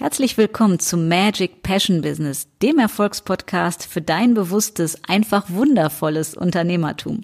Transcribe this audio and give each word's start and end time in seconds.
Herzlich 0.00 0.38
willkommen 0.38 0.78
zum 0.78 1.08
Magic 1.08 1.64
Passion 1.64 2.02
Business, 2.02 2.46
dem 2.62 2.78
Erfolgspodcast 2.78 3.84
für 3.84 4.00
dein 4.00 4.32
bewusstes, 4.32 5.02
einfach 5.08 5.46
wundervolles 5.48 6.36
Unternehmertum. 6.36 7.22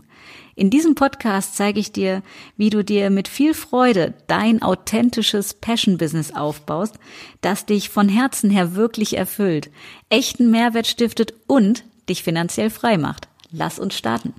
In 0.57 0.71
diesem 0.71 0.97
Podcast 0.97 1.55
zeige 1.55 1.79
ich 1.79 1.93
dir, 1.93 2.25
wie 2.57 2.71
du 2.71 2.83
dir 2.83 3.11
mit 3.11 3.29
viel 3.29 3.55
Freude 3.55 4.15
dein 4.27 4.61
authentisches 4.61 5.55
Passion 5.55 5.99
Business 5.99 6.33
aufbaust, 6.35 6.97
das 7.43 7.65
dich 7.65 7.91
von 7.91 8.09
Herzen 8.09 8.51
her 8.51 8.75
wirklich 8.75 9.17
erfüllt, 9.17 9.71
echten 10.09 10.51
Mehrwert 10.51 10.89
stiftet 10.89 11.33
und 11.47 11.85
dich 12.09 12.25
finanziell 12.25 12.71
frei 12.71 12.99
macht. 12.99 13.29
Lass 13.53 13.79
uns 13.79 13.97
starten. 13.97 14.35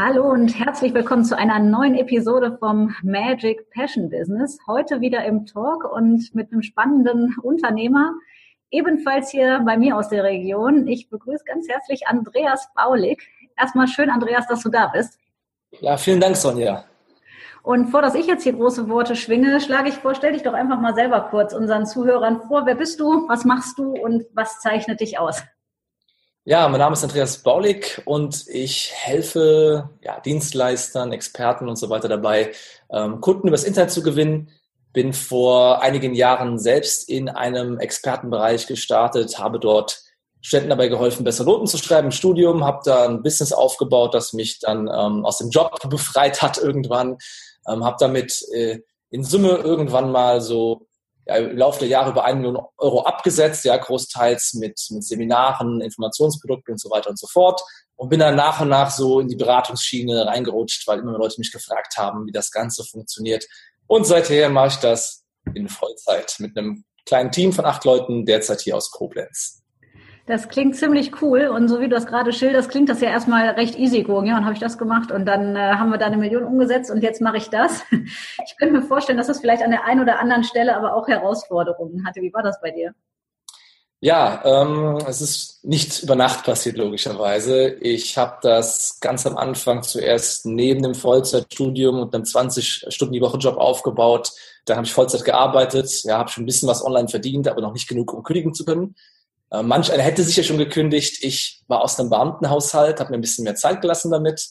Hallo 0.00 0.30
und 0.30 0.56
herzlich 0.56 0.94
willkommen 0.94 1.24
zu 1.24 1.36
einer 1.36 1.58
neuen 1.58 1.96
Episode 1.96 2.56
vom 2.60 2.94
Magic 3.02 3.68
Passion 3.70 4.10
Business. 4.10 4.56
Heute 4.68 5.00
wieder 5.00 5.24
im 5.24 5.44
Talk 5.44 5.82
und 5.92 6.32
mit 6.36 6.52
einem 6.52 6.62
spannenden 6.62 7.34
Unternehmer, 7.42 8.12
ebenfalls 8.70 9.32
hier 9.32 9.60
bei 9.66 9.76
mir 9.76 9.96
aus 9.96 10.08
der 10.08 10.22
Region. 10.22 10.86
Ich 10.86 11.10
begrüße 11.10 11.42
ganz 11.44 11.68
herzlich 11.68 12.06
Andreas 12.06 12.68
Baulig. 12.76 13.28
Erstmal 13.56 13.88
schön, 13.88 14.08
Andreas, 14.08 14.46
dass 14.46 14.62
du 14.62 14.68
da 14.68 14.86
bist. 14.86 15.18
Ja, 15.80 15.96
vielen 15.96 16.20
Dank, 16.20 16.36
Sonja. 16.36 16.84
Und 17.64 17.86
vor 17.86 18.00
dass 18.00 18.14
ich 18.14 18.28
jetzt 18.28 18.44
hier 18.44 18.52
große 18.52 18.88
Worte 18.88 19.16
schwinge, 19.16 19.60
schlage 19.60 19.88
ich 19.88 19.96
vor, 19.96 20.14
stell 20.14 20.32
dich 20.32 20.44
doch 20.44 20.54
einfach 20.54 20.80
mal 20.80 20.94
selber 20.94 21.22
kurz 21.28 21.52
unseren 21.52 21.86
Zuhörern 21.86 22.42
vor. 22.46 22.66
Wer 22.66 22.76
bist 22.76 23.00
du? 23.00 23.26
Was 23.28 23.44
machst 23.44 23.76
du 23.80 23.94
und 23.94 24.26
was 24.32 24.60
zeichnet 24.60 25.00
dich 25.00 25.18
aus? 25.18 25.42
Ja, 26.48 26.66
mein 26.66 26.78
Name 26.80 26.94
ist 26.94 27.04
Andreas 27.04 27.42
Baulig 27.42 28.00
und 28.06 28.46
ich 28.48 28.90
helfe 28.94 29.90
ja, 30.00 30.18
Dienstleistern, 30.20 31.12
Experten 31.12 31.68
und 31.68 31.76
so 31.76 31.90
weiter 31.90 32.08
dabei, 32.08 32.52
ähm, 32.90 33.20
Kunden 33.20 33.48
übers 33.48 33.64
Internet 33.64 33.90
zu 33.90 34.02
gewinnen. 34.02 34.48
Bin 34.94 35.12
vor 35.12 35.82
einigen 35.82 36.14
Jahren 36.14 36.58
selbst 36.58 37.06
in 37.06 37.28
einem 37.28 37.78
Expertenbereich 37.78 38.66
gestartet, 38.66 39.38
habe 39.38 39.60
dort 39.60 40.00
Studenten 40.40 40.70
dabei 40.70 40.88
geholfen, 40.88 41.22
bessere 41.22 41.44
Noten 41.44 41.66
zu 41.66 41.76
schreiben 41.76 42.06
im 42.06 42.12
Studium, 42.12 42.64
habe 42.64 42.80
da 42.82 43.06
ein 43.06 43.22
Business 43.22 43.52
aufgebaut, 43.52 44.14
das 44.14 44.32
mich 44.32 44.58
dann 44.58 44.88
ähm, 44.88 45.26
aus 45.26 45.36
dem 45.36 45.50
Job 45.50 45.78
befreit 45.90 46.40
hat 46.40 46.56
irgendwann, 46.56 47.18
ähm, 47.68 47.84
habe 47.84 47.98
damit 48.00 48.42
äh, 48.54 48.78
in 49.10 49.22
Summe 49.22 49.50
irgendwann 49.50 50.10
mal 50.10 50.40
so 50.40 50.87
ja, 51.28 51.36
im 51.36 51.56
Laufe 51.56 51.80
der 51.80 51.88
Jahre 51.88 52.10
über 52.10 52.24
eine 52.24 52.40
Million 52.40 52.64
Euro 52.78 53.02
abgesetzt, 53.02 53.64
ja, 53.64 53.76
großteils 53.76 54.54
mit, 54.54 54.80
mit 54.90 55.04
Seminaren, 55.04 55.80
Informationsprodukten 55.80 56.72
und 56.72 56.80
so 56.80 56.90
weiter 56.90 57.10
und 57.10 57.18
so 57.18 57.26
fort. 57.26 57.60
Und 57.96 58.08
bin 58.08 58.20
dann 58.20 58.36
nach 58.36 58.60
und 58.60 58.68
nach 58.68 58.90
so 58.90 59.20
in 59.20 59.28
die 59.28 59.36
Beratungsschiene 59.36 60.26
reingerutscht, 60.26 60.86
weil 60.86 61.00
immer 61.00 61.10
mehr 61.10 61.20
Leute 61.20 61.34
mich 61.38 61.52
gefragt 61.52 61.96
haben, 61.96 62.26
wie 62.26 62.32
das 62.32 62.50
Ganze 62.50 62.84
funktioniert. 62.84 63.44
Und 63.86 64.06
seither 64.06 64.48
mache 64.48 64.68
ich 64.68 64.76
das 64.76 65.24
in 65.54 65.68
Vollzeit 65.68 66.36
mit 66.38 66.56
einem 66.56 66.84
kleinen 67.04 67.32
Team 67.32 67.52
von 67.52 67.64
acht 67.64 67.84
Leuten, 67.84 68.24
derzeit 68.24 68.60
hier 68.60 68.76
aus 68.76 68.90
Koblenz. 68.90 69.62
Das 70.28 70.50
klingt 70.50 70.76
ziemlich 70.76 71.22
cool 71.22 71.46
und 71.46 71.68
so 71.68 71.80
wie 71.80 71.84
du 71.84 71.94
das 71.94 72.04
gerade 72.04 72.34
schilderst, 72.34 72.68
klingt 72.68 72.90
das 72.90 73.00
ja 73.00 73.08
erstmal 73.08 73.48
recht 73.48 73.78
easy 73.78 74.02
going. 74.02 74.26
Ja, 74.26 74.36
und 74.36 74.44
habe 74.44 74.52
ich 74.52 74.60
das 74.60 74.76
gemacht 74.76 75.10
und 75.10 75.24
dann 75.24 75.56
äh, 75.56 75.58
haben 75.58 75.90
wir 75.90 75.96
da 75.96 76.04
eine 76.04 76.18
Million 76.18 76.44
umgesetzt 76.44 76.90
und 76.90 77.02
jetzt 77.02 77.22
mache 77.22 77.38
ich 77.38 77.48
das. 77.48 77.82
Ich 77.90 78.56
könnte 78.58 78.74
mir 78.74 78.82
vorstellen, 78.82 79.16
dass 79.16 79.26
das 79.28 79.40
vielleicht 79.40 79.62
an 79.62 79.70
der 79.70 79.84
einen 79.84 80.00
oder 80.00 80.18
anderen 80.18 80.44
Stelle 80.44 80.76
aber 80.76 80.94
auch 80.94 81.06
Herausforderungen 81.08 82.06
hatte. 82.06 82.20
Wie 82.20 82.32
war 82.32 82.42
das 82.42 82.60
bei 82.60 82.70
dir? 82.70 82.92
Ja, 84.00 84.42
ähm, 84.44 84.98
es 85.06 85.20
ist 85.20 85.64
nicht 85.64 86.02
über 86.02 86.14
Nacht 86.14 86.44
passiert, 86.44 86.76
logischerweise. 86.76 87.70
Ich 87.80 88.18
habe 88.18 88.38
das 88.42 88.98
ganz 89.00 89.26
am 89.26 89.36
Anfang 89.36 89.82
zuerst 89.82 90.46
neben 90.46 90.82
dem 90.82 90.94
Vollzeitstudium 90.94 92.00
und 92.00 92.14
einem 92.14 92.24
20 92.24 92.86
Stunden 92.88 93.14
die 93.14 93.20
Woche 93.20 93.38
Job 93.38 93.56
aufgebaut. 93.56 94.32
Dann 94.66 94.76
habe 94.76 94.86
ich 94.86 94.92
Vollzeit 94.92 95.24
gearbeitet, 95.24 96.04
ja, 96.04 96.18
habe 96.18 96.30
schon 96.30 96.44
ein 96.44 96.46
bisschen 96.46 96.68
was 96.68 96.84
online 96.84 97.08
verdient, 97.08 97.48
aber 97.48 97.62
noch 97.62 97.72
nicht 97.72 97.88
genug, 97.88 98.12
um 98.12 98.22
kündigen 98.22 98.52
zu 98.54 98.64
können. 98.64 98.94
Äh, 99.50 99.62
manch 99.62 99.92
einer 99.92 100.02
hätte 100.02 100.22
sich 100.22 100.36
ja 100.36 100.42
schon 100.42 100.58
gekündigt. 100.58 101.22
Ich 101.22 101.62
war 101.68 101.82
aus 101.82 101.98
einem 101.98 102.10
Beamtenhaushalt, 102.10 103.00
habe 103.00 103.10
mir 103.10 103.18
ein 103.18 103.22
bisschen 103.22 103.44
mehr 103.44 103.54
Zeit 103.54 103.80
gelassen 103.80 104.10
damit. 104.10 104.48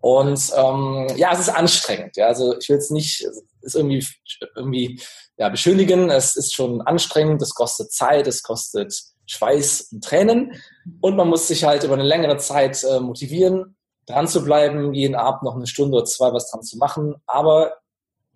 Und 0.00 0.52
ähm, 0.56 1.08
ja, 1.16 1.32
es 1.32 1.40
ist 1.40 1.48
anstrengend. 1.48 2.16
Ja, 2.16 2.26
also 2.26 2.56
ich 2.58 2.68
will 2.68 2.76
jetzt 2.76 2.90
nicht, 2.90 3.26
irgendwie 3.74 4.06
irgendwie 4.54 5.00
ja 5.36 5.48
beschönigen. 5.48 6.10
Es 6.10 6.36
ist 6.36 6.54
schon 6.54 6.80
anstrengend. 6.82 7.42
Es 7.42 7.54
kostet 7.54 7.92
Zeit, 7.92 8.26
es 8.26 8.42
kostet 8.42 8.94
Schweiß 9.26 9.88
und 9.92 10.04
Tränen. 10.04 10.52
Und 11.00 11.16
man 11.16 11.28
muss 11.28 11.48
sich 11.48 11.64
halt 11.64 11.82
über 11.82 11.94
eine 11.94 12.04
längere 12.04 12.36
Zeit 12.36 12.84
äh, 12.84 13.00
motivieren, 13.00 13.76
dran 14.06 14.28
zu 14.28 14.44
bleiben, 14.44 14.94
jeden 14.94 15.16
Abend 15.16 15.42
noch 15.42 15.56
eine 15.56 15.66
Stunde 15.66 15.96
oder 15.96 16.06
zwei 16.06 16.32
was 16.32 16.50
dran 16.50 16.62
zu 16.62 16.78
machen. 16.78 17.16
Aber 17.26 17.72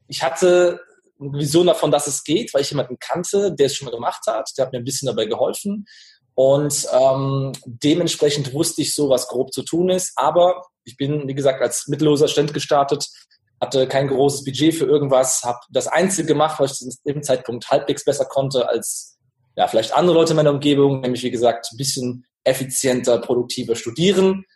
ich 0.09 0.23
hatte 0.23 0.81
eine 1.21 1.39
Vision 1.39 1.67
davon, 1.67 1.91
dass 1.91 2.07
es 2.07 2.25
geht, 2.25 2.53
weil 2.55 2.63
ich 2.63 2.71
jemanden 2.71 2.99
kannte, 2.99 3.55
der 3.55 3.67
es 3.67 3.75
schon 3.75 3.87
mal 3.87 3.95
gemacht 3.95 4.23
hat. 4.27 4.51
Der 4.57 4.67
hat 4.67 4.73
mir 4.73 4.79
ein 4.79 4.85
bisschen 4.85 5.07
dabei 5.07 5.27
geholfen. 5.27 5.87
Und 6.35 6.87
ähm, 6.93 7.53
dementsprechend 7.67 8.55
wusste 8.55 8.83
ich 8.83 8.95
so, 8.95 9.11
was 9.11 9.29
grob 9.29 9.53
zu 9.53 9.63
tun 9.63 9.91
ist. 9.91 10.13
Aber 10.17 10.65
ich 10.85 10.97
bin, 10.97 11.29
wie 11.29 11.35
gesagt, 11.35 11.61
als 11.61 11.87
mittelloser 11.89 12.29
Student 12.29 12.55
gestartet, 12.55 13.09
hatte 13.61 13.87
kein 13.87 14.09
großes 14.09 14.45
Budget 14.45 14.75
für 14.75 14.87
irgendwas, 14.87 15.43
habe 15.45 15.59
das 15.69 15.87
Einzige 15.87 16.29
gemacht, 16.29 16.59
was 16.59 16.81
ich 16.81 16.89
zu 16.89 16.99
dem 17.05 17.23
Zeitpunkt 17.23 17.71
halbwegs 17.71 18.05
besser 18.05 18.25
konnte 18.25 18.67
als 18.67 19.19
ja, 19.55 19.67
vielleicht 19.67 19.95
andere 19.95 20.17
Leute 20.17 20.31
in 20.31 20.37
meiner 20.37 20.53
Umgebung, 20.53 21.01
nämlich 21.01 21.23
wie 21.23 21.31
gesagt 21.31 21.69
ein 21.71 21.77
bisschen 21.77 22.25
effizienter, 22.45 23.19
produktiver 23.19 23.77
studieren. 23.77 24.47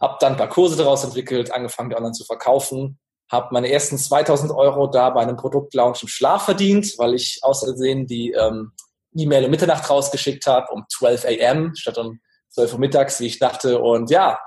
Habe 0.00 0.16
dann 0.18 0.32
ein 0.32 0.38
paar 0.38 0.48
Kurse 0.48 0.76
daraus 0.76 1.04
entwickelt, 1.04 1.52
angefangen, 1.52 1.90
die 1.90 1.96
online 1.96 2.14
zu 2.14 2.24
verkaufen 2.24 2.98
habe 3.30 3.48
meine 3.52 3.70
ersten 3.70 3.98
2000 3.98 4.52
Euro 4.52 4.86
da 4.86 5.10
bei 5.10 5.20
einem 5.20 5.36
Produktlaunch 5.36 6.02
im 6.02 6.08
Schlaf 6.08 6.44
verdient, 6.44 6.94
weil 6.98 7.14
ich 7.14 7.40
außersehen 7.42 8.06
die 8.06 8.32
ähm, 8.32 8.72
E-Mail 9.16 9.44
um 9.44 9.50
Mitternacht 9.50 9.88
rausgeschickt 9.88 10.46
habe, 10.46 10.72
um 10.72 10.84
12 10.88 11.24
a.m. 11.24 11.74
statt 11.74 11.98
um 11.98 12.20
12 12.50 12.74
Uhr 12.74 12.78
mittags, 12.78 13.20
wie 13.20 13.26
ich 13.26 13.38
dachte. 13.38 13.80
Und 13.80 14.10
ja, 14.10 14.38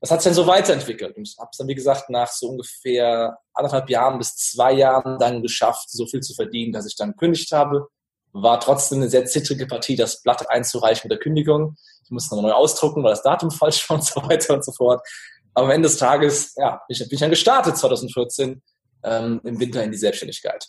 das 0.00 0.10
hat 0.10 0.22
sich 0.22 0.30
dann 0.30 0.34
so 0.34 0.46
weiterentwickelt. 0.46 1.16
Und 1.16 1.28
habe 1.38 1.48
es 1.52 1.58
dann, 1.58 1.68
wie 1.68 1.74
gesagt, 1.74 2.08
nach 2.10 2.28
so 2.28 2.48
ungefähr 2.48 3.38
anderthalb 3.52 3.90
Jahren 3.90 4.18
bis 4.18 4.36
zwei 4.36 4.72
Jahren 4.72 5.18
dann 5.18 5.42
geschafft, 5.42 5.90
so 5.90 6.06
viel 6.06 6.20
zu 6.20 6.34
verdienen, 6.34 6.72
dass 6.72 6.86
ich 6.86 6.96
dann 6.96 7.10
gekündigt 7.10 7.52
habe. 7.52 7.88
War 8.32 8.60
trotzdem 8.60 8.98
eine 8.98 9.10
sehr 9.10 9.26
zittrige 9.26 9.66
Partie, 9.66 9.96
das 9.96 10.22
Blatt 10.22 10.48
einzureichen 10.48 11.08
mit 11.08 11.12
der 11.12 11.22
Kündigung. 11.22 11.76
Ich 12.04 12.10
musste 12.10 12.36
noch 12.36 12.42
neu 12.42 12.52
ausdrucken, 12.52 13.02
weil 13.02 13.10
das 13.10 13.22
Datum 13.22 13.50
falsch 13.50 13.88
war 13.90 13.98
und 13.98 14.04
so 14.04 14.22
weiter 14.22 14.54
und 14.54 14.64
so 14.64 14.72
fort. 14.72 15.06
Aber 15.54 15.66
am 15.66 15.72
Ende 15.72 15.88
des 15.88 15.98
Tages, 15.98 16.54
ja, 16.56 16.82
bin 16.86 16.96
ich, 16.96 16.98
bin 17.00 17.08
ich 17.12 17.20
dann 17.20 17.30
gestartet 17.30 17.76
2014 17.76 18.62
ähm, 19.04 19.40
im 19.44 19.60
Winter 19.60 19.82
in 19.82 19.90
die 19.90 19.98
Selbstständigkeit. 19.98 20.66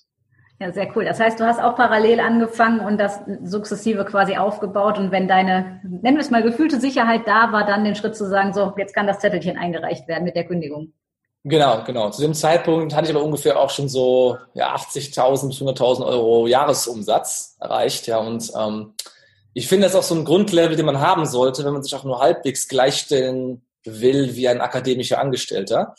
Ja, 0.60 0.72
sehr 0.72 0.96
cool. 0.96 1.06
Das 1.06 1.20
heißt, 1.20 1.40
du 1.40 1.46
hast 1.46 1.60
auch 1.60 1.76
parallel 1.76 2.20
angefangen 2.20 2.82
und 2.82 3.00
das 3.00 3.20
sukzessive 3.44 4.06
quasi 4.06 4.38
aufgebaut. 4.38 5.00
Und 5.00 5.12
wenn 5.12 5.28
deine, 5.28 5.82
nennen 5.84 6.18
wir 6.18 6.22
es 6.22 6.30
mal, 6.30 6.44
gefühlte 6.44 6.80
Sicherheit 6.80 7.22
da 7.26 7.52
war, 7.52 7.66
dann 7.66 7.84
den 7.84 7.96
Schritt 7.96 8.16
zu 8.16 8.30
sagen, 8.30 8.54
so, 8.54 8.72
jetzt 8.78 8.94
kann 8.94 9.08
das 9.08 9.20
Zettelchen 9.20 9.58
eingereicht 9.58 10.08
werden 10.08 10.24
mit 10.24 10.36
der 10.36 10.46
Kündigung. 10.46 10.94
Genau, 11.44 11.84
genau. 11.84 12.12
Zu 12.12 12.22
dem 12.22 12.36
Zeitpunkt 12.36 12.94
hatte 12.94 13.10
ich 13.10 13.16
aber 13.16 13.26
ungefähr 13.26 13.60
auch 13.60 13.72
schon 13.72 13.90
so 13.90 14.38
ja, 14.54 14.76
80.000 14.76 15.48
bis 15.48 15.62
100.000 15.62 16.06
Euro 16.06 16.46
Jahresumsatz 16.46 17.58
erreicht. 17.60 18.06
Ja, 18.06 18.20
und 18.20 18.52
ähm, 18.56 18.94
ich 19.56 19.68
finde, 19.68 19.86
das 19.86 19.94
ist 19.94 20.00
auch 20.00 20.04
so 20.04 20.14
ein 20.14 20.26
Grundlevel, 20.26 20.76
den 20.76 20.86
man 20.86 21.00
haben 21.00 21.26
sollte, 21.26 21.66
wenn 21.66 21.74
man 21.74 21.82
sich 21.82 21.96
auch 21.96 22.04
nur 22.04 22.20
halbwegs 22.20 22.68
gleichstellen 22.68 23.66
will 23.86 24.36
wie 24.36 24.48
ein 24.48 24.62
akademischer 24.62 25.20
Angestellter, 25.20 25.96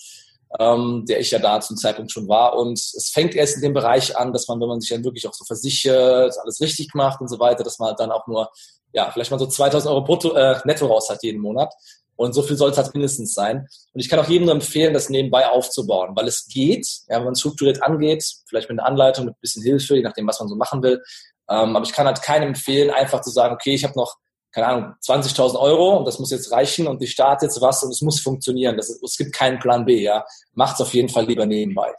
ähm, 0.58 1.04
der 1.08 1.20
ich 1.20 1.30
ja 1.30 1.38
da 1.38 1.60
zum 1.60 1.76
Zeitpunkt 1.76 2.12
schon 2.12 2.28
war. 2.28 2.56
Und 2.56 2.78
es 2.78 3.10
fängt 3.12 3.34
erst 3.34 3.56
in 3.56 3.62
dem 3.62 3.72
Bereich 3.72 4.16
an, 4.16 4.32
dass 4.32 4.48
man, 4.48 4.60
wenn 4.60 4.68
man 4.68 4.80
sich 4.80 4.90
dann 4.90 5.04
wirklich 5.04 5.26
auch 5.26 5.34
so 5.34 5.44
versichert, 5.44 6.34
alles 6.42 6.60
richtig 6.60 6.94
macht 6.94 7.20
und 7.20 7.28
so 7.28 7.38
weiter, 7.38 7.64
dass 7.64 7.78
man 7.78 7.94
dann 7.96 8.12
auch 8.12 8.26
nur, 8.26 8.50
ja, 8.92 9.10
vielleicht 9.10 9.30
mal 9.30 9.38
so 9.38 9.46
2000 9.46 9.90
Euro 9.90 10.04
brutto, 10.04 10.34
äh, 10.34 10.58
netto 10.64 10.86
raus 10.86 11.08
hat 11.10 11.22
jeden 11.22 11.40
Monat. 11.40 11.72
Und 12.14 12.34
so 12.34 12.42
viel 12.42 12.56
soll 12.56 12.70
es 12.70 12.76
halt 12.76 12.92
mindestens 12.94 13.34
sein. 13.34 13.66
Und 13.92 14.00
ich 14.00 14.08
kann 14.08 14.20
auch 14.20 14.28
jedem 14.28 14.44
nur 14.44 14.54
empfehlen, 14.54 14.92
das 14.92 15.08
nebenbei 15.08 15.48
aufzubauen, 15.48 16.14
weil 16.14 16.28
es 16.28 16.46
geht, 16.46 16.86
ja, 17.08 17.16
wenn 17.16 17.24
man 17.24 17.34
strukturiert 17.34 17.82
angeht, 17.82 18.24
vielleicht 18.46 18.68
mit 18.68 18.78
einer 18.78 18.86
Anleitung, 18.86 19.24
mit 19.24 19.34
ein 19.34 19.40
bisschen 19.40 19.62
Hilfe, 19.62 19.96
je 19.96 20.02
nachdem, 20.02 20.26
was 20.26 20.38
man 20.38 20.48
so 20.48 20.54
machen 20.54 20.82
will. 20.82 21.02
Ähm, 21.48 21.74
aber 21.74 21.84
ich 21.84 21.92
kann 21.92 22.06
halt 22.06 22.22
keinem 22.22 22.48
empfehlen, 22.48 22.90
einfach 22.90 23.22
zu 23.22 23.30
sagen, 23.30 23.54
okay, 23.54 23.74
ich 23.74 23.84
habe 23.84 23.94
noch 23.96 24.16
keine 24.52 24.66
Ahnung, 24.66 24.94
20.000 25.02 25.58
Euro 25.58 25.96
und 25.96 26.06
das 26.06 26.18
muss 26.18 26.30
jetzt 26.30 26.52
reichen 26.52 26.86
und 26.86 27.02
ich 27.02 27.10
starte 27.10 27.46
jetzt 27.46 27.60
was 27.60 27.82
und 27.82 27.90
es 27.90 28.02
muss 28.02 28.20
funktionieren. 28.20 28.76
Das, 28.76 28.90
es 28.90 29.16
gibt 29.16 29.32
keinen 29.32 29.58
Plan 29.58 29.84
B, 29.84 30.02
ja. 30.02 30.24
Macht 30.54 30.74
es 30.74 30.80
auf 30.80 30.92
jeden 30.92 31.08
Fall 31.08 31.24
lieber 31.24 31.46
nebenbei. 31.46 31.92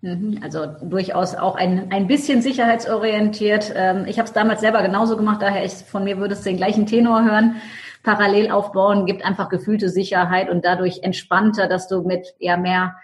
Mhm, 0.00 0.40
also 0.42 0.66
durchaus 0.82 1.34
auch 1.34 1.56
ein, 1.56 1.92
ein 1.92 2.06
bisschen 2.06 2.40
sicherheitsorientiert. 2.40 3.72
Ähm, 3.74 4.06
ich 4.06 4.18
habe 4.18 4.26
es 4.26 4.32
damals 4.32 4.60
selber 4.60 4.82
genauso 4.82 5.16
gemacht, 5.16 5.42
daher 5.42 5.64
ich, 5.64 5.72
von 5.72 6.04
mir 6.04 6.16
würdest 6.18 6.44
du 6.44 6.50
den 6.50 6.56
gleichen 6.56 6.86
Tenor 6.86 7.22
hören. 7.22 7.56
Parallel 8.02 8.50
aufbauen 8.50 9.04
gibt 9.04 9.22
einfach 9.22 9.50
gefühlte 9.50 9.90
Sicherheit 9.90 10.48
und 10.48 10.64
dadurch 10.64 11.02
entspannter, 11.02 11.68
dass 11.68 11.86
du 11.86 12.00
mit 12.02 12.34
eher 12.38 12.56
mehr 12.56 12.94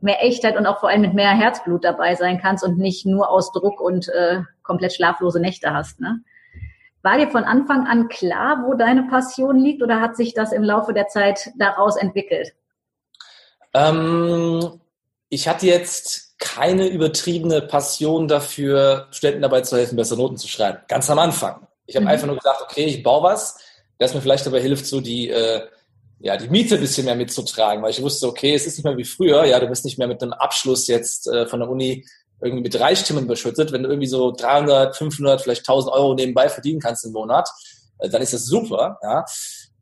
mehr 0.00 0.24
Echtheit 0.24 0.56
und 0.56 0.66
auch 0.66 0.80
vor 0.80 0.88
allem 0.88 1.02
mit 1.02 1.14
mehr 1.14 1.30
Herzblut 1.30 1.84
dabei 1.84 2.14
sein 2.14 2.40
kannst 2.40 2.64
und 2.64 2.78
nicht 2.78 3.06
nur 3.06 3.30
aus 3.30 3.52
Druck 3.52 3.80
und 3.80 4.08
äh, 4.08 4.40
komplett 4.62 4.94
schlaflose 4.94 5.40
Nächte 5.40 5.72
hast. 5.74 6.00
Ne? 6.00 6.20
War 7.02 7.18
dir 7.18 7.30
von 7.30 7.44
Anfang 7.44 7.86
an 7.86 8.08
klar, 8.08 8.64
wo 8.66 8.74
deine 8.74 9.04
Passion 9.04 9.56
liegt 9.56 9.82
oder 9.82 10.00
hat 10.00 10.16
sich 10.16 10.34
das 10.34 10.52
im 10.52 10.62
Laufe 10.62 10.92
der 10.92 11.08
Zeit 11.08 11.50
daraus 11.56 11.96
entwickelt? 11.96 12.52
Ähm, 13.72 14.80
ich 15.28 15.48
hatte 15.48 15.66
jetzt 15.66 16.38
keine 16.38 16.88
übertriebene 16.88 17.62
Passion 17.62 18.28
dafür, 18.28 19.08
Studenten 19.12 19.42
dabei 19.42 19.60
zu 19.60 19.76
helfen, 19.76 19.96
bessere 19.96 20.18
Noten 20.18 20.36
zu 20.36 20.48
schreiben. 20.48 20.78
Ganz 20.88 21.08
am 21.10 21.18
Anfang. 21.18 21.66
Ich 21.86 21.96
habe 21.96 22.04
mhm. 22.04 22.10
einfach 22.10 22.26
nur 22.26 22.36
gesagt, 22.36 22.62
okay, 22.62 22.84
ich 22.84 23.02
baue 23.02 23.22
was, 23.22 23.58
das 23.98 24.14
mir 24.14 24.20
vielleicht 24.20 24.46
dabei 24.46 24.60
hilft, 24.60 24.86
so 24.86 25.00
die, 25.00 25.28
äh, 25.28 25.62
ja, 26.18 26.36
die 26.36 26.48
Miete 26.48 26.74
ein 26.74 26.80
bisschen 26.80 27.04
mehr 27.06 27.14
mitzutragen, 27.14 27.82
weil 27.82 27.90
ich 27.90 28.02
wusste, 28.02 28.26
okay, 28.26 28.54
es 28.54 28.66
ist 28.66 28.76
nicht 28.76 28.84
mehr 28.84 28.96
wie 28.96 29.04
früher, 29.04 29.44
ja, 29.44 29.58
du 29.58 29.66
bist 29.68 29.84
nicht 29.84 29.98
mehr 29.98 30.08
mit 30.08 30.22
einem 30.22 30.32
Abschluss 30.32 30.86
jetzt 30.86 31.28
äh, 31.28 31.46
von 31.46 31.60
der 31.60 31.68
Uni 31.68 32.06
irgendwie 32.40 32.62
mit 32.62 32.74
drei 32.74 32.94
Stimmen 32.94 33.26
beschüttet. 33.26 33.72
Wenn 33.72 33.82
du 33.82 33.88
irgendwie 33.88 34.08
so 34.08 34.32
300, 34.32 34.96
500, 34.96 35.40
vielleicht 35.40 35.68
1000 35.68 35.92
Euro 35.94 36.14
nebenbei 36.14 36.48
verdienen 36.48 36.80
kannst 36.80 37.04
im 37.04 37.12
Monat, 37.12 37.48
äh, 37.98 38.08
dann 38.08 38.22
ist 38.22 38.32
das 38.32 38.46
super, 38.46 38.98
ja. 39.02 39.24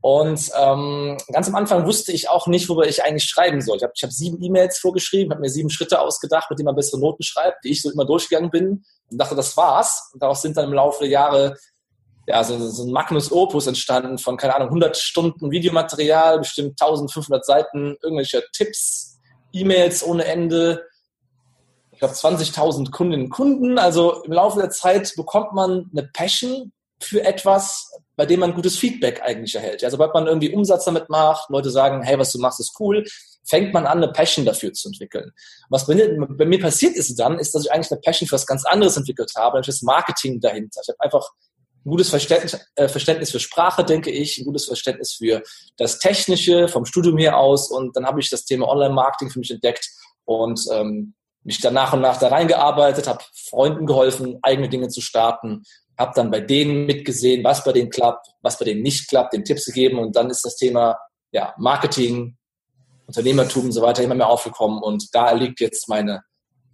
Und 0.00 0.52
ähm, 0.56 1.18
ganz 1.32 1.48
am 1.48 1.56
Anfang 1.56 1.84
wusste 1.84 2.12
ich 2.12 2.28
auch 2.28 2.46
nicht, 2.46 2.68
worüber 2.68 2.86
ich 2.86 3.02
eigentlich 3.02 3.24
schreiben 3.24 3.60
soll. 3.60 3.78
Ich 3.78 3.82
habe 3.82 3.92
hab 4.00 4.12
sieben 4.12 4.40
E-Mails 4.40 4.78
vorgeschrieben, 4.78 5.32
habe 5.32 5.40
mir 5.40 5.50
sieben 5.50 5.70
Schritte 5.70 6.00
ausgedacht, 6.00 6.48
mit 6.50 6.58
denen 6.58 6.66
man 6.66 6.76
bessere 6.76 7.00
Noten 7.00 7.24
schreibt, 7.24 7.64
die 7.64 7.70
ich 7.70 7.82
so 7.82 7.90
immer 7.90 8.04
durchgegangen 8.04 8.50
bin 8.50 8.84
und 9.10 9.18
dachte, 9.18 9.34
das 9.34 9.56
war's. 9.56 10.10
Und 10.12 10.22
daraus 10.22 10.40
sind 10.40 10.56
dann 10.56 10.66
im 10.66 10.72
Laufe 10.72 11.00
der 11.00 11.08
Jahre 11.08 11.56
ja, 12.28 12.44
so, 12.44 12.58
so 12.68 12.84
ein 12.84 12.92
Magnus 12.92 13.32
Opus 13.32 13.66
entstanden 13.66 14.18
von, 14.18 14.36
keine 14.36 14.54
Ahnung, 14.54 14.68
100 14.68 14.96
Stunden 14.98 15.50
Videomaterial, 15.50 16.38
bestimmt 16.38 16.80
1500 16.80 17.44
Seiten, 17.44 17.96
irgendwelche 18.02 18.44
Tipps, 18.52 19.18
E-Mails 19.52 20.04
ohne 20.04 20.26
Ende, 20.26 20.84
ich 21.98 22.00
glaube 22.00 22.14
20.000 22.14 22.92
Kundinnen 22.92 23.24
und 23.24 23.30
Kunden. 23.30 23.76
Also 23.76 24.22
im 24.22 24.32
Laufe 24.32 24.60
der 24.60 24.70
Zeit 24.70 25.12
bekommt 25.16 25.52
man 25.52 25.90
eine 25.90 26.08
Passion 26.12 26.70
für 27.00 27.24
etwas, 27.24 27.90
bei 28.14 28.24
dem 28.24 28.38
man 28.38 28.54
gutes 28.54 28.78
Feedback 28.78 29.20
eigentlich 29.24 29.56
erhält. 29.56 29.82
Ja, 29.82 29.90
sobald 29.90 30.14
man 30.14 30.28
irgendwie 30.28 30.54
Umsatz 30.54 30.84
damit 30.84 31.08
macht, 31.08 31.50
Leute 31.50 31.70
sagen, 31.70 32.04
hey, 32.04 32.16
was 32.16 32.30
du 32.30 32.38
machst, 32.38 32.60
ist 32.60 32.76
cool, 32.78 33.04
fängt 33.44 33.74
man 33.74 33.84
an, 33.84 33.98
eine 33.98 34.12
Passion 34.12 34.46
dafür 34.46 34.72
zu 34.72 34.90
entwickeln. 34.90 35.32
Was 35.70 35.88
bei 35.88 35.96
mir, 35.96 36.16
bei 36.36 36.44
mir 36.44 36.60
passiert 36.60 36.94
ist 36.94 37.18
dann, 37.18 37.36
ist, 37.36 37.52
dass 37.56 37.64
ich 37.64 37.72
eigentlich 37.72 37.90
eine 37.90 38.00
Passion 38.00 38.28
für 38.28 38.36
was 38.36 38.46
ganz 38.46 38.64
anderes 38.64 38.96
entwickelt 38.96 39.32
habe, 39.36 39.56
nämlich 39.56 39.66
das 39.66 39.82
Marketing 39.82 40.38
dahinter. 40.38 40.80
Ich 40.80 40.88
habe 40.88 41.00
einfach 41.00 41.28
ein 41.84 41.90
gutes 41.90 42.10
Verständnis, 42.10 42.64
äh, 42.76 42.86
Verständnis 42.86 43.32
für 43.32 43.40
Sprache, 43.40 43.82
denke 43.82 44.12
ich, 44.12 44.38
ein 44.38 44.44
gutes 44.44 44.66
Verständnis 44.66 45.14
für 45.14 45.42
das 45.76 45.98
Technische 45.98 46.68
vom 46.68 46.84
Studium 46.84 47.18
her 47.18 47.38
aus 47.38 47.72
und 47.72 47.96
dann 47.96 48.06
habe 48.06 48.20
ich 48.20 48.30
das 48.30 48.44
Thema 48.44 48.68
Online-Marketing 48.68 49.30
für 49.30 49.40
mich 49.40 49.50
entdeckt 49.50 49.90
und 50.26 50.60
ähm, 50.72 51.14
mich 51.48 51.62
dann 51.62 51.72
nach 51.72 51.94
und 51.94 52.02
nach 52.02 52.18
da 52.18 52.28
reingearbeitet, 52.28 53.08
habe 53.08 53.24
Freunden 53.34 53.86
geholfen, 53.86 54.38
eigene 54.42 54.68
Dinge 54.68 54.88
zu 54.88 55.00
starten, 55.00 55.62
habe 55.98 56.12
dann 56.14 56.30
bei 56.30 56.40
denen 56.40 56.84
mitgesehen, 56.84 57.42
was 57.42 57.64
bei 57.64 57.72
denen 57.72 57.88
klappt, 57.88 58.26
was 58.42 58.58
bei 58.58 58.66
denen 58.66 58.82
nicht 58.82 59.08
klappt, 59.08 59.32
den 59.32 59.46
Tipps 59.46 59.64
gegeben 59.64 59.98
und 59.98 60.14
dann 60.14 60.28
ist 60.28 60.44
das 60.44 60.56
Thema 60.56 60.98
ja, 61.32 61.54
Marketing, 61.56 62.36
Unternehmertum 63.06 63.64
und 63.64 63.72
so 63.72 63.80
weiter 63.80 64.02
immer 64.02 64.14
mehr 64.14 64.28
aufgekommen 64.28 64.82
und 64.82 65.08
da 65.14 65.32
liegt 65.32 65.60
jetzt 65.60 65.88
meine 65.88 66.22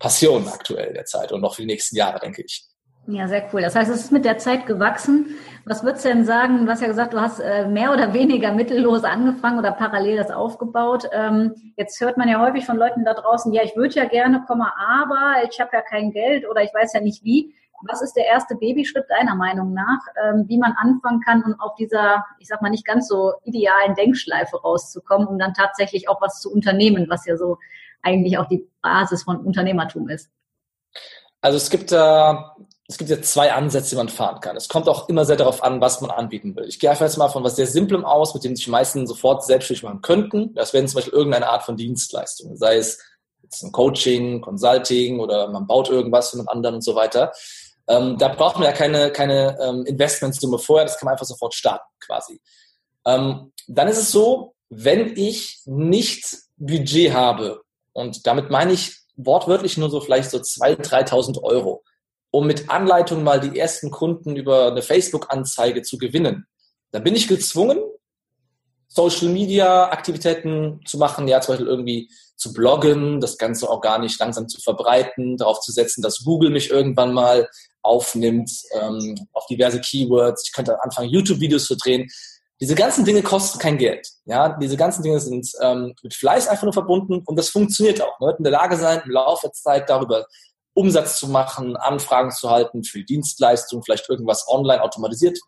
Passion 0.00 0.48
aktuell 0.48 0.92
derzeit 0.92 1.30
und 1.30 1.40
noch 1.40 1.54
für 1.54 1.62
die 1.62 1.66
nächsten 1.66 1.94
Jahre, 1.94 2.18
denke 2.18 2.42
ich. 2.44 2.66
Ja, 3.06 3.28
sehr 3.28 3.46
cool. 3.52 3.60
Das 3.60 3.76
heißt, 3.76 3.90
es 3.90 4.04
ist 4.04 4.12
mit 4.12 4.24
der 4.24 4.38
Zeit 4.38 4.64
gewachsen. 4.64 5.36
Was 5.66 5.84
würdest 5.84 6.06
du 6.06 6.08
denn 6.08 6.24
sagen? 6.24 6.64
Du 6.64 6.72
hast 6.72 6.80
ja 6.80 6.88
gesagt, 6.88 7.12
du 7.12 7.20
hast 7.20 7.38
äh, 7.38 7.68
mehr 7.68 7.92
oder 7.92 8.14
weniger 8.14 8.52
mittellos 8.52 9.04
angefangen 9.04 9.58
oder 9.58 9.72
parallel 9.72 10.16
das 10.16 10.30
aufgebaut. 10.30 11.08
Ähm, 11.12 11.54
jetzt 11.76 12.00
hört 12.00 12.16
man 12.16 12.28
ja 12.28 12.40
häufig 12.40 12.64
von 12.64 12.78
Leuten 12.78 13.04
da 13.04 13.12
draußen, 13.12 13.52
ja, 13.52 13.62
ich 13.62 13.76
würde 13.76 13.94
ja 13.94 14.06
gerne, 14.06 14.42
kommen, 14.46 14.66
aber 14.76 15.34
ich 15.50 15.60
habe 15.60 15.70
ja 15.74 15.82
kein 15.82 16.12
Geld 16.12 16.48
oder 16.48 16.62
ich 16.62 16.72
weiß 16.72 16.94
ja 16.94 17.00
nicht 17.00 17.22
wie. 17.24 17.54
Was 17.86 18.00
ist 18.00 18.14
der 18.14 18.24
erste 18.24 18.54
Babyschritt 18.54 19.04
deiner 19.10 19.34
Meinung 19.34 19.74
nach, 19.74 20.00
ähm, 20.24 20.44
wie 20.48 20.56
man 20.56 20.72
anfangen 20.72 21.20
kann, 21.20 21.42
um 21.44 21.60
auf 21.60 21.74
dieser, 21.74 22.24
ich 22.38 22.48
sag 22.48 22.62
mal, 22.62 22.70
nicht 22.70 22.86
ganz 22.86 23.08
so 23.08 23.34
idealen 23.44 23.94
Denkschleife 23.94 24.62
rauszukommen, 24.62 25.28
um 25.28 25.38
dann 25.38 25.52
tatsächlich 25.52 26.08
auch 26.08 26.22
was 26.22 26.40
zu 26.40 26.50
unternehmen, 26.50 27.06
was 27.10 27.26
ja 27.26 27.36
so 27.36 27.58
eigentlich 28.00 28.38
auch 28.38 28.46
die 28.46 28.66
Basis 28.80 29.24
von 29.24 29.44
Unternehmertum 29.44 30.08
ist? 30.08 30.30
Also 31.42 31.58
es 31.58 31.68
gibt 31.68 31.92
da 31.92 32.56
es 32.86 32.98
gibt 32.98 33.08
ja 33.08 33.20
zwei 33.22 33.52
Ansätze, 33.52 33.90
die 33.90 33.96
man 33.96 34.10
fahren 34.10 34.40
kann. 34.40 34.56
Es 34.56 34.68
kommt 34.68 34.88
auch 34.88 35.08
immer 35.08 35.24
sehr 35.24 35.36
darauf 35.36 35.62
an, 35.62 35.80
was 35.80 36.02
man 36.02 36.10
anbieten 36.10 36.54
will. 36.54 36.68
Ich 36.68 36.78
gehe 36.78 36.90
einfach 36.90 37.06
jetzt 37.06 37.16
mal 37.16 37.30
von 37.30 37.42
was 37.42 37.56
sehr 37.56 37.66
Simplem 37.66 38.04
aus, 38.04 38.34
mit 38.34 38.44
dem 38.44 38.54
sich 38.54 38.66
die 38.66 38.70
meisten 38.70 39.06
sofort 39.06 39.44
selbstständig 39.44 39.84
machen 39.84 40.02
könnten. 40.02 40.54
Das 40.54 40.74
wäre 40.74 40.84
zum 40.84 40.96
Beispiel 40.96 41.14
irgendeine 41.14 41.48
Art 41.48 41.62
von 41.62 41.76
Dienstleistung, 41.76 42.56
sei 42.56 42.76
es 42.76 42.98
jetzt 43.42 43.62
ein 43.62 43.72
Coaching, 43.72 44.42
Consulting 44.42 45.20
oder 45.20 45.48
man 45.48 45.66
baut 45.66 45.88
irgendwas 45.88 46.30
für 46.30 46.38
einen 46.38 46.48
anderen 46.48 46.76
und 46.76 46.82
so 46.82 46.94
weiter. 46.94 47.32
Ähm, 47.88 48.18
da 48.18 48.28
braucht 48.28 48.56
man 48.56 48.64
ja 48.64 48.72
keine, 48.72 49.10
keine 49.12 49.58
ähm, 49.60 49.86
Investmentsumme 49.86 50.58
vorher, 50.58 50.86
das 50.86 50.98
kann 50.98 51.06
man 51.06 51.12
einfach 51.12 51.26
sofort 51.26 51.54
starten 51.54 51.90
quasi. 52.00 52.40
Ähm, 53.06 53.52
dann 53.66 53.88
ist 53.88 53.98
es 53.98 54.10
so, 54.10 54.54
wenn 54.68 55.16
ich 55.16 55.60
nicht 55.64 56.36
Budget 56.56 57.12
habe, 57.12 57.62
und 57.92 58.26
damit 58.26 58.50
meine 58.50 58.72
ich 58.72 58.96
wortwörtlich 59.16 59.76
nur 59.76 59.88
so 59.90 60.00
vielleicht 60.00 60.30
so 60.30 60.38
2.000, 60.38 60.82
3.000 60.82 61.42
Euro, 61.42 61.84
um 62.34 62.48
mit 62.48 62.68
Anleitung 62.68 63.22
mal 63.22 63.38
die 63.38 63.56
ersten 63.56 63.92
Kunden 63.92 64.34
über 64.34 64.66
eine 64.72 64.82
Facebook-Anzeige 64.82 65.82
zu 65.82 65.98
gewinnen. 65.98 66.48
Da 66.90 66.98
bin 66.98 67.14
ich 67.14 67.28
gezwungen, 67.28 67.78
Social 68.88 69.28
Media 69.28 69.88
Aktivitäten 69.90 70.80
zu 70.84 70.98
machen, 70.98 71.28
ja, 71.28 71.40
zum 71.40 71.52
Beispiel 71.52 71.68
irgendwie 71.68 72.10
zu 72.34 72.52
bloggen, 72.52 73.20
das 73.20 73.38
Ganze 73.38 73.70
organisch 73.70 74.18
langsam 74.18 74.48
zu 74.48 74.60
verbreiten, 74.60 75.36
darauf 75.36 75.60
zu 75.60 75.70
setzen, 75.70 76.02
dass 76.02 76.24
Google 76.24 76.50
mich 76.50 76.70
irgendwann 76.70 77.14
mal 77.14 77.48
aufnimmt, 77.82 78.50
ähm, 78.80 79.28
auf 79.32 79.46
diverse 79.46 79.80
Keywords. 79.80 80.42
Ich 80.44 80.52
könnte 80.52 80.82
anfangen, 80.82 81.10
YouTube-Videos 81.10 81.66
zu 81.66 81.76
drehen. 81.76 82.10
Diese 82.60 82.74
ganzen 82.74 83.04
Dinge 83.04 83.22
kosten 83.22 83.60
kein 83.60 83.78
Geld. 83.78 84.08
Ja, 84.24 84.58
diese 84.58 84.76
ganzen 84.76 85.04
Dinge 85.04 85.20
sind 85.20 85.48
ähm, 85.60 85.94
mit 86.02 86.14
Fleiß 86.14 86.48
einfach 86.48 86.64
nur 86.64 86.72
verbunden 86.72 87.22
und 87.24 87.38
das 87.38 87.50
funktioniert 87.50 88.02
auch. 88.02 88.18
Man 88.18 88.30
wird 88.30 88.38
in 88.40 88.44
der 88.44 88.52
Lage 88.52 88.76
sein, 88.76 89.02
im 89.04 89.12
Laufe 89.12 89.46
der 89.46 89.52
Zeit 89.52 89.88
darüber 89.88 90.26
Umsatz 90.74 91.18
zu 91.18 91.28
machen, 91.28 91.76
Anfragen 91.76 92.30
zu 92.30 92.50
halten 92.50 92.84
für 92.84 93.02
Dienstleistungen, 93.02 93.82
vielleicht 93.82 94.08
irgendwas 94.08 94.46
online 94.48 94.82
automatisiert 94.82 95.38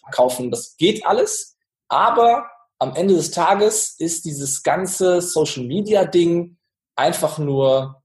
verkaufen. 0.00 0.50
Das 0.50 0.76
geht 0.76 1.06
alles. 1.06 1.56
Aber 1.88 2.46
am 2.78 2.94
Ende 2.96 3.14
des 3.14 3.30
Tages 3.30 3.94
ist 3.98 4.24
dieses 4.24 4.62
ganze 4.62 5.20
Social 5.20 5.64
Media 5.64 6.04
Ding 6.04 6.56
einfach 6.96 7.38
nur 7.38 8.02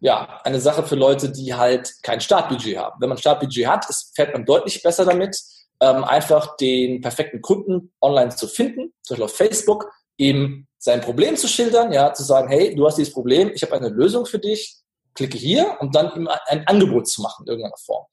ja, 0.00 0.40
eine 0.44 0.60
Sache 0.60 0.82
für 0.82 0.96
Leute, 0.96 1.30
die 1.30 1.54
halt 1.54 1.94
kein 2.02 2.20
Startbudget 2.20 2.76
haben. 2.76 3.00
Wenn 3.00 3.08
man 3.08 3.18
Startbudget 3.18 3.66
hat, 3.66 3.88
ist, 3.88 4.14
fährt 4.14 4.32
man 4.32 4.44
deutlich 4.44 4.82
besser 4.82 5.04
damit, 5.04 5.40
ähm, 5.80 6.04
einfach 6.04 6.56
den 6.56 7.00
perfekten 7.00 7.40
Kunden 7.40 7.92
online 8.00 8.34
zu 8.34 8.46
finden, 8.46 8.92
zum 9.02 9.14
Beispiel 9.14 9.24
auf 9.24 9.36
Facebook, 9.36 9.90
eben 10.18 10.66
sein 10.78 11.00
Problem 11.00 11.36
zu 11.36 11.48
schildern, 11.48 11.92
ja, 11.92 12.12
zu 12.12 12.22
sagen, 12.22 12.48
hey, 12.48 12.74
du 12.74 12.86
hast 12.86 12.96
dieses 12.96 13.12
Problem, 13.12 13.50
ich 13.54 13.62
habe 13.62 13.74
eine 13.74 13.88
Lösung 13.88 14.26
für 14.26 14.38
dich, 14.38 14.76
klicke 15.16 15.36
hier 15.38 15.76
und 15.80 15.94
dann 15.94 16.14
ihm 16.14 16.28
ein 16.46 16.66
Angebot 16.66 17.08
zu 17.08 17.22
machen 17.22 17.44
in 17.44 17.52
irgendeiner 17.52 17.76
Form. 17.84 18.06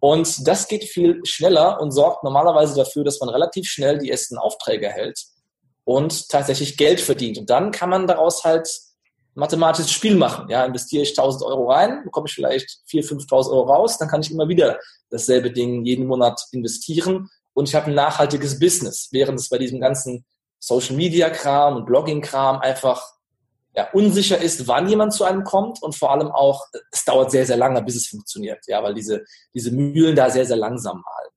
Und 0.00 0.46
das 0.46 0.68
geht 0.68 0.84
viel 0.84 1.20
schneller 1.24 1.80
und 1.80 1.90
sorgt 1.90 2.24
normalerweise 2.24 2.74
dafür, 2.74 3.04
dass 3.04 3.20
man 3.20 3.28
relativ 3.28 3.66
schnell 3.66 3.98
die 3.98 4.10
ersten 4.10 4.38
Aufträge 4.38 4.86
erhält 4.86 5.18
und 5.84 6.28
tatsächlich 6.28 6.76
Geld 6.76 7.00
verdient. 7.00 7.38
Und 7.38 7.50
dann 7.50 7.70
kann 7.70 7.90
man 7.90 8.06
daraus 8.06 8.44
halt 8.44 8.68
mathematisches 9.34 9.90
Spiel 9.90 10.16
machen. 10.16 10.48
Ja, 10.48 10.64
investiere 10.64 11.02
ich 11.02 11.10
1000 11.10 11.42
Euro 11.44 11.70
rein, 11.70 12.02
bekomme 12.04 12.26
ich 12.28 12.34
vielleicht 12.34 12.68
4.000, 12.90 13.28
5.000 13.28 13.50
Euro 13.50 13.72
raus, 13.72 13.98
dann 13.98 14.08
kann 14.08 14.20
ich 14.20 14.30
immer 14.30 14.48
wieder 14.48 14.78
dasselbe 15.10 15.50
Ding 15.50 15.84
jeden 15.84 16.06
Monat 16.06 16.40
investieren 16.52 17.28
und 17.52 17.68
ich 17.68 17.74
habe 17.74 17.86
ein 17.86 17.94
nachhaltiges 17.94 18.58
Business, 18.58 19.08
während 19.10 19.40
es 19.40 19.48
bei 19.48 19.58
diesem 19.58 19.80
ganzen 19.80 20.24
Social 20.58 20.96
Media 20.96 21.30
Kram 21.30 21.76
und 21.76 21.86
Blogging 21.86 22.20
Kram 22.20 22.58
einfach 22.58 23.12
ja, 23.74 23.88
unsicher 23.92 24.40
ist, 24.40 24.68
wann 24.68 24.88
jemand 24.88 25.12
zu 25.12 25.24
einem 25.24 25.44
kommt 25.44 25.82
und 25.82 25.94
vor 25.94 26.12
allem 26.12 26.30
auch, 26.30 26.66
es 26.92 27.04
dauert 27.04 27.30
sehr, 27.30 27.44
sehr 27.44 27.56
lange, 27.56 27.82
bis 27.82 27.96
es 27.96 28.06
funktioniert, 28.06 28.60
ja, 28.66 28.82
weil 28.82 28.94
diese, 28.94 29.24
diese 29.52 29.72
Mühlen 29.72 30.14
da 30.14 30.30
sehr, 30.30 30.46
sehr 30.46 30.56
langsam 30.56 31.02
malen. 31.02 31.30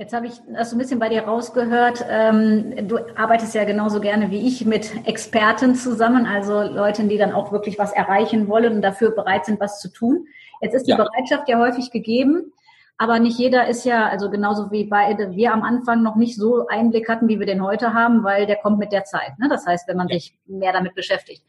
Jetzt 0.00 0.12
habe 0.12 0.28
ich 0.28 0.34
das 0.54 0.70
so 0.70 0.76
ein 0.76 0.78
bisschen 0.78 1.00
bei 1.00 1.08
dir 1.08 1.22
rausgehört. 1.22 2.04
Ähm, 2.08 2.86
du 2.86 2.98
arbeitest 3.16 3.52
ja 3.56 3.64
genauso 3.64 4.00
gerne 4.00 4.30
wie 4.30 4.46
ich 4.46 4.64
mit 4.64 4.92
Experten 5.08 5.74
zusammen, 5.74 6.24
also 6.24 6.62
Leuten, 6.62 7.08
die 7.08 7.18
dann 7.18 7.32
auch 7.32 7.50
wirklich 7.50 7.80
was 7.80 7.92
erreichen 7.92 8.46
wollen 8.46 8.76
und 8.76 8.82
dafür 8.82 9.10
bereit 9.10 9.46
sind, 9.46 9.58
was 9.58 9.80
zu 9.80 9.88
tun. 9.88 10.28
Jetzt 10.60 10.74
ist 10.74 10.86
die 10.86 10.92
ja. 10.92 10.96
Bereitschaft 10.96 11.48
ja 11.48 11.58
häufig 11.58 11.90
gegeben. 11.90 12.52
Aber 13.00 13.20
nicht 13.20 13.38
jeder 13.38 13.68
ist 13.68 13.84
ja, 13.84 14.08
also 14.08 14.28
genauso 14.28 14.72
wie 14.72 14.84
beide, 14.84 15.30
wir 15.30 15.52
am 15.52 15.62
Anfang 15.62 16.02
noch 16.02 16.16
nicht 16.16 16.36
so 16.36 16.66
Einblick 16.66 17.08
hatten, 17.08 17.28
wie 17.28 17.38
wir 17.38 17.46
den 17.46 17.62
heute 17.62 17.94
haben, 17.94 18.24
weil 18.24 18.44
der 18.44 18.56
kommt 18.56 18.80
mit 18.80 18.90
der 18.90 19.04
Zeit. 19.04 19.38
Ne? 19.38 19.48
Das 19.48 19.66
heißt, 19.66 19.86
wenn 19.86 19.96
man 19.96 20.08
ja. 20.08 20.14
sich 20.14 20.36
mehr 20.46 20.72
damit 20.72 20.96
beschäftigt. 20.96 21.44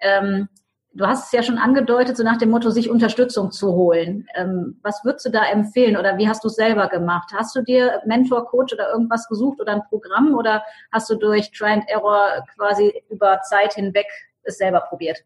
Ähm, 0.00 0.48
du 0.92 1.06
hast 1.06 1.26
es 1.26 1.32
ja 1.32 1.44
schon 1.44 1.56
angedeutet, 1.56 2.16
so 2.16 2.24
nach 2.24 2.38
dem 2.38 2.50
Motto, 2.50 2.70
sich 2.70 2.90
Unterstützung 2.90 3.52
zu 3.52 3.74
holen. 3.74 4.26
Ähm, 4.34 4.80
was 4.82 5.04
würdest 5.04 5.26
du 5.26 5.30
da 5.30 5.44
empfehlen 5.44 5.96
oder 5.96 6.18
wie 6.18 6.28
hast 6.28 6.42
du 6.42 6.48
es 6.48 6.56
selber 6.56 6.88
gemacht? 6.88 7.30
Hast 7.32 7.54
du 7.54 7.62
dir 7.62 8.02
Mentor, 8.04 8.46
Coach 8.46 8.72
oder 8.72 8.90
irgendwas 8.90 9.28
gesucht 9.28 9.60
oder 9.60 9.74
ein 9.74 9.84
Programm 9.88 10.34
oder 10.34 10.64
hast 10.90 11.08
du 11.10 11.14
durch 11.14 11.52
Try 11.52 11.74
and 11.74 11.88
Error 11.88 12.44
quasi 12.56 12.92
über 13.08 13.40
Zeit 13.42 13.74
hinweg 13.74 14.06
es 14.42 14.58
selber 14.58 14.80
probiert? 14.80 15.18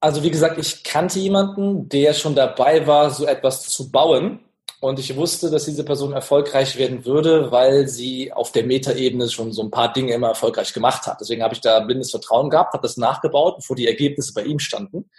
Also 0.00 0.22
wie 0.22 0.30
gesagt, 0.30 0.58
ich 0.58 0.82
kannte 0.82 1.18
jemanden, 1.18 1.88
der 1.88 2.14
schon 2.14 2.34
dabei 2.34 2.86
war, 2.86 3.10
so 3.10 3.26
etwas 3.26 3.68
zu 3.68 3.90
bauen. 3.90 4.40
und 4.80 4.98
ich 4.98 5.14
wusste, 5.14 5.50
dass 5.50 5.66
diese 5.66 5.84
Person 5.84 6.14
erfolgreich 6.14 6.78
werden 6.78 7.04
würde, 7.04 7.52
weil 7.52 7.86
sie 7.86 8.32
auf 8.32 8.50
der 8.50 8.64
Metaebene 8.64 9.28
schon 9.28 9.52
so 9.52 9.62
ein 9.62 9.70
paar 9.70 9.92
Dinge 9.92 10.14
immer 10.14 10.28
erfolgreich 10.28 10.72
gemacht 10.72 11.06
hat. 11.06 11.20
Deswegen 11.20 11.42
habe 11.42 11.52
ich 11.52 11.60
da 11.60 11.80
blindes 11.80 12.10
Vertrauen 12.10 12.48
gehabt, 12.48 12.72
habe 12.72 12.82
das 12.82 12.96
nachgebaut, 12.96 13.56
bevor 13.58 13.76
die 13.76 13.86
Ergebnisse 13.86 14.32
bei 14.32 14.42
ihm 14.42 14.58
standen 14.58 15.10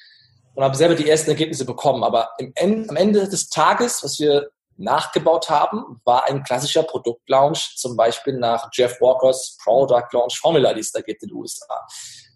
und 0.56 0.64
habe 0.64 0.76
selber 0.76 0.96
die 0.96 1.08
ersten 1.08 1.30
Ergebnisse 1.30 1.66
bekommen. 1.66 2.04
Aber 2.04 2.30
Ende, 2.56 2.90
am 2.90 2.96
Ende 2.96 3.30
des 3.30 3.50
Tages, 3.50 4.04
was 4.04 4.20
wir 4.20 4.50
nachgebaut 4.78 5.50
haben, 5.50 6.02
war 6.06 6.26
ein 6.26 6.44
klassischer 6.44 6.84
Produktlaunch, 6.84 7.76
zum 7.78 7.96
Beispiel 7.96 8.34
nach 8.34 8.70
Jeff 8.74 9.00
Walkers 9.00 9.58
Product 9.64 10.08
Launch 10.12 10.40
Formula, 10.40 10.74
die 10.74 10.80
es 10.80 10.92
da 10.92 11.02
gibt 11.02 11.22
in 11.22 11.30
den 11.30 11.38
USA. 11.38 11.86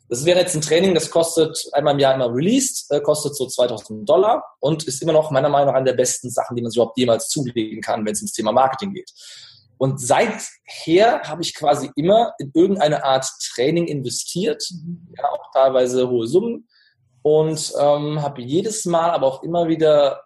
Das 0.08 0.24
wäre 0.24 0.40
jetzt 0.40 0.56
ein 0.56 0.62
Training, 0.62 0.94
das 0.94 1.10
kostet 1.10 1.58
einmal 1.74 1.94
im 1.94 2.00
Jahr 2.00 2.14
immer 2.14 2.32
released, 2.32 2.92
äh, 2.92 3.02
kostet 3.02 3.36
so 3.36 3.48
2000 3.48 4.08
Dollar 4.08 4.44
und 4.60 4.84
ist 4.84 5.02
immer 5.02 5.14
noch 5.14 5.32
meiner 5.32 5.50
Meinung 5.50 5.70
nach 5.70 5.76
eine 5.76 5.86
der 5.86 5.98
besten 5.98 6.30
Sachen, 6.30 6.56
die 6.56 6.62
man 6.62 6.70
sich 6.70 6.78
überhaupt 6.78 6.98
jemals 6.98 7.28
zulegen 7.30 7.82
kann, 7.82 8.06
wenn 8.06 8.14
es 8.14 8.22
ums 8.22 8.34
Thema 8.34 8.52
Marketing 8.52 8.94
geht. 8.94 9.12
Und 9.78 10.00
seither 10.00 11.22
habe 11.24 11.42
ich 11.42 11.54
quasi 11.56 11.92
immer 11.96 12.34
in 12.38 12.52
irgendeine 12.54 13.04
Art 13.04 13.28
Training 13.54 13.88
investiert, 13.88 14.64
ja, 15.18 15.30
auch 15.30 15.52
teilweise 15.52 16.10
hohe 16.10 16.28
Summen 16.28 16.68
und 17.24 17.74
ähm, 17.80 18.22
habe 18.22 18.42
jedes 18.42 18.86
Mal 18.86 19.10
aber 19.10 19.28
auch 19.28 19.44
immer 19.44 19.68
wieder 19.68 20.22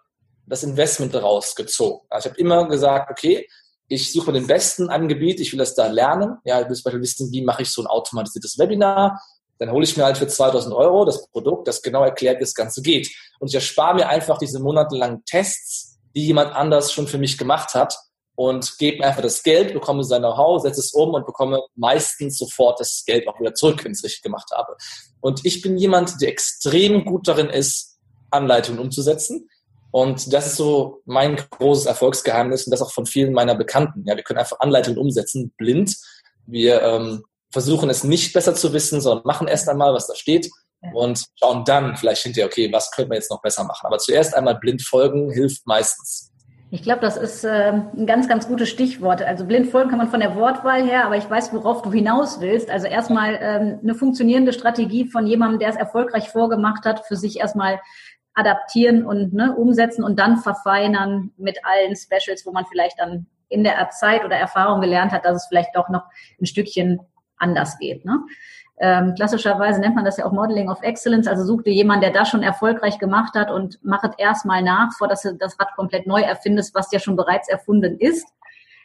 das 0.46 0.62
Investment 0.62 1.14
rausgezogen. 1.14 2.06
Also 2.10 2.28
ich 2.28 2.32
habe 2.32 2.40
immer 2.40 2.68
gesagt, 2.68 3.10
okay, 3.10 3.48
ich 3.88 4.12
suche 4.12 4.32
den 4.32 4.46
besten 4.46 4.88
Angebot, 4.88 5.40
ich 5.40 5.52
will 5.52 5.58
das 5.58 5.74
da 5.74 5.88
lernen. 5.88 6.36
Ja, 6.44 6.60
ich 6.60 6.68
will 6.68 6.76
zum 6.76 6.84
Beispiel 6.84 7.02
wissen, 7.02 7.32
wie 7.32 7.42
mache 7.42 7.62
ich 7.62 7.70
so 7.70 7.82
ein 7.82 7.88
automatisiertes 7.88 8.58
Webinar, 8.58 9.20
dann 9.60 9.70
hole 9.72 9.84
ich 9.84 9.96
mir 9.96 10.04
halt 10.04 10.16
für 10.16 10.26
2000 10.26 10.74
Euro 10.74 11.04
das 11.04 11.28
Produkt, 11.28 11.68
das 11.68 11.82
genau 11.82 12.02
erklärt, 12.02 12.38
wie 12.38 12.44
das 12.44 12.54
Ganze 12.54 12.80
geht. 12.80 13.10
Und 13.38 13.48
ich 13.48 13.54
erspare 13.54 13.94
mir 13.94 14.08
einfach 14.08 14.38
diese 14.38 14.58
monatelangen 14.58 15.22
Tests, 15.26 15.98
die 16.16 16.26
jemand 16.26 16.54
anders 16.54 16.92
schon 16.92 17.06
für 17.06 17.18
mich 17.18 17.36
gemacht 17.36 17.74
hat 17.74 17.94
und 18.36 18.78
gebe 18.78 18.98
mir 18.98 19.04
einfach 19.04 19.20
das 19.20 19.42
Geld, 19.42 19.74
bekomme 19.74 20.02
sein 20.02 20.22
Know-how, 20.22 20.62
setze 20.62 20.80
es 20.80 20.92
um 20.92 21.10
und 21.12 21.26
bekomme 21.26 21.60
meistens 21.74 22.38
sofort 22.38 22.80
das 22.80 23.04
Geld 23.06 23.28
auch 23.28 23.38
wieder 23.38 23.52
zurück, 23.52 23.84
wenn 23.84 23.92
ich 23.92 23.98
es 23.98 24.04
richtig 24.04 24.22
gemacht 24.22 24.50
habe. 24.50 24.76
Und 25.20 25.44
ich 25.44 25.60
bin 25.60 25.76
jemand, 25.76 26.22
der 26.22 26.30
extrem 26.30 27.04
gut 27.04 27.28
darin 27.28 27.50
ist, 27.50 27.98
Anleitungen 28.30 28.80
umzusetzen. 28.80 29.50
Und 29.90 30.32
das 30.32 30.46
ist 30.46 30.56
so 30.56 31.02
mein 31.04 31.36
großes 31.36 31.84
Erfolgsgeheimnis 31.84 32.64
und 32.64 32.70
das 32.70 32.80
auch 32.80 32.92
von 32.92 33.04
vielen 33.04 33.34
meiner 33.34 33.54
Bekannten. 33.54 34.04
Ja, 34.06 34.16
wir 34.16 34.22
können 34.22 34.38
einfach 34.38 34.60
Anleitungen 34.60 34.98
umsetzen, 34.98 35.52
blind. 35.58 35.96
Wir 36.46 36.80
ähm, 36.80 37.24
versuchen 37.52 37.90
es 37.90 38.04
nicht 38.04 38.32
besser 38.32 38.54
zu 38.54 38.72
wissen, 38.72 39.00
sondern 39.00 39.26
machen 39.26 39.48
erst 39.48 39.68
einmal, 39.68 39.92
was 39.92 40.06
da 40.06 40.14
steht 40.14 40.50
und 40.92 41.24
schauen 41.38 41.64
dann 41.64 41.96
vielleicht 41.96 42.22
hinterher, 42.22 42.46
okay, 42.46 42.72
was 42.72 42.90
können 42.90 43.10
wir 43.10 43.16
jetzt 43.16 43.30
noch 43.30 43.42
besser 43.42 43.64
machen. 43.64 43.86
Aber 43.86 43.98
zuerst 43.98 44.34
einmal 44.34 44.56
blind 44.56 44.82
folgen 44.82 45.30
hilft 45.30 45.66
meistens. 45.66 46.30
Ich 46.72 46.82
glaube, 46.82 47.00
das 47.00 47.16
ist 47.16 47.42
äh, 47.42 47.72
ein 47.72 48.06
ganz, 48.06 48.28
ganz 48.28 48.46
gutes 48.46 48.68
Stichwort. 48.68 49.22
Also 49.22 49.44
blind 49.44 49.70
folgen 49.70 49.90
kann 49.90 49.98
man 49.98 50.08
von 50.08 50.20
der 50.20 50.36
Wortwahl 50.36 50.84
her, 50.84 51.04
aber 51.04 51.16
ich 51.16 51.28
weiß, 51.28 51.52
worauf 51.52 51.82
du 51.82 51.92
hinaus 51.92 52.40
willst. 52.40 52.70
Also 52.70 52.86
erstmal 52.86 53.38
ähm, 53.42 53.80
eine 53.82 53.94
funktionierende 53.96 54.52
Strategie 54.52 55.06
von 55.06 55.26
jemandem, 55.26 55.58
der 55.58 55.70
es 55.70 55.76
erfolgreich 55.76 56.28
vorgemacht 56.28 56.84
hat, 56.84 57.04
für 57.06 57.16
sich 57.16 57.40
erstmal 57.40 57.80
adaptieren 58.34 59.04
und 59.04 59.34
ne, 59.34 59.54
umsetzen 59.56 60.04
und 60.04 60.20
dann 60.20 60.36
verfeinern 60.36 61.32
mit 61.36 61.58
allen 61.64 61.96
Specials, 61.96 62.46
wo 62.46 62.52
man 62.52 62.64
vielleicht 62.66 63.00
dann 63.00 63.26
in 63.48 63.64
der 63.64 63.90
Zeit 63.90 64.24
oder 64.24 64.36
Erfahrung 64.36 64.80
gelernt 64.80 65.10
hat, 65.10 65.24
dass 65.24 65.42
es 65.42 65.46
vielleicht 65.48 65.74
doch 65.74 65.88
noch 65.88 66.04
ein 66.40 66.46
Stückchen 66.46 67.00
anders 67.40 67.78
geht. 67.78 68.04
Ne? 68.04 68.20
Ähm, 68.82 69.14
klassischerweise 69.14 69.80
nennt 69.80 69.94
man 69.94 70.06
das 70.06 70.16
ja 70.16 70.24
auch 70.24 70.32
Modeling 70.32 70.70
of 70.70 70.82
Excellence, 70.82 71.26
also 71.26 71.44
such 71.44 71.62
dir 71.62 71.72
jemanden, 71.72 72.00
der 72.00 72.12
das 72.12 72.30
schon 72.30 72.42
erfolgreich 72.42 72.98
gemacht 72.98 73.34
hat 73.34 73.50
und 73.50 73.78
mach 73.82 74.02
es 74.04 74.16
erstmal 74.16 74.62
nach, 74.62 74.92
vor 74.96 75.06
dass 75.06 75.22
du 75.22 75.34
das 75.34 75.60
Rad 75.60 75.74
komplett 75.76 76.06
neu 76.06 76.22
erfindest, 76.22 76.74
was 76.74 76.90
ja 76.90 76.98
schon 76.98 77.16
bereits 77.16 77.48
erfunden 77.48 77.98
ist. 77.98 78.26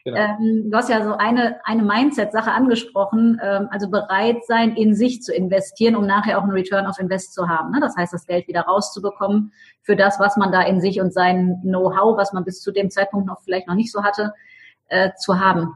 Genau. 0.03 0.17
Ähm, 0.17 0.69
du 0.69 0.77
hast 0.77 0.89
ja 0.89 1.03
so 1.03 1.13
eine, 1.13 1.61
eine 1.63 1.81
Mindset-Sache 1.81 2.51
angesprochen, 2.51 3.39
ähm, 3.41 3.69
also 3.71 3.89
bereit 3.89 4.45
sein, 4.45 4.75
in 4.75 4.93
sich 4.93 5.23
zu 5.23 5.33
investieren, 5.33 5.95
um 5.95 6.05
nachher 6.05 6.37
auch 6.37 6.43
einen 6.43 6.51
Return 6.51 6.85
of 6.85 6.99
Invest 6.99 7.33
zu 7.33 7.47
haben. 7.47 7.71
Ne? 7.71 7.79
Das 7.79 7.95
heißt, 7.95 8.13
das 8.13 8.27
Geld 8.27 8.47
wieder 8.47 8.61
rauszubekommen 8.61 9.51
für 9.81 9.95
das, 9.95 10.19
was 10.19 10.37
man 10.37 10.51
da 10.51 10.61
in 10.61 10.79
sich 10.79 11.01
und 11.01 11.11
sein 11.11 11.59
Know-how, 11.63 12.17
was 12.17 12.33
man 12.33 12.43
bis 12.43 12.61
zu 12.61 12.71
dem 12.71 12.91
Zeitpunkt 12.91 13.25
noch 13.25 13.41
vielleicht 13.41 13.67
noch 13.67 13.75
nicht 13.75 13.91
so 13.91 14.03
hatte, 14.03 14.33
äh, 14.89 15.11
zu 15.17 15.39
haben. 15.39 15.73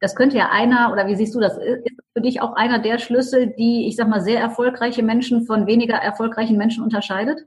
Das 0.00 0.14
könnte 0.14 0.36
ja 0.36 0.50
einer, 0.50 0.92
oder 0.92 1.06
wie 1.06 1.16
siehst 1.16 1.34
du 1.34 1.40
das, 1.40 1.56
ist 1.56 2.00
für 2.12 2.20
dich 2.20 2.40
auch 2.40 2.54
einer 2.54 2.78
der 2.78 2.98
Schlüssel, 2.98 3.48
die, 3.48 3.86
ich 3.88 3.96
sag 3.96 4.08
mal, 4.08 4.20
sehr 4.20 4.40
erfolgreiche 4.40 5.02
Menschen 5.02 5.46
von 5.46 5.66
weniger 5.66 5.94
erfolgreichen 5.94 6.56
Menschen 6.56 6.82
unterscheidet? 6.82 7.40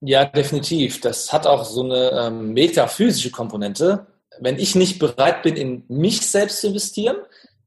Ja, 0.00 0.24
definitiv. 0.24 1.00
Das 1.00 1.32
hat 1.32 1.46
auch 1.46 1.64
so 1.64 1.82
eine 1.82 2.10
ähm, 2.12 2.52
metaphysische 2.52 3.30
Komponente. 3.30 4.06
Wenn 4.40 4.58
ich 4.58 4.74
nicht 4.74 4.98
bereit 4.98 5.42
bin, 5.42 5.56
in 5.56 5.84
mich 5.88 6.26
selbst 6.26 6.60
zu 6.60 6.68
investieren, 6.68 7.16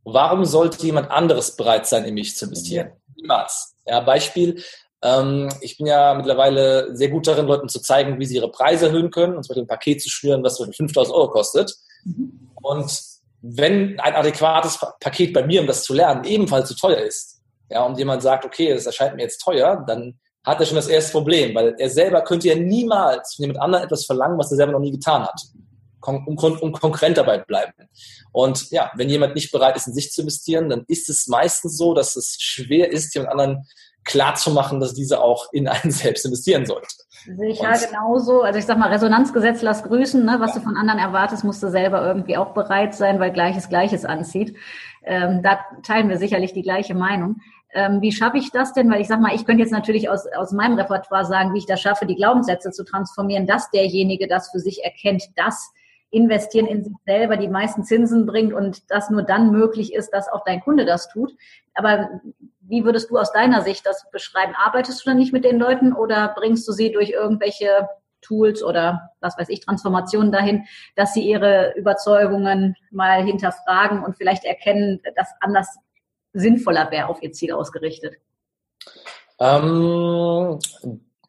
warum 0.03 0.45
sollte 0.45 0.85
jemand 0.85 1.11
anderes 1.11 1.55
bereit 1.55 1.87
sein, 1.87 2.05
in 2.05 2.13
mich 2.13 2.35
zu 2.35 2.45
investieren? 2.45 2.91
Niemals. 3.15 3.75
Ja, 3.85 3.99
Beispiel, 3.99 4.63
ähm, 5.03 5.49
ich 5.61 5.77
bin 5.77 5.87
ja 5.87 6.13
mittlerweile 6.13 6.95
sehr 6.95 7.09
gut 7.09 7.27
darin, 7.27 7.47
Leuten 7.47 7.69
zu 7.69 7.81
zeigen, 7.81 8.19
wie 8.19 8.25
sie 8.25 8.35
ihre 8.35 8.51
Preise 8.51 8.87
erhöhen 8.87 9.11
können, 9.11 9.35
und 9.35 9.43
zwar 9.43 9.57
ein 9.57 9.67
Paket 9.67 10.01
zu 10.01 10.09
schnüren, 10.09 10.43
was 10.43 10.57
5000 10.57 11.13
Euro 11.15 11.29
kostet. 11.29 11.75
Mhm. 12.05 12.51
Und 12.61 12.91
wenn 13.41 13.99
ein 13.99 14.13
adäquates 14.13 14.79
Paket 14.99 15.33
bei 15.33 15.45
mir, 15.45 15.61
um 15.61 15.67
das 15.67 15.83
zu 15.83 15.93
lernen, 15.93 16.23
ebenfalls 16.23 16.69
zu 16.69 16.75
teuer 16.75 16.99
ist, 16.99 17.41
ja, 17.69 17.83
und 17.83 17.97
jemand 17.97 18.21
sagt, 18.21 18.45
okay, 18.45 18.73
das 18.73 18.85
erscheint 18.85 19.15
mir 19.15 19.23
jetzt 19.23 19.39
teuer, 19.39 19.83
dann 19.87 20.19
hat 20.43 20.59
er 20.59 20.65
schon 20.65 20.75
das 20.75 20.87
erste 20.87 21.11
Problem, 21.11 21.55
weil 21.55 21.75
er 21.77 21.89
selber 21.89 22.21
könnte 22.23 22.49
ja 22.49 22.55
niemals 22.55 23.35
von 23.35 23.43
jemand 23.43 23.61
anderem 23.61 23.85
etwas 23.85 24.05
verlangen, 24.05 24.37
was 24.37 24.51
er 24.51 24.57
selber 24.57 24.73
noch 24.73 24.79
nie 24.79 24.91
getan 24.91 25.23
hat, 25.23 25.41
um, 26.01 26.27
um, 26.27 26.71
Konkurrent 26.71 27.17
dabei 27.17 27.39
bleiben. 27.39 27.73
Und 28.31 28.69
ja, 28.71 28.91
wenn 28.95 29.09
jemand 29.09 29.35
nicht 29.35 29.51
bereit 29.51 29.75
ist, 29.75 29.87
in 29.87 29.93
sich 29.93 30.11
zu 30.11 30.21
investieren, 30.21 30.69
dann 30.69 30.83
ist 30.87 31.09
es 31.09 31.27
meistens 31.27 31.77
so, 31.77 31.93
dass 31.93 32.15
es 32.15 32.37
schwer 32.39 32.91
ist, 32.91 33.13
jemand 33.13 33.31
anderen 33.31 33.67
klar 34.03 34.35
zu 34.35 34.51
machen, 34.51 34.79
dass 34.79 34.93
diese 34.93 35.21
auch 35.21 35.51
in 35.51 35.67
einen 35.67 35.91
selbst 35.91 36.25
investieren 36.25 36.65
sollte. 36.65 36.87
Ich 37.47 37.59
ja 37.59 37.73
genauso. 37.73 38.41
Also 38.41 38.57
ich 38.57 38.65
sag 38.65 38.77
mal, 38.77 38.89
Resonanzgesetz 38.89 39.61
lass 39.61 39.83
grüßen. 39.83 40.25
Ne? 40.25 40.37
Was 40.39 40.51
ja. 40.51 40.59
du 40.59 40.65
von 40.65 40.75
anderen 40.77 40.99
erwartest, 40.99 41.43
musst 41.43 41.61
du 41.61 41.69
selber 41.69 42.03
irgendwie 42.05 42.37
auch 42.37 42.53
bereit 42.53 42.95
sein, 42.95 43.19
weil 43.19 43.31
Gleiches 43.31 43.69
Gleiches 43.69 44.05
anzieht. 44.05 44.55
Ähm, 45.03 45.41
da 45.43 45.59
teilen 45.83 46.09
wir 46.09 46.17
sicherlich 46.17 46.53
die 46.53 46.63
gleiche 46.63 46.95
Meinung. 46.95 47.37
Ähm, 47.73 48.01
wie 48.01 48.11
schaffe 48.11 48.37
ich 48.37 48.51
das 48.51 48.73
denn? 48.73 48.91
Weil 48.91 49.01
ich 49.01 49.07
sag 49.07 49.21
mal, 49.21 49.35
ich 49.35 49.45
könnte 49.45 49.61
jetzt 49.61 49.71
natürlich 49.71 50.09
aus, 50.09 50.25
aus 50.35 50.51
meinem 50.51 50.77
Repertoire 50.77 51.25
sagen, 51.25 51.53
wie 51.53 51.59
ich 51.59 51.65
das 51.65 51.79
schaffe, 51.79 52.05
die 52.05 52.15
Glaubenssätze 52.15 52.71
zu 52.71 52.83
transformieren, 52.83 53.47
dass 53.47 53.69
derjenige 53.69 54.27
das 54.27 54.49
für 54.51 54.59
sich 54.59 54.83
erkennt, 54.83 55.23
dass 55.35 55.71
investieren 56.11 56.67
in 56.67 56.83
sich 56.83 56.93
selber 57.05 57.37
die 57.37 57.47
meisten 57.47 57.85
Zinsen 57.85 58.25
bringt 58.25 58.53
und 58.53 58.91
das 58.91 59.09
nur 59.09 59.23
dann 59.23 59.51
möglich 59.51 59.93
ist, 59.93 60.09
dass 60.09 60.27
auch 60.27 60.43
dein 60.43 60.59
Kunde 60.59 60.85
das 60.85 61.07
tut. 61.07 61.33
Aber 61.73 62.09
wie 62.71 62.85
würdest 62.85 63.11
du 63.11 63.17
aus 63.17 63.33
deiner 63.33 63.61
Sicht 63.61 63.85
das 63.85 64.09
beschreiben? 64.11 64.53
Arbeitest 64.55 65.01
du 65.01 65.09
dann 65.09 65.17
nicht 65.17 65.33
mit 65.33 65.43
den 65.43 65.59
Leuten 65.59 65.91
oder 65.91 66.29
bringst 66.29 66.65
du 66.67 66.71
sie 66.71 66.91
durch 66.91 67.09
irgendwelche 67.09 67.89
Tools 68.21 68.63
oder 68.63 69.11
was 69.19 69.37
weiß 69.37 69.49
ich, 69.49 69.59
Transformationen 69.59 70.31
dahin, 70.31 70.63
dass 70.95 71.13
sie 71.13 71.21
ihre 71.21 71.73
Überzeugungen 71.75 72.75
mal 72.89 73.23
hinterfragen 73.23 74.03
und 74.03 74.15
vielleicht 74.15 74.45
erkennen, 74.45 75.01
dass 75.15 75.27
anders 75.41 75.67
sinnvoller 76.33 76.89
wäre 76.91 77.09
auf 77.09 77.21
ihr 77.21 77.33
Ziel 77.33 77.51
ausgerichtet? 77.51 78.15
Ähm, 79.37 80.59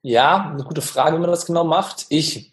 ja, 0.03 0.51
eine 0.53 0.63
gute 0.63 0.83
Frage, 0.83 1.17
wie 1.17 1.21
man 1.21 1.31
das 1.31 1.47
genau 1.47 1.65
macht. 1.65 2.07
Ich 2.09 2.52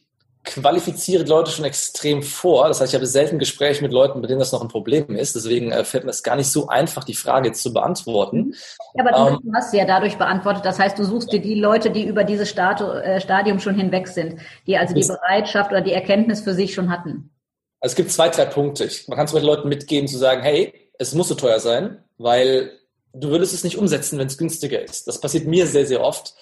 qualifiziere 0.49 1.23
die 1.23 1.29
Leute 1.29 1.51
schon 1.51 1.65
extrem 1.65 2.23
vor. 2.23 2.67
Das 2.67 2.81
heißt, 2.81 2.91
ich 2.91 2.95
habe 2.95 3.05
selten 3.05 3.37
Gespräche 3.37 3.83
mit 3.83 3.91
Leuten, 3.91 4.19
bei 4.21 4.27
denen 4.27 4.39
das 4.39 4.51
noch 4.51 4.61
ein 4.61 4.67
Problem 4.67 5.15
ist. 5.15 5.35
Deswegen 5.35 5.71
äh, 5.71 5.83
fällt 5.83 6.05
mir 6.05 6.09
es 6.09 6.23
gar 6.23 6.35
nicht 6.35 6.51
so 6.51 6.67
einfach, 6.67 7.03
die 7.03 7.13
Frage 7.13 7.49
jetzt 7.49 7.61
zu 7.61 7.71
beantworten. 7.71 8.55
Ja, 8.95 9.05
aber 9.05 9.31
ähm, 9.31 9.39
du 9.43 9.53
hast 9.53 9.71
sie 9.71 9.77
ja 9.77 9.85
dadurch 9.85 10.17
beantwortet. 10.17 10.65
Das 10.65 10.79
heißt, 10.79 10.97
du 10.97 11.03
suchst 11.03 11.31
dir 11.31 11.39
die 11.39 11.55
Leute, 11.55 11.91
die 11.91 12.05
über 12.05 12.23
dieses 12.23 12.51
äh, 12.51 13.21
Stadium 13.21 13.59
schon 13.59 13.75
hinweg 13.75 14.07
sind, 14.07 14.39
die 14.65 14.77
also 14.77 14.95
die 14.95 15.05
Bereitschaft 15.05 15.71
oder 15.71 15.81
die 15.81 15.93
Erkenntnis 15.93 16.41
für 16.41 16.55
sich 16.55 16.73
schon 16.73 16.89
hatten. 16.89 17.29
Also 17.79 17.93
es 17.93 17.95
gibt 17.95 18.11
zwei, 18.11 18.29
drei 18.29 18.45
Punkte. 18.45 18.89
Man 19.07 19.17
kann 19.17 19.25
es 19.25 19.31
den 19.31 19.43
Leuten 19.43 19.69
mitgeben, 19.69 20.07
zu 20.07 20.17
sagen, 20.17 20.41
hey, 20.41 20.73
es 20.97 21.13
muss 21.13 21.29
so 21.29 21.35
teuer 21.35 21.59
sein, 21.59 22.03
weil 22.17 22.71
du 23.13 23.29
würdest 23.29 23.53
es 23.53 23.63
nicht 23.63 23.77
umsetzen, 23.77 24.17
wenn 24.17 24.27
es 24.27 24.37
günstiger 24.37 24.81
ist. 24.81 25.07
Das 25.07 25.21
passiert 25.21 25.45
mir 25.45 25.67
sehr, 25.67 25.85
sehr 25.85 26.01
oft 26.01 26.33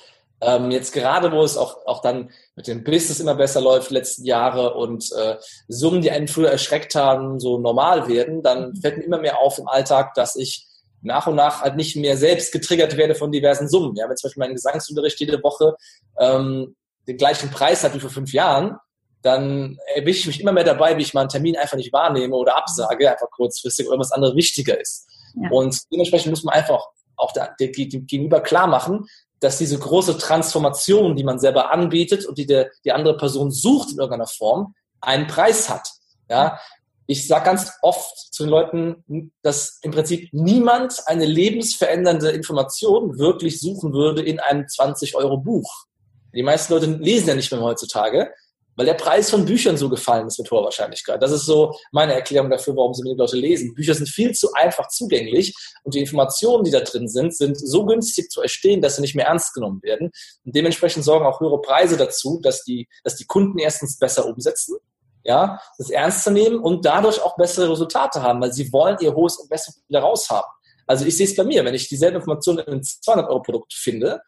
ähm, 0.42 0.72
jetzt 0.72 0.94
gerade, 0.94 1.32
wo 1.32 1.44
es 1.44 1.58
auch, 1.58 1.86
auch 1.86 2.02
dann 2.02 2.30
mit 2.56 2.68
dem 2.68 2.84
Business 2.84 3.20
immer 3.20 3.36
besser 3.36 3.62
läuft, 3.62 3.92
letzten 3.92 4.26
Jahre 4.26 4.76
und 4.76 5.12
äh, 5.14 5.38
Summen, 5.68 6.02
die 6.02 6.12
einen 6.12 6.28
früher 6.28 6.52
erschreckt 6.52 6.96
haben, 6.96 7.40
so 7.40 7.58
normal 7.58 8.08
werden, 8.08 8.44
dann 8.44 8.76
fällt 8.76 8.98
mir 8.98 9.04
immer 9.04 9.20
mehr 9.20 9.40
auf 9.40 9.58
im 9.58 9.68
Alltag, 9.68 10.14
dass 10.14 10.36
ich 10.36 10.68
nach 11.02 11.28
und 11.28 11.36
nach 11.36 11.62
halt 11.62 11.76
nicht 11.76 11.96
mehr 11.96 12.18
selbst 12.18 12.52
getriggert 12.52 12.98
werde 12.98 13.16
von 13.16 13.32
diversen 13.32 13.68
Summen. 13.68 13.96
Ja, 13.96 14.10
wenn 14.10 14.18
zum 14.18 14.28
Beispiel 14.30 14.42
mein 14.42 14.54
Gesangsunterricht 14.54 15.20
jede 15.20 15.42
Woche 15.42 15.76
ähm, 16.20 16.76
den 17.08 17.18
gleichen 17.18 17.50
Preis 17.50 17.84
hat 17.84 17.96
wie 17.96 18.00
vor 18.00 18.10
fünf 18.10 18.34
Jahren, 18.34 18.78
dann 19.22 19.78
erwische 19.96 20.22
ich 20.22 20.28
mich 20.28 20.42
immer 20.42 20.52
mehr 20.52 20.64
dabei, 20.64 20.98
wie 20.98 21.02
ich 21.02 21.14
mal 21.14 21.22
einen 21.22 21.30
Termin 21.30 21.58
einfach 21.58 21.78
nicht 21.78 21.94
wahrnehme 21.94 22.36
oder 22.36 22.56
absage, 22.58 23.10
einfach 23.10 23.30
kurzfristig, 23.32 23.88
oder 23.88 24.00
was 24.00 24.12
anderes 24.12 24.36
wichtiger 24.36 24.80
ist. 24.80 25.08
Ja. 25.36 25.50
Und 25.50 25.80
dementsprechend 25.92 26.30
muss 26.30 26.44
man 26.44 26.54
einfach 26.54 26.84
auch 27.16 27.32
der, 27.32 27.56
der, 27.60 27.70
der 27.70 28.02
gegenüber 28.02 28.42
klar 28.42 28.68
machen, 28.68 29.08
dass 29.40 29.58
diese 29.58 29.78
große 29.78 30.18
Transformation, 30.18 31.16
die 31.16 31.24
man 31.24 31.40
selber 31.40 31.72
anbietet 31.72 32.26
und 32.26 32.38
die 32.38 32.46
der, 32.46 32.72
die 32.86 32.92
andere 32.92 33.18
Person 33.18 33.52
sucht 33.52 33.92
in 33.92 34.00
irgendeiner 34.00 34.28
Form, 34.28 34.74
einen 35.02 35.28
Preis 35.28 35.70
hat. 35.70 35.90
Ja, 36.30 36.60
ich 37.06 37.28
sage 37.28 37.46
ganz 37.46 37.72
oft 37.82 38.34
zu 38.34 38.44
den 38.44 38.50
Leuten, 38.50 39.32
dass 39.42 39.80
im 39.82 39.92
Prinzip 39.92 40.30
niemand 40.34 41.02
eine 41.06 41.26
lebensverändernde 41.26 42.32
Information 42.32 43.18
wirklich 43.18 43.62
suchen 43.62 43.94
würde 43.94 44.22
in 44.22 44.40
einem 44.40 44.66
20-Euro-Buch. 44.66 45.86
Die 46.34 46.44
meisten 46.44 46.74
Leute 46.74 46.88
lesen 46.88 47.30
ja 47.30 47.36
nicht 47.36 47.52
mehr 47.52 47.62
heutzutage, 47.62 48.34
weil 48.78 48.86
der 48.86 48.94
Preis 48.94 49.30
von 49.30 49.44
Büchern 49.44 49.76
so 49.76 49.90
gefallen 49.90 50.28
ist 50.28 50.40
mit 50.40 50.50
hoher 50.50 50.64
Wahrscheinlichkeit. 50.64 51.22
Das 51.22 51.32
ist 51.32 51.46
so 51.46 51.76
meine 51.92 52.14
Erklärung 52.14 52.50
dafür, 52.50 52.76
warum 52.76 52.94
so 52.94 53.04
wenig 53.04 53.18
Leute 53.18 53.36
lesen. 53.36 53.74
Bücher 53.74 53.96
sind 53.96 54.08
viel 54.08 54.34
zu 54.34 54.54
einfach 54.54 54.88
zugänglich 54.88 55.54
und 55.84 55.96
die 55.96 56.00
Informationen, 56.00 56.64
die 56.64 56.72
da 56.72 56.80
drin 56.80 57.10
sind, 57.10 57.36
sind 57.36 57.60
so 57.60 57.86
günstig 57.86 58.30
zu 58.30 58.42
erstehen, 58.42 58.82
dass 58.82 58.96
sie 58.96 59.02
nicht 59.02 59.16
mehr 59.16 59.26
ernst 59.26 59.54
genommen 59.54 59.82
werden. 59.84 60.12
Und 60.46 60.56
dementsprechend 60.56 61.04
sorgen 61.04 61.26
auch 61.26 61.42
höhere 61.42 61.60
Preise 61.60 61.98
dazu, 61.98 62.40
dass 62.42 62.64
die, 62.64 62.88
dass 63.04 63.16
die 63.16 63.26
Kunden 63.26 63.58
erstens 63.58 63.98
besser 63.98 64.26
umsetzen 64.26 64.78
ja, 65.24 65.60
das 65.78 65.90
ernst 65.90 66.24
zu 66.24 66.32
nehmen 66.32 66.58
und 66.58 66.86
dadurch 66.86 67.22
auch 67.22 67.36
bessere 67.36 67.70
Resultate 67.70 68.22
haben, 68.22 68.40
weil 68.40 68.54
sie 68.54 68.72
wollen 68.72 68.96
ihr 69.02 69.14
hohes 69.14 69.40
Investment 69.40 69.84
wieder 69.90 70.00
raushaben. 70.00 70.50
Also 70.86 71.06
ich 71.06 71.18
sehe 71.18 71.26
es 71.26 71.36
bei 71.36 71.44
mir, 71.44 71.66
wenn 71.66 71.76
ich 71.76 71.90
dieselbe 71.90 72.18
Information 72.18 72.60
in 72.60 72.66
einem 72.66 72.84
200 72.84 73.30
Euro 73.30 73.42
Produkt 73.42 73.74
finde, 73.74 74.22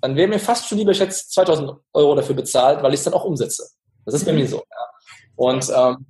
dann 0.00 0.16
wäre 0.16 0.26
mir 0.26 0.40
fast 0.40 0.66
schon 0.66 0.78
lieber, 0.78 0.90
ich 0.90 0.98
hätte 0.98 1.12
2000 1.12 1.78
Euro 1.92 2.16
dafür 2.16 2.34
bezahlt, 2.34 2.82
weil 2.82 2.92
ich 2.92 2.98
es 2.98 3.04
dann 3.04 3.14
auch 3.14 3.24
umsetze. 3.24 3.68
Das 4.04 4.14
ist 4.14 4.24
bei 4.24 4.32
mir 4.32 4.46
so. 4.46 4.56
Ja. 4.56 4.86
Und 5.36 5.70
ähm, 5.74 6.06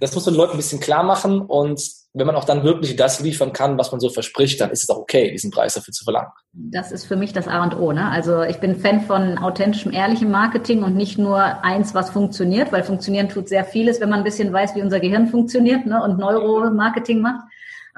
das 0.00 0.14
muss 0.14 0.26
man 0.26 0.34
den 0.34 0.38
Leuten 0.38 0.52
ein 0.52 0.58
bisschen 0.58 0.80
klar 0.80 1.02
machen 1.02 1.40
und 1.40 1.80
wenn 2.14 2.26
man 2.26 2.36
auch 2.36 2.44
dann 2.44 2.64
wirklich 2.64 2.96
das 2.96 3.20
liefern 3.20 3.52
kann, 3.52 3.78
was 3.78 3.92
man 3.92 4.00
so 4.00 4.08
verspricht, 4.08 4.60
dann 4.60 4.70
ist 4.70 4.82
es 4.82 4.90
auch 4.90 4.98
okay, 4.98 5.30
diesen 5.30 5.50
Preis 5.50 5.74
dafür 5.74 5.92
zu 5.92 6.04
verlangen. 6.04 6.30
Das 6.52 6.90
ist 6.90 7.04
für 7.04 7.16
mich 7.16 7.32
das 7.32 7.46
A 7.48 7.62
und 7.62 7.76
O. 7.78 7.92
Ne? 7.92 8.08
Also 8.10 8.42
ich 8.42 8.58
bin 8.58 8.76
Fan 8.76 9.02
von 9.02 9.38
authentischem, 9.38 9.92
ehrlichem 9.92 10.30
Marketing 10.30 10.82
und 10.82 10.96
nicht 10.96 11.18
nur 11.18 11.38
eins, 11.64 11.94
was 11.94 12.10
funktioniert, 12.10 12.72
weil 12.72 12.82
funktionieren 12.82 13.28
tut 13.28 13.48
sehr 13.48 13.64
vieles, 13.64 14.00
wenn 14.00 14.08
man 14.08 14.20
ein 14.20 14.24
bisschen 14.24 14.52
weiß, 14.52 14.74
wie 14.74 14.82
unser 14.82 15.00
Gehirn 15.00 15.28
funktioniert 15.28 15.86
ne? 15.86 16.02
und 16.02 16.18
Neuromarketing 16.18 17.20
macht. 17.20 17.44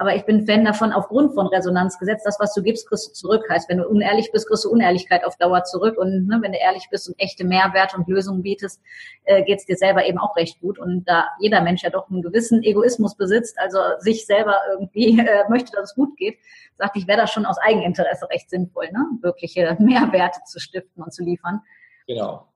Aber 0.01 0.15
ich 0.15 0.25
bin 0.25 0.47
Fan 0.47 0.65
davon, 0.65 0.93
aufgrund 0.93 1.35
von 1.35 1.45
Resonanzgesetz, 1.45 2.23
das, 2.23 2.39
was 2.39 2.55
du 2.55 2.63
gibst, 2.63 2.89
kriegst 2.89 3.07
du 3.07 3.13
zurück. 3.13 3.45
Heißt, 3.47 3.69
wenn 3.69 3.77
du 3.77 3.87
unehrlich 3.87 4.31
bist, 4.31 4.47
kriegst 4.47 4.65
du 4.65 4.71
Unehrlichkeit 4.71 5.23
auf 5.23 5.37
Dauer 5.37 5.63
zurück. 5.63 5.95
Und 5.99 6.25
ne, 6.25 6.39
wenn 6.41 6.53
du 6.53 6.57
ehrlich 6.57 6.87
bist 6.89 7.07
und 7.07 7.13
echte 7.19 7.43
Mehrwerte 7.43 7.97
und 7.97 8.07
Lösungen 8.07 8.41
bietest, 8.41 8.81
äh, 9.25 9.43
geht 9.43 9.59
es 9.59 9.65
dir 9.67 9.75
selber 9.75 10.03
eben 10.03 10.17
auch 10.17 10.35
recht 10.35 10.59
gut. 10.59 10.79
Und 10.79 11.07
da 11.07 11.27
jeder 11.39 11.61
Mensch 11.61 11.83
ja 11.83 11.91
doch 11.91 12.09
einen 12.09 12.23
gewissen 12.23 12.63
Egoismus 12.63 13.15
besitzt, 13.15 13.59
also 13.59 13.77
sich 13.99 14.25
selber 14.25 14.55
irgendwie 14.71 15.19
äh, 15.19 15.47
möchte, 15.49 15.71
dass 15.73 15.91
es 15.91 15.95
gut 15.95 16.17
geht, 16.17 16.39
sagte 16.73 16.97
ich, 16.97 17.07
wäre 17.07 17.21
das 17.21 17.31
schon 17.31 17.45
aus 17.45 17.59
Eigeninteresse 17.59 18.27
recht 18.31 18.49
sinnvoll, 18.49 18.89
ne? 18.91 19.05
wirkliche 19.21 19.77
Mehrwerte 19.79 20.39
zu 20.47 20.59
stiften 20.59 21.03
und 21.03 21.13
zu 21.13 21.23
liefern. 21.23 21.61
Genau. 22.07 22.50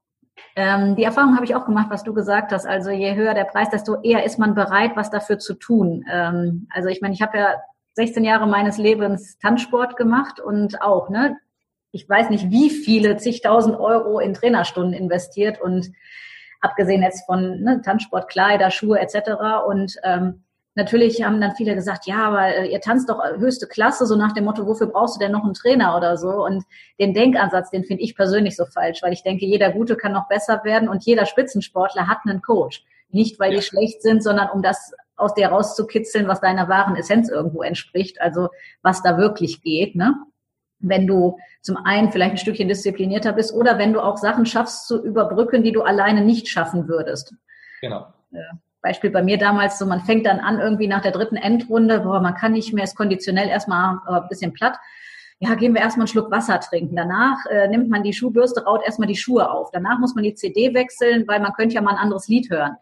Ähm, 0.55 0.95
die 0.95 1.03
Erfahrung 1.03 1.35
habe 1.35 1.45
ich 1.45 1.55
auch 1.55 1.65
gemacht, 1.65 1.87
was 1.89 2.03
du 2.03 2.13
gesagt 2.13 2.51
hast. 2.51 2.65
Also 2.65 2.89
je 2.89 3.15
höher 3.15 3.33
der 3.33 3.43
Preis, 3.43 3.69
desto 3.69 4.01
eher 4.01 4.23
ist 4.23 4.39
man 4.39 4.55
bereit, 4.55 4.91
was 4.95 5.09
dafür 5.09 5.39
zu 5.39 5.53
tun. 5.53 6.05
Ähm, 6.11 6.67
also 6.71 6.89
ich 6.89 7.01
meine, 7.01 7.13
ich 7.13 7.21
habe 7.21 7.37
ja 7.37 7.55
16 7.93 8.23
Jahre 8.23 8.47
meines 8.47 8.77
Lebens 8.77 9.37
Tanzsport 9.39 9.97
gemacht 9.97 10.39
und 10.39 10.81
auch, 10.81 11.09
ne, 11.09 11.37
ich 11.91 12.07
weiß 12.07 12.29
nicht, 12.29 12.51
wie 12.51 12.69
viele 12.69 13.17
zigtausend 13.17 13.79
Euro 13.79 14.19
in 14.19 14.33
Trainerstunden 14.33 14.93
investiert 14.93 15.61
und 15.61 15.91
abgesehen 16.61 17.03
jetzt 17.03 17.25
von 17.25 17.61
ne, 17.61 17.81
Tanzsport, 17.81 18.29
Kleider, 18.29 18.71
Schuhe 18.71 18.99
etc. 18.99 19.65
Und 19.67 19.97
ähm, 20.03 20.44
natürlich 20.75 21.23
haben 21.23 21.41
dann 21.41 21.55
viele 21.55 21.73
gesagt, 21.73 22.05
ja, 22.05 22.27
aber 22.27 22.47
äh, 22.47 22.67
ihr 22.67 22.81
tanzt 22.81 23.09
doch 23.09 23.23
höchste 23.37 23.67
Klasse, 23.67 24.05
so 24.05 24.15
nach 24.15 24.33
dem 24.33 24.45
Motto, 24.45 24.67
wofür 24.67 24.87
brauchst 24.87 25.15
du 25.15 25.19
denn 25.19 25.31
noch 25.31 25.43
einen 25.43 25.53
Trainer 25.53 25.97
oder 25.97 26.17
so? 26.17 26.45
Und 26.45 26.63
den 26.99 27.13
Denkansatz, 27.13 27.71
den 27.71 27.83
finde 27.83 28.03
ich 28.03 28.15
persönlich 28.15 28.55
so 28.55 28.65
falsch, 28.65 29.01
weil 29.01 29.13
ich 29.13 29.23
denke, 29.23 29.45
jeder 29.45 29.71
Gute 29.71 29.95
kann 29.95 30.11
noch 30.11 30.27
besser 30.27 30.63
werden 30.63 30.89
und 30.89 31.03
jeder 31.03 31.25
Spitzensportler 31.25 32.07
hat 32.07 32.19
einen 32.25 32.41
Coach. 32.41 32.83
Nicht, 33.09 33.39
weil 33.39 33.51
ja. 33.51 33.59
die 33.59 33.65
schlecht 33.65 34.01
sind, 34.01 34.21
sondern 34.21 34.49
um 34.49 34.61
das 34.61 34.93
aus 35.15 35.33
dir 35.33 35.47
rauszukitzeln, 35.47 36.27
was 36.27 36.41
deiner 36.41 36.67
wahren 36.67 36.97
Essenz 36.97 37.29
irgendwo 37.29 37.63
entspricht, 37.63 38.19
also 38.19 38.49
was 38.81 39.01
da 39.01 39.17
wirklich 39.17 39.61
geht, 39.61 39.95
ne? 39.95 40.15
Wenn 40.79 41.07
du 41.07 41.37
zum 41.61 41.77
einen 41.77 42.11
vielleicht 42.11 42.31
ein 42.31 42.37
Stückchen 42.37 42.67
disziplinierter 42.67 43.31
bist 43.31 43.53
oder 43.53 43.77
wenn 43.77 43.93
du 43.93 44.01
auch 44.01 44.17
Sachen 44.17 44.45
schaffst 44.45 44.87
zu 44.87 45.01
überbrücken, 45.01 45.63
die 45.63 45.71
du 45.71 45.83
alleine 45.83 46.21
nicht 46.21 46.49
schaffen 46.49 46.89
würdest. 46.89 47.33
Genau. 47.79 48.07
Beispiel 48.85 49.09
bei 49.09 49.23
mir 49.23 49.39
damals 49.39 49.79
so, 49.79 49.85
man 49.85 50.01
fängt 50.01 50.27
dann 50.27 50.39
an 50.39 50.59
irgendwie 50.59 50.87
nach 50.87 51.01
der 51.01 51.11
dritten 51.11 51.37
Endrunde, 51.37 52.01
boah, 52.01 52.19
man 52.19 52.35
kann 52.35 52.51
nicht 52.51 52.71
mehr, 52.71 52.83
ist 52.83 52.95
konditionell 52.95 53.49
erstmal 53.49 53.97
äh, 54.07 54.21
ein 54.21 54.27
bisschen 54.29 54.53
platt. 54.53 54.77
Ja, 55.39 55.55
gehen 55.55 55.73
wir 55.73 55.81
erstmal 55.81 56.03
einen 56.03 56.07
Schluck 56.07 56.31
Wasser 56.31 56.59
trinken. 56.59 56.95
Danach 56.95 57.45
äh, 57.47 57.67
nimmt 57.67 57.89
man 57.89 58.03
die 58.03 58.13
Schuhbürste, 58.13 58.63
raut 58.63 58.83
erstmal 58.85 59.07
die 59.07 59.17
Schuhe 59.17 59.49
auf. 59.49 59.71
Danach 59.71 59.97
muss 59.99 60.13
man 60.13 60.23
die 60.23 60.35
CD 60.35 60.73
wechseln, 60.75 61.27
weil 61.27 61.39
man 61.39 61.53
könnte 61.53 61.75
ja 61.75 61.81
mal 61.81 61.91
ein 61.91 61.97
anderes 61.97 62.27
Lied 62.27 62.49
hören. 62.51 62.75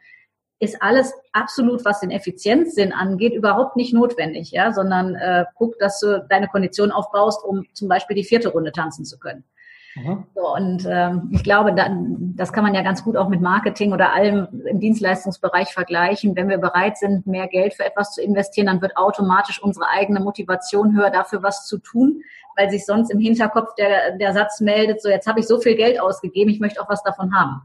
Ist 0.60 0.82
alles 0.82 1.14
absolut, 1.32 1.84
was 1.86 2.02
den 2.02 2.12
Effizienzsinn 2.12 2.92
angeht, 2.92 3.34
überhaupt 3.34 3.76
nicht 3.78 3.94
notwendig, 3.94 4.52
ja, 4.52 4.72
sondern 4.74 5.16
äh, 5.16 5.46
guck, 5.56 5.80
dass 5.80 6.00
du 6.02 6.26
deine 6.30 6.48
Kondition 6.48 6.92
aufbaust, 6.92 7.44
um 7.44 7.66
zum 7.74 7.88
Beispiel 7.88 8.16
die 8.16 8.24
vierte 8.24 8.50
Runde 8.50 8.72
tanzen 8.72 9.06
zu 9.06 9.18
können. 9.18 9.46
Mhm. 9.96 10.26
So, 10.34 10.54
und 10.54 10.88
ähm, 10.90 11.30
ich 11.32 11.44
glaube, 11.44 11.74
da, 11.74 11.88
das 12.36 12.52
kann 12.52 12.64
man 12.64 12.74
ja 12.74 12.82
ganz 12.82 13.04
gut 13.04 13.16
auch 13.16 13.30
mit 13.30 13.42
Marketing 13.42 13.94
oder 13.94 14.14
allem 14.14 14.48
im 14.66 14.80
Dienstleistungsbereich 14.80 15.74
vergleichen. 15.74 16.36
Wenn 16.36 16.50
wir 16.50 16.58
bereit 16.58 16.98
sind, 16.98 17.28
mehr 17.28 17.48
Geld 17.48 17.76
für 17.76 17.86
etwas 17.86 18.14
zu 18.14 18.22
investieren, 18.22 18.68
dann 18.68 18.82
wird 18.82 18.98
automatisch 18.98 19.62
unsere 19.62 19.88
eigene 19.90 20.20
Motivation 20.20 20.96
höher, 20.96 21.12
dafür 21.12 21.44
was 21.44 21.68
zu 21.68 21.78
tun, 21.78 22.24
weil 22.56 22.70
sich 22.70 22.86
sonst 22.86 23.12
im 23.12 23.20
Hinterkopf 23.20 23.76
der, 23.76 24.18
der 24.18 24.34
Satz 24.34 24.62
meldet, 24.62 25.02
so 25.02 25.10
jetzt 25.10 25.28
habe 25.28 25.40
ich 25.40 25.48
so 25.48 25.60
viel 25.60 25.76
Geld 25.76 26.00
ausgegeben, 26.00 26.50
ich 26.50 26.60
möchte 26.60 26.82
auch 26.82 26.90
was 26.90 27.04
davon 27.04 27.36
haben. 27.36 27.62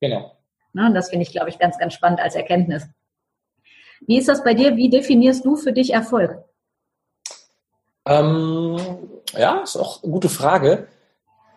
Genau. 0.00 0.32
Ne, 0.72 0.86
und 0.86 0.94
das 0.94 1.10
finde 1.10 1.24
ich, 1.24 1.32
glaube 1.32 1.48
ich, 1.48 1.58
ganz, 1.58 1.78
ganz 1.78 1.94
spannend 1.94 2.20
als 2.20 2.34
Erkenntnis. 2.34 2.86
Wie 4.06 4.18
ist 4.18 4.28
das 4.28 4.44
bei 4.44 4.54
dir? 4.54 4.76
Wie 4.76 4.90
definierst 4.90 5.44
du 5.44 5.56
für 5.56 5.72
dich 5.72 5.92
Erfolg? 5.92 6.44
Ähm, 8.06 8.78
ja, 9.32 9.62
ist 9.62 9.76
auch 9.76 10.02
eine 10.02 10.12
gute 10.12 10.28
Frage. 10.28 10.86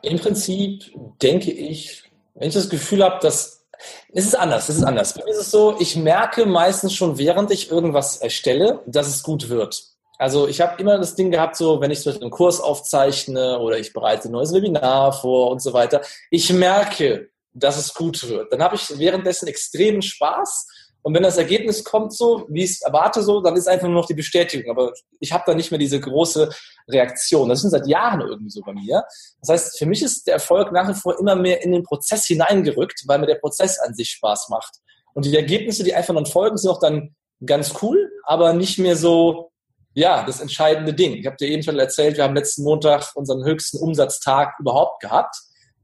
Im 0.02 0.20
Prinzip 0.20 0.92
denke 1.22 1.52
ich, 1.52 2.04
wenn 2.36 2.48
ich 2.48 2.54
das 2.54 2.70
Gefühl 2.70 3.04
habe, 3.04 3.20
dass 3.22 3.66
es 4.12 4.26
ist 4.26 4.36
anders, 4.36 4.70
es 4.70 4.78
ist 4.78 4.84
anders. 4.84 5.14
Bei 5.14 5.24
mir 5.24 5.32
ist 5.32 5.40
es 5.40 5.52
so, 5.52 5.78
ich 5.80 5.96
merke 5.96 6.46
meistens 6.46 6.94
schon, 6.94 7.18
während 7.18 7.52
ich 7.52 7.72
irgendwas 7.72 8.18
erstelle, 8.18 8.82
dass 8.86 9.08
es 9.08 9.24
gut 9.24 9.50
wird. 9.50 9.84
Also 10.18 10.48
ich 10.50 10.60
habe 10.60 10.82
immer 10.82 10.98
das 10.98 11.16
Ding 11.16 11.32
gehabt, 11.32 11.56
so 11.56 11.80
wenn 11.80 11.92
ich 11.92 12.02
zum 12.02 12.12
Beispiel 12.12 12.26
einen 12.26 12.32
Kurs 12.32 12.60
aufzeichne 12.60 13.60
oder 13.60 13.80
ich 13.80 13.94
bereite 13.94 14.28
ein 14.28 14.34
neues 14.34 14.54
Webinar 14.54 15.14
vor 15.14 15.50
und 15.50 15.62
so 15.62 15.72
weiter, 15.72 16.02
ich 16.30 16.52
merke, 16.52 17.30
dass 17.54 17.78
es 17.78 17.94
gut 17.94 18.28
wird. 18.28 18.52
Dann 18.52 18.62
habe 18.62 18.76
ich 18.76 18.98
währenddessen 18.98 19.48
extremen 19.48 20.02
Spaß 20.02 20.68
und 21.02 21.14
wenn 21.14 21.24
das 21.24 21.38
Ergebnis 21.38 21.84
kommt 21.84 22.14
so, 22.14 22.46
wie 22.50 22.64
ich 22.64 22.72
es 22.72 22.82
erwarte, 22.82 23.24
so, 23.24 23.42
dann 23.42 23.56
ist 23.56 23.68
einfach 23.68 23.88
nur 23.88 24.02
noch 24.02 24.08
die 24.08 24.14
Bestätigung. 24.14 24.70
Aber 24.70 24.94
ich 25.20 25.32
habe 25.32 25.44
da 25.48 25.54
nicht 25.56 25.72
mehr 25.72 25.78
diese 25.78 26.00
große 26.00 26.50
Reaktion. 26.90 27.48
Das 27.48 27.64
ist 27.64 27.72
seit 27.72 27.88
Jahren 27.88 28.22
irgendwie 28.22 28.50
so 28.50 28.62
bei 28.62 28.74
mir. 28.74 29.04
Das 29.40 29.50
heißt, 29.50 29.80
für 29.80 29.86
mich 29.86 30.04
ist 30.04 30.28
der 30.28 30.36
Erfolg 30.36 30.72
nach 30.72 30.90
wie 30.90 30.94
vor 30.94 31.18
immer 31.18 31.36
mehr 31.36 31.64
in 31.64 31.72
den 31.72 31.84
Prozess 31.84 32.26
hineingerückt, 32.26 33.04
weil 33.08 33.20
mir 33.20 33.28
der 33.28 33.36
Prozess 33.36 33.80
an 33.80 33.94
sich 33.94 34.10
Spaß 34.10 34.50
macht. 34.50 34.76
Und 35.14 35.26
die 35.26 35.36
Ergebnisse, 35.36 35.84
die 35.84 35.96
einfach 35.96 36.14
dann 36.14 36.26
folgen, 36.26 36.58
sind 36.58 36.70
auch 36.70 36.80
dann 36.80 37.16
ganz 37.46 37.74
cool, 37.82 38.12
aber 38.24 38.54
nicht 38.54 38.78
mehr 38.78 38.98
so, 38.98 39.52
ja, 39.94 40.24
das 40.26 40.42
entscheidende 40.42 40.94
Ding. 40.94 41.14
Ich 41.14 41.26
habe 41.26 41.38
dir 41.38 41.48
eben 41.48 41.64
schon 41.64 41.80
erzählt, 41.80 42.18
wir 42.18 42.26
haben 42.26 42.36
letzten 42.36 42.64
Montag 42.64 43.16
unseren 43.16 43.46
höchsten 43.46 43.78
Umsatztag 43.78 44.56
überhaupt 44.60 45.02
gehabt. 45.02 45.36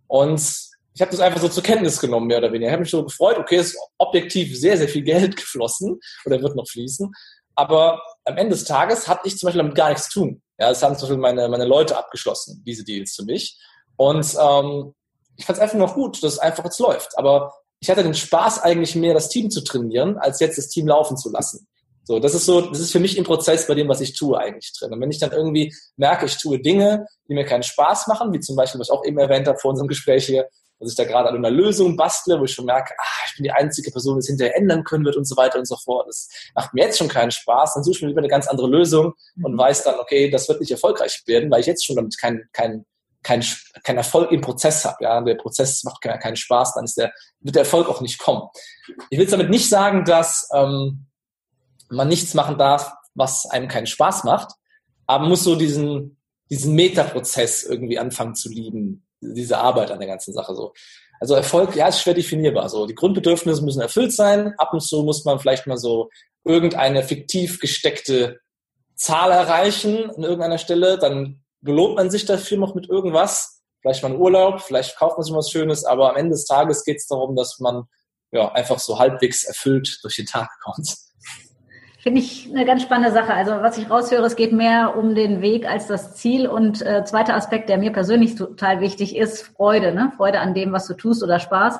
Und 0.07 0.74
ich 0.95 1.01
habe 1.01 1.11
das 1.11 1.19
einfach 1.19 1.41
so 1.41 1.49
zur 1.49 1.61
Kenntnis 1.61 1.99
genommen, 1.99 2.27
mehr 2.27 2.37
oder 2.37 2.53
weniger. 2.53 2.67
Ich 2.67 2.73
habe 2.73 2.81
mich 2.83 2.89
so 2.89 3.03
gefreut, 3.03 3.37
okay, 3.37 3.57
es 3.57 3.73
ist 3.73 3.79
objektiv 3.97 4.57
sehr, 4.57 4.77
sehr 4.77 4.87
viel 4.87 5.03
Geld 5.03 5.35
geflossen 5.35 5.99
oder 6.25 6.41
wird 6.41 6.55
noch 6.55 6.67
fließen. 6.67 7.11
Aber 7.53 8.01
am 8.23 8.37
Ende 8.37 8.55
des 8.55 8.63
Tages 8.63 9.07
hatte 9.07 9.27
ich 9.27 9.37
zum 9.37 9.47
Beispiel 9.47 9.61
damit 9.61 9.75
gar 9.75 9.89
nichts 9.89 10.09
zu 10.09 10.21
tun. 10.21 10.41
Ja, 10.57 10.69
das 10.69 10.81
haben 10.81 10.95
zum 10.95 11.09
Beispiel 11.09 11.21
meine, 11.21 11.49
meine 11.49 11.65
Leute 11.65 11.97
abgeschlossen, 11.97 12.63
diese 12.65 12.85
Deals 12.85 13.13
für 13.13 13.23
mich. 13.23 13.59
Und 13.97 14.25
ähm, 14.39 14.93
ich 15.35 15.45
fand 15.45 15.57
es 15.57 15.61
einfach 15.61 15.77
noch 15.77 15.95
gut, 15.95 16.23
dass 16.23 16.33
es 16.33 16.39
einfach 16.39 16.63
jetzt 16.63 16.79
läuft. 16.79 17.17
Aber 17.17 17.53
ich 17.81 17.89
hatte 17.89 18.03
den 18.03 18.13
Spaß 18.13 18.63
eigentlich 18.63 18.95
mehr, 18.95 19.13
das 19.13 19.27
Team 19.27 19.49
zu 19.49 19.61
trainieren, 19.61 20.17
als 20.17 20.39
jetzt 20.39 20.57
das 20.57 20.69
Team 20.69 20.87
laufen 20.87 21.17
zu 21.17 21.29
lassen. 21.29 21.67
So, 22.05 22.19
das 22.19 22.35
ist 22.35 22.45
so, 22.45 22.61
das 22.61 22.79
ist 22.79 22.91
für 22.91 22.99
mich 22.99 23.17
im 23.17 23.25
Prozess 23.25 23.67
bei 23.67 23.73
dem, 23.73 23.89
was 23.89 23.99
ich 23.99 24.17
tue, 24.17 24.37
eigentlich 24.37 24.71
drin. 24.77 24.93
Und 24.93 25.01
wenn 25.01 25.11
ich 25.11 25.19
dann 25.19 25.31
irgendwie 25.31 25.75
merke, 25.97 26.25
ich 26.25 26.37
tue 26.37 26.59
Dinge, 26.59 27.07
die 27.27 27.33
mir 27.33 27.45
keinen 27.45 27.63
Spaß 27.63 28.07
machen, 28.07 28.31
wie 28.31 28.39
zum 28.39 28.55
Beispiel, 28.55 28.79
was 28.79 28.87
ich 28.87 28.93
auch 28.93 29.03
eben 29.03 29.17
erwähnt 29.17 29.47
habe 29.47 29.57
vor 29.57 29.71
unserem 29.71 29.87
Gespräch 29.87 30.25
hier, 30.25 30.47
dass 30.79 30.89
ich 30.91 30.95
da 30.95 31.05
gerade 31.05 31.29
an 31.29 31.35
einer 31.37 31.49
Lösung 31.49 31.95
bastle, 31.95 32.39
wo 32.39 32.43
ich 32.43 32.51
schon 32.51 32.65
merke, 32.65 32.93
ah, 32.97 33.25
ich 33.27 33.35
bin 33.35 33.43
die 33.43 33.51
einzige 33.51 33.91
Person, 33.91 34.15
die 34.15 34.19
es 34.19 34.27
hinterher 34.27 34.57
ändern 34.57 34.83
können 34.83 35.05
wird 35.05 35.15
und 35.15 35.25
so 35.25 35.37
weiter 35.37 35.57
und 35.57 35.65
so 35.65 35.77
fort. 35.77 36.07
Das 36.07 36.29
macht 36.53 36.73
mir 36.73 36.85
jetzt 36.85 36.97
schon 36.97 37.07
keinen 37.07 37.31
Spaß. 37.31 37.75
Dann 37.75 37.83
suche 37.83 37.95
ich 37.95 38.01
mir 38.01 38.09
lieber 38.09 38.19
eine 38.19 38.27
ganz 38.27 38.47
andere 38.47 38.67
Lösung 38.67 39.13
und 39.41 39.53
mhm. 39.53 39.57
weiß 39.57 39.83
dann, 39.83 39.99
okay, 39.99 40.29
das 40.29 40.49
wird 40.49 40.59
nicht 40.59 40.71
erfolgreich 40.71 41.23
werden, 41.25 41.49
weil 41.49 41.61
ich 41.61 41.65
jetzt 41.65 41.85
schon 41.85 41.95
damit 41.95 42.17
keinen 42.19 42.49
kein, 42.51 42.85
kein, 43.23 43.43
kein 43.83 43.97
Erfolg 43.97 44.31
im 44.31 44.41
Prozess 44.41 44.85
habe. 44.85 44.97
Ja, 45.03 45.21
der 45.21 45.35
Prozess 45.35 45.83
macht 45.83 46.01
keinen, 46.01 46.19
keinen 46.19 46.35
Spaß, 46.35 46.75
dann 46.75 46.85
ist 46.85 46.97
der, 46.97 47.11
wird 47.39 47.55
der 47.55 47.63
Erfolg 47.63 47.89
auch 47.89 48.01
nicht 48.01 48.19
kommen. 48.19 48.49
Ich 49.09 49.17
will 49.17 49.27
damit 49.27 49.49
nicht 49.49 49.69
sagen, 49.69 50.03
dass 50.03 50.49
ähm, 50.53 51.07
man 51.89 52.07
nichts 52.07 52.33
machen 52.33 52.57
darf, 52.57 52.93
was 53.13 53.45
einem 53.45 53.67
keinen 53.67 53.87
Spaß 53.87 54.25
macht, 54.25 54.53
aber 55.07 55.21
man 55.21 55.29
muss 55.29 55.43
so 55.43 55.55
diesen, 55.55 56.19
diesen 56.49 56.75
Metaprozess 56.75 57.63
irgendwie 57.63 57.97
anfangen 57.97 58.35
zu 58.35 58.49
lieben, 58.49 59.04
diese 59.33 59.57
Arbeit 59.57 59.91
an 59.91 59.99
der 59.99 60.07
ganzen 60.07 60.33
Sache 60.33 60.55
so. 60.55 60.73
Also 61.19 61.35
Erfolg, 61.35 61.75
ja, 61.75 61.87
ist 61.87 62.01
schwer 62.01 62.13
definierbar. 62.13 62.69
So, 62.69 62.85
die 62.85 62.95
Grundbedürfnisse 62.95 63.63
müssen 63.63 63.81
erfüllt 63.81 64.13
sein. 64.13 64.53
Ab 64.57 64.73
und 64.73 64.81
zu 64.81 65.03
muss 65.03 65.23
man 65.25 65.39
vielleicht 65.39 65.65
mal 65.65 65.77
so 65.77 66.09
irgendeine 66.43 67.03
fiktiv 67.03 67.59
gesteckte 67.59 68.39
Zahl 68.95 69.31
erreichen 69.31 70.09
an 70.09 70.23
irgendeiner 70.23 70.57
Stelle. 70.57 70.97
Dann 70.97 71.43
belohnt 71.61 71.95
man 71.95 72.09
sich 72.09 72.25
dafür 72.25 72.57
noch 72.57 72.75
mit 72.75 72.89
irgendwas. 72.89 73.61
Vielleicht 73.81 74.03
mal 74.03 74.09
einen 74.09 74.21
Urlaub, 74.21 74.61
vielleicht 74.61 74.97
kauft 74.97 75.17
man 75.17 75.23
sich 75.23 75.35
was 75.35 75.51
Schönes, 75.51 75.85
aber 75.85 76.09
am 76.09 76.15
Ende 76.15 76.31
des 76.31 76.45
Tages 76.45 76.83
geht 76.83 76.97
es 76.97 77.07
darum, 77.07 77.35
dass 77.35 77.59
man 77.59 77.83
ja 78.31 78.51
einfach 78.51 78.79
so 78.79 78.97
halbwegs 78.97 79.43
erfüllt 79.43 79.99
durch 80.01 80.15
den 80.15 80.25
Tag 80.25 80.49
kommt. 80.63 80.95
Finde 82.05 82.21
ich 82.21 82.47
eine 82.51 82.65
ganz 82.65 82.83
spannende 82.83 83.11
Sache. 83.11 83.33
Also 83.33 83.63
was 83.63 83.79
ich 83.79 83.89
raushöre, 83.89 84.23
es 84.25 84.35
geht 84.35 84.51
mehr 84.51 84.95
um 84.95 85.15
den 85.15 85.41
Weg 85.41 85.67
als 85.67 85.87
das 85.87 86.13
Ziel. 86.13 86.45
Und 86.45 86.83
äh, 86.83 87.03
zweiter 87.03 87.33
Aspekt, 87.33 87.67
der 87.67 87.79
mir 87.79 87.91
persönlich 87.91 88.35
total 88.35 88.79
wichtig 88.79 89.15
ist, 89.15 89.41
Freude. 89.41 89.91
Ne? 89.91 90.11
Freude 90.15 90.39
an 90.39 90.53
dem, 90.53 90.71
was 90.71 90.85
du 90.85 90.93
tust 90.93 91.23
oder 91.23 91.39
Spaß. 91.39 91.79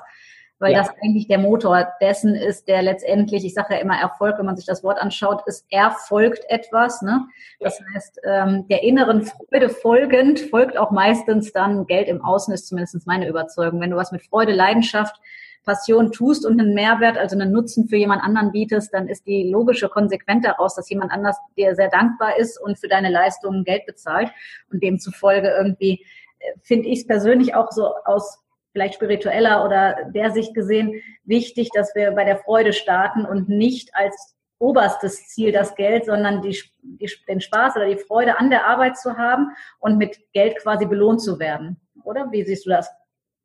Weil 0.57 0.71
ja. 0.71 0.79
das 0.79 0.89
eigentlich 1.03 1.27
der 1.27 1.37
Motor 1.37 1.89
dessen 2.01 2.33
ist, 2.33 2.67
der 2.67 2.81
letztendlich, 2.81 3.45
ich 3.45 3.53
sage 3.53 3.75
ja 3.75 3.79
immer 3.79 4.01
Erfolg, 4.01 4.39
wenn 4.39 4.47
man 4.47 4.55
sich 4.55 4.65
das 4.65 4.83
Wort 4.83 4.99
anschaut, 4.99 5.43
ist 5.45 5.67
erfolgt 5.69 6.43
etwas. 6.49 7.03
Ne? 7.03 7.27
Das 7.59 7.77
ja. 7.77 7.85
heißt, 7.93 8.19
ähm, 8.23 8.67
der 8.67 8.81
inneren 8.81 9.27
Freude 9.27 9.69
folgend 9.69 10.39
folgt 10.39 10.75
auch 10.75 10.89
meistens 10.89 11.53
dann 11.53 11.85
Geld 11.85 12.07
im 12.07 12.25
Außen, 12.25 12.51
ist 12.51 12.67
zumindest 12.67 13.05
meine 13.05 13.27
Überzeugung. 13.27 13.79
Wenn 13.79 13.91
du 13.91 13.95
was 13.95 14.11
mit 14.11 14.23
Freude, 14.23 14.53
Leidenschaft, 14.53 15.21
Passion 15.65 16.11
tust 16.11 16.45
und 16.45 16.59
einen 16.59 16.73
Mehrwert, 16.73 17.17
also 17.17 17.35
einen 17.37 17.51
Nutzen 17.51 17.87
für 17.87 17.97
jemand 17.97 18.23
anderen 18.23 18.51
bietest, 18.51 18.93
dann 18.93 19.07
ist 19.07 19.25
die 19.25 19.49
logische 19.49 19.89
Konsequenz 19.89 20.43
daraus, 20.43 20.75
dass 20.75 20.89
jemand 20.89 21.11
anders 21.11 21.37
dir 21.57 21.75
sehr 21.75 21.89
dankbar 21.89 22.37
ist 22.37 22.61
und 22.61 22.79
für 22.79 22.87
deine 22.87 23.09
Leistungen 23.09 23.63
Geld 23.63 23.85
bezahlt. 23.85 24.29
Und 24.71 24.83
demzufolge 24.83 25.49
irgendwie 25.49 26.05
äh, 26.39 26.53
finde 26.61 26.89
ich 26.89 26.99
es 26.99 27.07
persönlich 27.07 27.55
auch 27.55 27.71
so 27.71 27.93
aus 28.05 28.39
vielleicht 28.71 28.95
spiritueller 28.95 29.63
oder 29.63 30.11
der 30.13 30.31
Sicht 30.31 30.53
gesehen 30.53 31.01
wichtig, 31.23 31.69
dass 31.73 31.95
wir 31.95 32.11
bei 32.11 32.25
der 32.25 32.37
Freude 32.37 32.73
starten 32.73 33.25
und 33.25 33.47
nicht 33.47 33.95
als 33.95 34.35
oberstes 34.59 35.27
Ziel 35.27 35.51
das 35.51 35.75
Geld, 35.75 36.05
sondern 36.05 36.41
die, 36.41 36.59
die, 36.81 37.09
den 37.27 37.39
Spaß 37.39 37.77
oder 37.77 37.87
die 37.87 37.97
Freude 37.97 38.37
an 38.37 38.49
der 38.49 38.67
Arbeit 38.67 38.97
zu 38.97 39.17
haben 39.17 39.51
und 39.79 39.97
mit 39.97 40.19
Geld 40.33 40.57
quasi 40.57 40.85
belohnt 40.85 41.21
zu 41.21 41.39
werden. 41.39 41.79
Oder 42.03 42.31
wie 42.31 42.43
siehst 42.43 42.65
du 42.65 42.69
das? 42.69 42.89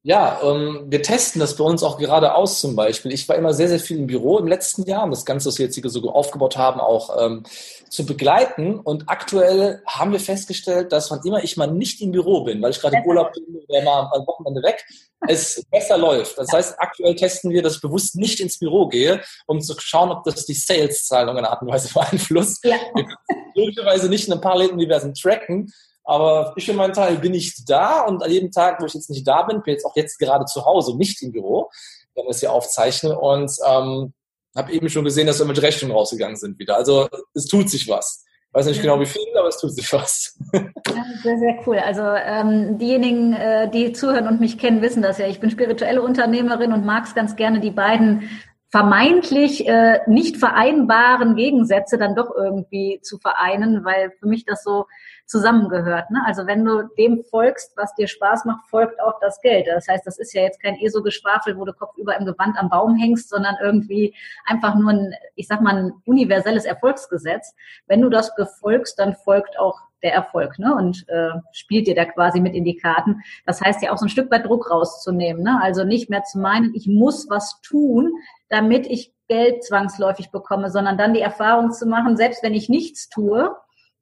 Ja, 0.03 0.41
ähm, 0.43 0.87
wir 0.89 1.03
testen 1.03 1.41
das 1.41 1.57
bei 1.57 1.65
uns 1.65 1.83
auch 1.83 1.99
gerade 1.99 2.35
aus 2.35 2.61
zum 2.61 2.75
Beispiel. 2.75 3.13
Ich 3.13 3.29
war 3.29 3.37
immer 3.37 3.53
sehr, 3.53 3.69
sehr 3.69 3.79
viel 3.79 3.99
im 3.99 4.07
Büro 4.07 4.39
im 4.39 4.47
letzten 4.47 4.85
Jahr, 4.85 5.05
um 5.05 5.11
das 5.11 5.27
Ganze, 5.27 5.49
was 5.49 5.59
wir 5.59 5.67
jetzt 5.67 5.75
hier 5.75 5.91
so 5.91 6.11
aufgebaut 6.11 6.57
haben, 6.57 6.81
auch 6.81 7.23
ähm, 7.23 7.43
zu 7.91 8.07
begleiten. 8.07 8.81
Und 8.81 9.11
aktuell 9.11 9.83
haben 9.87 10.13
wir 10.13 10.21
festgestellt, 10.21 10.93
dass 10.93 11.11
wann 11.11 11.21
immer 11.27 11.45
ich 11.45 11.59
mal 11.59 11.67
nicht 11.67 12.01
im 12.01 12.13
Büro 12.13 12.45
bin, 12.45 12.63
weil 12.63 12.71
ich 12.71 12.81
gerade 12.81 12.97
im 12.97 13.05
Urlaub 13.05 13.31
bin 13.35 13.63
oder 13.69 13.83
mal 13.83 14.11
am 14.15 14.27
Wochenende 14.27 14.63
weg, 14.63 14.83
es 15.29 15.63
besser 15.71 15.99
läuft. 15.99 16.39
Das 16.39 16.51
heißt, 16.51 16.77
aktuell 16.79 17.15
testen 17.15 17.51
wir, 17.51 17.63
dass 17.63 17.77
ich 17.77 17.83
bewusst 17.83 18.17
nicht 18.17 18.41
ins 18.41 18.59
Büro 18.59 18.89
gehe, 18.89 19.21
um 19.47 19.61
zu 19.61 19.75
schauen, 19.79 20.11
ob 20.11 20.25
das 20.25 20.47
die 20.47 20.55
Sales-Zahlen 20.55 21.29
in 21.29 21.37
einer 21.37 21.51
Art 21.51 21.61
und 21.61 21.69
Weise 21.69 21.93
beeinflusst. 21.93 22.65
Ja. 22.65 22.77
Wir 22.95 23.05
können 23.05 23.19
logischerweise 23.55 24.09
nicht 24.09 24.29
in 24.29 24.33
ein 24.33 24.41
paar 24.41 24.57
Läden 24.57 24.79
diversen 24.79 25.13
tracken, 25.13 25.71
aber 26.05 26.53
ich 26.57 26.67
für 26.67 26.73
meinen 26.73 26.93
Teil 26.93 27.17
bin 27.17 27.33
nicht 27.33 27.69
da 27.69 28.03
und 28.03 28.23
an 28.23 28.31
jedem 28.31 28.51
Tag, 28.51 28.81
wo 28.81 28.87
ich 28.87 28.95
jetzt 28.95 29.11
nicht 29.11 29.27
da 29.27 29.43
bin, 29.43 29.63
bin 29.63 29.75
jetzt 29.75 29.85
auch 29.85 29.97
jetzt 29.97 30.19
gerade 30.19 30.45
zu 30.45 30.65
Hause, 30.65 30.97
nicht 30.97 31.23
im 31.23 31.33
Büro, 31.33 31.71
wenn 32.15 32.25
ich 32.25 32.31
es 32.31 32.41
hier 32.41 32.53
aufzeichne 32.53 33.19
und 33.19 33.51
ähm, 33.67 34.13
habe 34.57 34.73
eben 34.73 34.89
schon 34.89 35.05
gesehen, 35.05 35.27
dass 35.27 35.39
wir 35.39 35.47
mit 35.47 35.63
Rechnungen 35.63 35.97
rausgegangen 35.97 36.37
sind 36.37 36.59
wieder. 36.59 36.77
Also 36.77 37.09
es 37.35 37.47
tut 37.47 37.71
sich 37.71 37.89
was. 37.89 38.25
Ich 38.49 38.55
weiß 38.55 38.67
nicht 38.67 38.83
genau 38.83 38.99
wie 38.99 39.07
viel, 39.07 39.23
aber 39.39 39.47
es 39.47 39.59
tut 39.59 39.73
sich 39.73 39.93
was. 39.93 40.37
Ja, 40.53 41.05
sehr, 41.23 41.39
sehr 41.39 41.59
cool. 41.67 41.79
Also 41.79 42.03
ähm, 42.03 42.79
diejenigen, 42.79 43.33
äh, 43.33 43.71
die 43.71 43.93
zuhören 43.93 44.27
und 44.27 44.41
mich 44.41 44.59
kennen, 44.59 44.83
wissen 44.83 45.03
das 45.03 45.19
ja. 45.19 45.29
Ich 45.29 45.39
bin 45.39 45.51
spirituelle 45.51 46.03
Unternehmerin 46.03 46.73
und 46.73 46.85
mag 46.85 47.05
es 47.05 47.15
ganz 47.15 47.37
gerne, 47.37 47.61
die 47.61 47.71
beiden 47.71 48.29
vermeintlich 48.71 49.69
äh, 49.69 50.01
nicht 50.07 50.37
vereinbaren 50.37 51.37
Gegensätze 51.37 51.97
dann 51.97 52.17
doch 52.17 52.35
irgendwie 52.37 53.01
zu 53.03 53.19
vereinen, 53.19 53.85
weil 53.85 54.13
für 54.19 54.27
mich 54.27 54.45
das 54.45 54.65
so 54.65 54.87
zusammengehört. 55.31 56.11
Ne? 56.11 56.21
Also 56.27 56.47
wenn 56.49 56.64
du 56.64 56.83
dem 56.99 57.23
folgst, 57.23 57.77
was 57.77 57.95
dir 57.95 58.09
Spaß 58.09 58.47
macht, 58.47 58.69
folgt 58.69 59.01
auch 59.01 59.21
das 59.21 59.40
Geld. 59.40 59.69
Das 59.69 59.87
heißt, 59.87 60.05
das 60.05 60.19
ist 60.19 60.35
ja 60.35 60.43
jetzt 60.43 60.61
kein 60.61 60.75
ESO-Geschwafel, 60.75 61.57
wo 61.57 61.64
du 61.64 61.73
kopfüber 61.73 62.19
im 62.19 62.27
Gewand 62.27 62.59
am 62.59 62.69
Baum 62.69 62.97
hängst, 62.97 63.29
sondern 63.29 63.55
irgendwie 63.62 64.12
einfach 64.45 64.75
nur 64.75 64.90
ein, 64.90 65.14
ich 65.37 65.47
sag 65.47 65.61
mal, 65.61 65.77
ein 65.77 65.93
universelles 66.05 66.64
Erfolgsgesetz. 66.64 67.55
Wenn 67.87 68.01
du 68.01 68.09
das 68.09 68.35
befolgst, 68.35 68.99
dann 68.99 69.14
folgt 69.14 69.57
auch 69.57 69.79
der 70.03 70.14
Erfolg 70.14 70.59
ne? 70.59 70.75
und 70.75 71.09
äh, 71.09 71.31
spielt 71.53 71.87
dir 71.87 71.95
da 71.95 72.07
quasi 72.07 72.40
mit 72.40 72.55
in 72.55 72.64
die 72.64 72.77
Karten. 72.77 73.21
Das 73.47 73.61
heißt 73.61 73.83
ja 73.83 73.93
auch 73.93 73.99
so 73.99 74.07
ein 74.07 74.11
Stück 74.11 74.33
weit 74.33 74.47
Druck 74.47 74.69
rauszunehmen. 74.69 75.45
Ne? 75.45 75.61
Also 75.62 75.85
nicht 75.85 76.11
mehr 76.11 76.25
zu 76.25 76.40
meinen, 76.40 76.75
ich 76.75 76.88
muss 76.88 77.31
was 77.31 77.61
tun, 77.61 78.11
damit 78.49 78.87
ich 78.88 79.14
Geld 79.29 79.62
zwangsläufig 79.62 80.33
bekomme, 80.33 80.71
sondern 80.71 80.99
dann 80.99 81.14
die 81.14 81.21
Erfahrung 81.21 81.71
zu 81.71 81.87
machen, 81.87 82.16
selbst 82.16 82.43
wenn 82.43 82.55
ich 82.55 82.69
nichts 82.69 83.09
tue, 83.09 83.55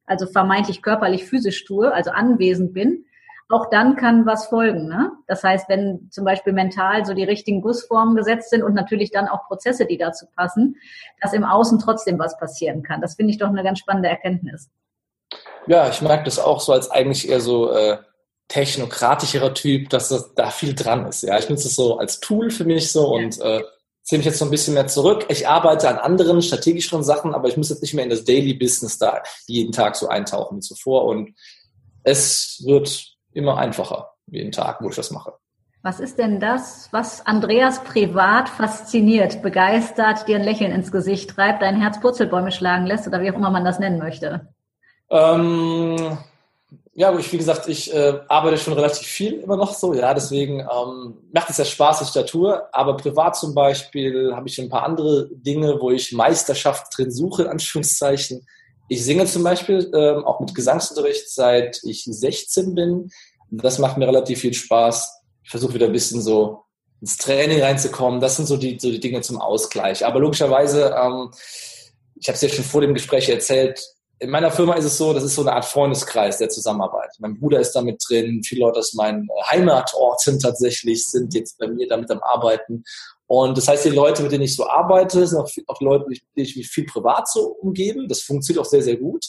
also 0.09 0.25
vermeintlich 0.25 0.81
körperlich 0.81 1.25
physisch 1.25 1.63
tue, 1.65 1.93
also 1.93 2.11
anwesend 2.11 2.73
bin, 2.73 3.05
auch 3.49 3.69
dann 3.71 3.95
kann 3.95 4.25
was 4.25 4.47
folgen. 4.47 4.87
Ne? 4.87 5.11
Das 5.27 5.43
heißt, 5.43 5.69
wenn 5.69 6.09
zum 6.11 6.23
Beispiel 6.23 6.53
mental 6.53 7.05
so 7.05 7.13
die 7.13 7.23
richtigen 7.23 7.61
Gussformen 7.61 8.15
gesetzt 8.15 8.51
sind 8.51 8.63
und 8.63 8.75
natürlich 8.75 9.11
dann 9.11 9.27
auch 9.27 9.47
Prozesse, 9.47 9.85
die 9.85 9.97
dazu 9.97 10.27
passen, 10.35 10.75
dass 11.19 11.33
im 11.33 11.43
Außen 11.43 11.79
trotzdem 11.79 12.19
was 12.19 12.37
passieren 12.37 12.83
kann. 12.83 13.01
Das 13.01 13.15
finde 13.15 13.31
ich 13.31 13.39
doch 13.39 13.47
eine 13.47 13.63
ganz 13.63 13.79
spannende 13.79 14.09
Erkenntnis. 14.09 14.69
Ja, 15.65 15.89
ich 15.89 16.01
merke 16.01 16.25
das 16.25 16.39
auch 16.39 16.59
so 16.59 16.73
als 16.73 16.91
eigentlich 16.91 17.29
eher 17.29 17.41
so 17.41 17.71
äh, 17.71 17.97
technokratischerer 18.49 19.53
Typ, 19.53 19.89
dass 19.89 20.09
das, 20.09 20.33
da 20.35 20.49
viel 20.49 20.75
dran 20.75 21.07
ist. 21.07 21.23
Ja, 21.23 21.37
ich 21.37 21.49
nutze 21.49 21.67
es 21.67 21.75
so 21.75 21.97
als 21.97 22.19
Tool 22.19 22.51
für 22.51 22.65
mich 22.65 22.91
so 22.91 23.17
ja. 23.17 23.23
und 23.23 23.39
äh, 23.41 23.63
ziehe 24.09 24.17
mich 24.17 24.25
jetzt 24.25 24.39
so 24.39 24.45
ein 24.45 24.49
bisschen 24.49 24.73
mehr 24.73 24.87
zurück. 24.87 25.27
Ich 25.29 25.47
arbeite 25.47 25.87
an 25.87 25.97
anderen 25.97 26.41
strategischeren 26.41 27.03
Sachen, 27.03 27.35
aber 27.35 27.47
ich 27.47 27.57
muss 27.57 27.69
jetzt 27.69 27.83
nicht 27.83 27.93
mehr 27.93 28.03
in 28.03 28.09
das 28.09 28.23
Daily 28.23 28.55
Business 28.55 28.97
da 28.97 29.21
jeden 29.45 29.71
Tag 29.71 29.95
so 29.95 30.07
eintauchen 30.07 30.57
wie 30.57 30.61
zuvor. 30.61 31.05
Und 31.05 31.35
es 32.03 32.59
wird 32.65 33.15
immer 33.33 33.59
einfacher 33.59 34.13
jeden 34.25 34.51
Tag, 34.51 34.81
wo 34.81 34.89
ich 34.89 34.95
das 34.95 35.11
mache. 35.11 35.33
Was 35.83 35.99
ist 35.99 36.17
denn 36.17 36.39
das, 36.39 36.89
was 36.91 37.23
Andreas 37.27 37.83
privat 37.83 38.49
fasziniert, 38.49 39.43
begeistert, 39.43 40.27
dir 40.27 40.37
ein 40.37 40.43
Lächeln 40.43 40.71
ins 40.71 40.91
Gesicht 40.91 41.29
treibt, 41.29 41.61
dein 41.61 41.79
Herz 41.79 41.99
Purzelbäume 42.01 42.51
schlagen 42.51 42.87
lässt 42.87 43.07
oder 43.07 43.21
wie 43.21 43.29
auch 43.29 43.35
immer 43.35 43.51
man 43.51 43.63
das 43.63 43.77
nennen 43.77 43.99
möchte? 43.99 44.47
Ähm, 45.11 46.17
ja, 46.93 47.17
ich, 47.17 47.31
wie 47.31 47.37
gesagt, 47.37 47.67
ich 47.67 47.93
äh, 47.93 48.19
arbeite 48.27 48.57
schon 48.57 48.73
relativ 48.73 49.07
viel 49.07 49.33
immer 49.35 49.55
noch 49.55 49.73
so, 49.73 49.93
ja, 49.93 50.13
deswegen 50.13 50.59
ähm, 50.59 51.17
macht 51.31 51.49
es 51.49 51.57
ja 51.57 51.65
Spaß, 51.65 52.01
ich 52.01 52.09
da 52.09 52.23
tue, 52.23 52.61
aber 52.73 52.97
privat 52.97 53.37
zum 53.37 53.53
Beispiel 53.53 54.33
habe 54.35 54.47
ich 54.49 54.59
ein 54.59 54.69
paar 54.69 54.83
andere 54.83 55.29
Dinge, 55.31 55.79
wo 55.79 55.91
ich 55.91 56.11
Meisterschaft 56.11 56.97
drin 56.97 57.11
suche, 57.11 57.43
in 57.43 57.49
Anführungszeichen. 57.49 58.45
Ich 58.89 59.05
singe 59.05 59.25
zum 59.25 59.43
Beispiel 59.43 59.91
ähm, 59.93 60.25
auch 60.25 60.39
mit 60.39 60.55
Gesangsunterricht, 60.55 61.29
seit 61.29 61.79
ich 61.83 62.03
16 62.05 62.73
bin. 62.73 63.11
Das 63.51 63.77
macht 63.77 63.97
mir 63.97 64.07
relativ 64.07 64.41
viel 64.41 64.53
Spaß. 64.53 65.21
Ich 65.43 65.51
versuche 65.51 65.75
wieder 65.75 65.85
ein 65.85 65.93
bisschen 65.93 66.21
so 66.21 66.63
ins 66.99 67.17
Training 67.17 67.61
reinzukommen. 67.61 68.19
Das 68.19 68.35
sind 68.35 68.47
so 68.47 68.57
die, 68.57 68.77
so 68.79 68.89
die 68.89 68.99
Dinge 68.99 69.21
zum 69.21 69.39
Ausgleich. 69.39 70.05
Aber 70.05 70.19
logischerweise, 70.19 70.95
ähm, 70.99 71.31
ich 72.15 72.27
habe 72.27 72.35
es 72.35 72.41
ja 72.41 72.49
schon 72.49 72.65
vor 72.65 72.81
dem 72.81 72.95
Gespräch 72.95 73.29
erzählt, 73.29 73.79
in 74.19 74.29
meiner 74.29 74.51
Firma 74.51 74.73
ist 74.73 74.85
es 74.85 74.97
so, 74.97 75.13
das 75.13 75.23
ist 75.23 75.35
so 75.35 75.41
eine 75.41 75.53
Art 75.53 75.65
Freundeskreis 75.65 76.37
der 76.37 76.49
Zusammenarbeit. 76.49 77.11
Mein 77.19 77.39
Bruder 77.39 77.59
ist 77.59 77.71
da 77.71 77.81
mit 77.81 78.03
drin, 78.07 78.43
viele 78.43 78.61
Leute 78.61 78.79
aus 78.79 78.93
meinen 78.93 79.23
äh, 79.23 79.43
Heimatorten 79.49 80.39
tatsächlich 80.39 81.05
sind 81.07 81.33
jetzt 81.33 81.57
bei 81.57 81.67
mir 81.67 81.87
damit 81.87 82.11
am 82.11 82.21
Arbeiten. 82.21 82.83
Und 83.27 83.57
das 83.57 83.67
heißt, 83.67 83.85
die 83.85 83.89
Leute, 83.89 84.23
mit 84.23 84.31
denen 84.31 84.43
ich 84.43 84.55
so 84.55 84.67
arbeite, 84.67 85.25
sind 85.25 85.39
auch, 85.39 85.49
auch 85.67 85.81
Leute, 85.81 86.05
mit 86.07 86.21
denen 86.35 86.47
ich 86.47 86.55
mich 86.57 86.67
viel 86.67 86.85
privat 86.85 87.29
so 87.29 87.47
umgebe. 87.61 88.07
Das 88.07 88.21
funktioniert 88.21 88.65
auch 88.65 88.69
sehr, 88.69 88.83
sehr 88.83 88.97
gut. 88.97 89.25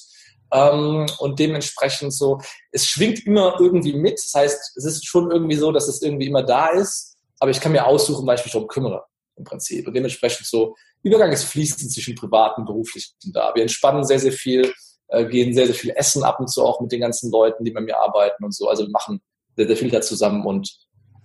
Ähm, 0.53 1.07
und 1.18 1.38
dementsprechend 1.38 2.12
so, 2.12 2.40
es 2.72 2.87
schwingt 2.87 3.24
immer 3.26 3.61
irgendwie 3.61 3.92
mit. 3.92 4.18
Das 4.18 4.35
heißt, 4.35 4.76
es 4.76 4.85
ist 4.85 5.07
schon 5.07 5.31
irgendwie 5.31 5.57
so, 5.57 5.70
dass 5.70 5.87
es 5.87 6.03
irgendwie 6.03 6.26
immer 6.26 6.42
da 6.42 6.68
ist. 6.68 7.16
Aber 7.38 7.53
ich 7.53 7.61
kann 7.61 7.72
mir 7.72 7.87
aussuchen, 7.87 8.26
weil 8.26 8.38
ich 8.38 8.44
mich 8.44 8.53
darum 8.53 8.68
kümmere, 8.68 9.05
im 9.37 9.44
Prinzip. 9.44 9.87
Und 9.87 9.94
dementsprechend 9.94 10.46
so, 10.46 10.74
Übergang 11.02 11.32
ist 11.32 11.44
fließend 11.44 11.92
zwischen 11.92 12.14
privaten 12.14 12.62
und 12.62 12.66
beruflichen 12.66 13.14
da. 13.32 13.52
Wir 13.54 13.62
entspannen 13.62 14.04
sehr, 14.04 14.18
sehr 14.18 14.32
viel, 14.32 14.72
äh, 15.08 15.24
gehen 15.26 15.54
sehr, 15.54 15.66
sehr 15.66 15.74
viel 15.74 15.92
essen 15.96 16.22
ab 16.22 16.40
und 16.40 16.48
zu 16.48 16.64
auch 16.64 16.80
mit 16.80 16.92
den 16.92 17.00
ganzen 17.00 17.30
Leuten, 17.30 17.64
die 17.64 17.70
bei 17.70 17.80
mir 17.80 17.98
arbeiten 17.98 18.44
und 18.44 18.54
so. 18.54 18.68
Also 18.68 18.84
wir 18.84 18.90
machen 18.90 19.20
sehr, 19.56 19.66
sehr 19.66 19.76
viel 19.76 19.90
da 19.90 20.00
zusammen 20.00 20.44
und 20.44 20.70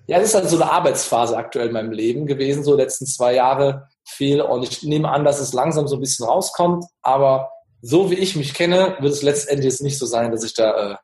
ja, 0.08 0.20
es 0.20 0.30
ist 0.30 0.36
halt 0.36 0.50
so 0.50 0.62
eine 0.62 0.72
Arbeitsphase 0.72 1.36
aktuell 1.36 1.68
in 1.68 1.74
meinem 1.74 1.92
Leben 1.92 2.28
gewesen, 2.28 2.64
so 2.64 2.76
letzten 2.76 3.08
zwei 3.08 3.34
Jahre 3.34 3.88
viel. 4.08 4.42
Und 4.42 4.64
ich 4.64 4.84
nehme 4.84 5.10
an, 5.10 5.26
dass 5.26 5.40
es 5.40 5.54
langsam 5.54 5.88
so 5.88 5.96
ein 5.96 6.00
bisschen 6.00 6.28
rauskommt. 6.28 6.86
Aber 7.02 7.50
so 7.82 8.12
wie 8.12 8.16
ich 8.16 8.36
mich 8.36 8.54
kenne, 8.54 8.96
wird 9.00 9.14
es 9.14 9.24
letztendlich 9.24 9.72
jetzt 9.72 9.82
nicht 9.82 9.98
so 9.98 10.06
sein, 10.06 10.32
dass 10.32 10.44
ich 10.44 10.54
da 10.54 10.92
äh, 10.92 10.96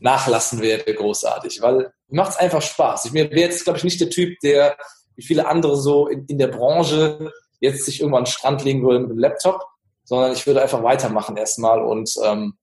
nachlassen 0.00 0.62
werde, 0.62 0.94
großartig. 0.94 1.60
Weil 1.60 1.92
macht 2.08 2.32
es 2.32 2.36
einfach 2.38 2.62
Spaß. 2.62 3.06
Ich 3.06 3.12
wäre 3.12 3.34
jetzt, 3.34 3.64
glaube 3.64 3.78
ich, 3.78 3.84
nicht 3.84 4.00
der 4.00 4.10
Typ, 4.10 4.38
der 4.40 4.78
wie 5.16 5.22
viele 5.22 5.46
andere 5.46 5.76
so 5.76 6.08
in, 6.08 6.24
in 6.26 6.38
der 6.38 6.48
Branche 6.48 7.30
jetzt 7.64 7.84
sich 7.84 8.00
irgendwann 8.00 8.20
an 8.20 8.24
den 8.24 8.32
Strand 8.32 8.64
legen 8.64 8.82
würde 8.82 9.00
mit 9.00 9.10
dem 9.10 9.18
Laptop, 9.18 9.60
sondern 10.04 10.32
ich 10.32 10.46
würde 10.46 10.62
einfach 10.62 10.82
weitermachen 10.82 11.36
erstmal 11.36 11.82
und 11.82 12.14
ähm, 12.24 12.54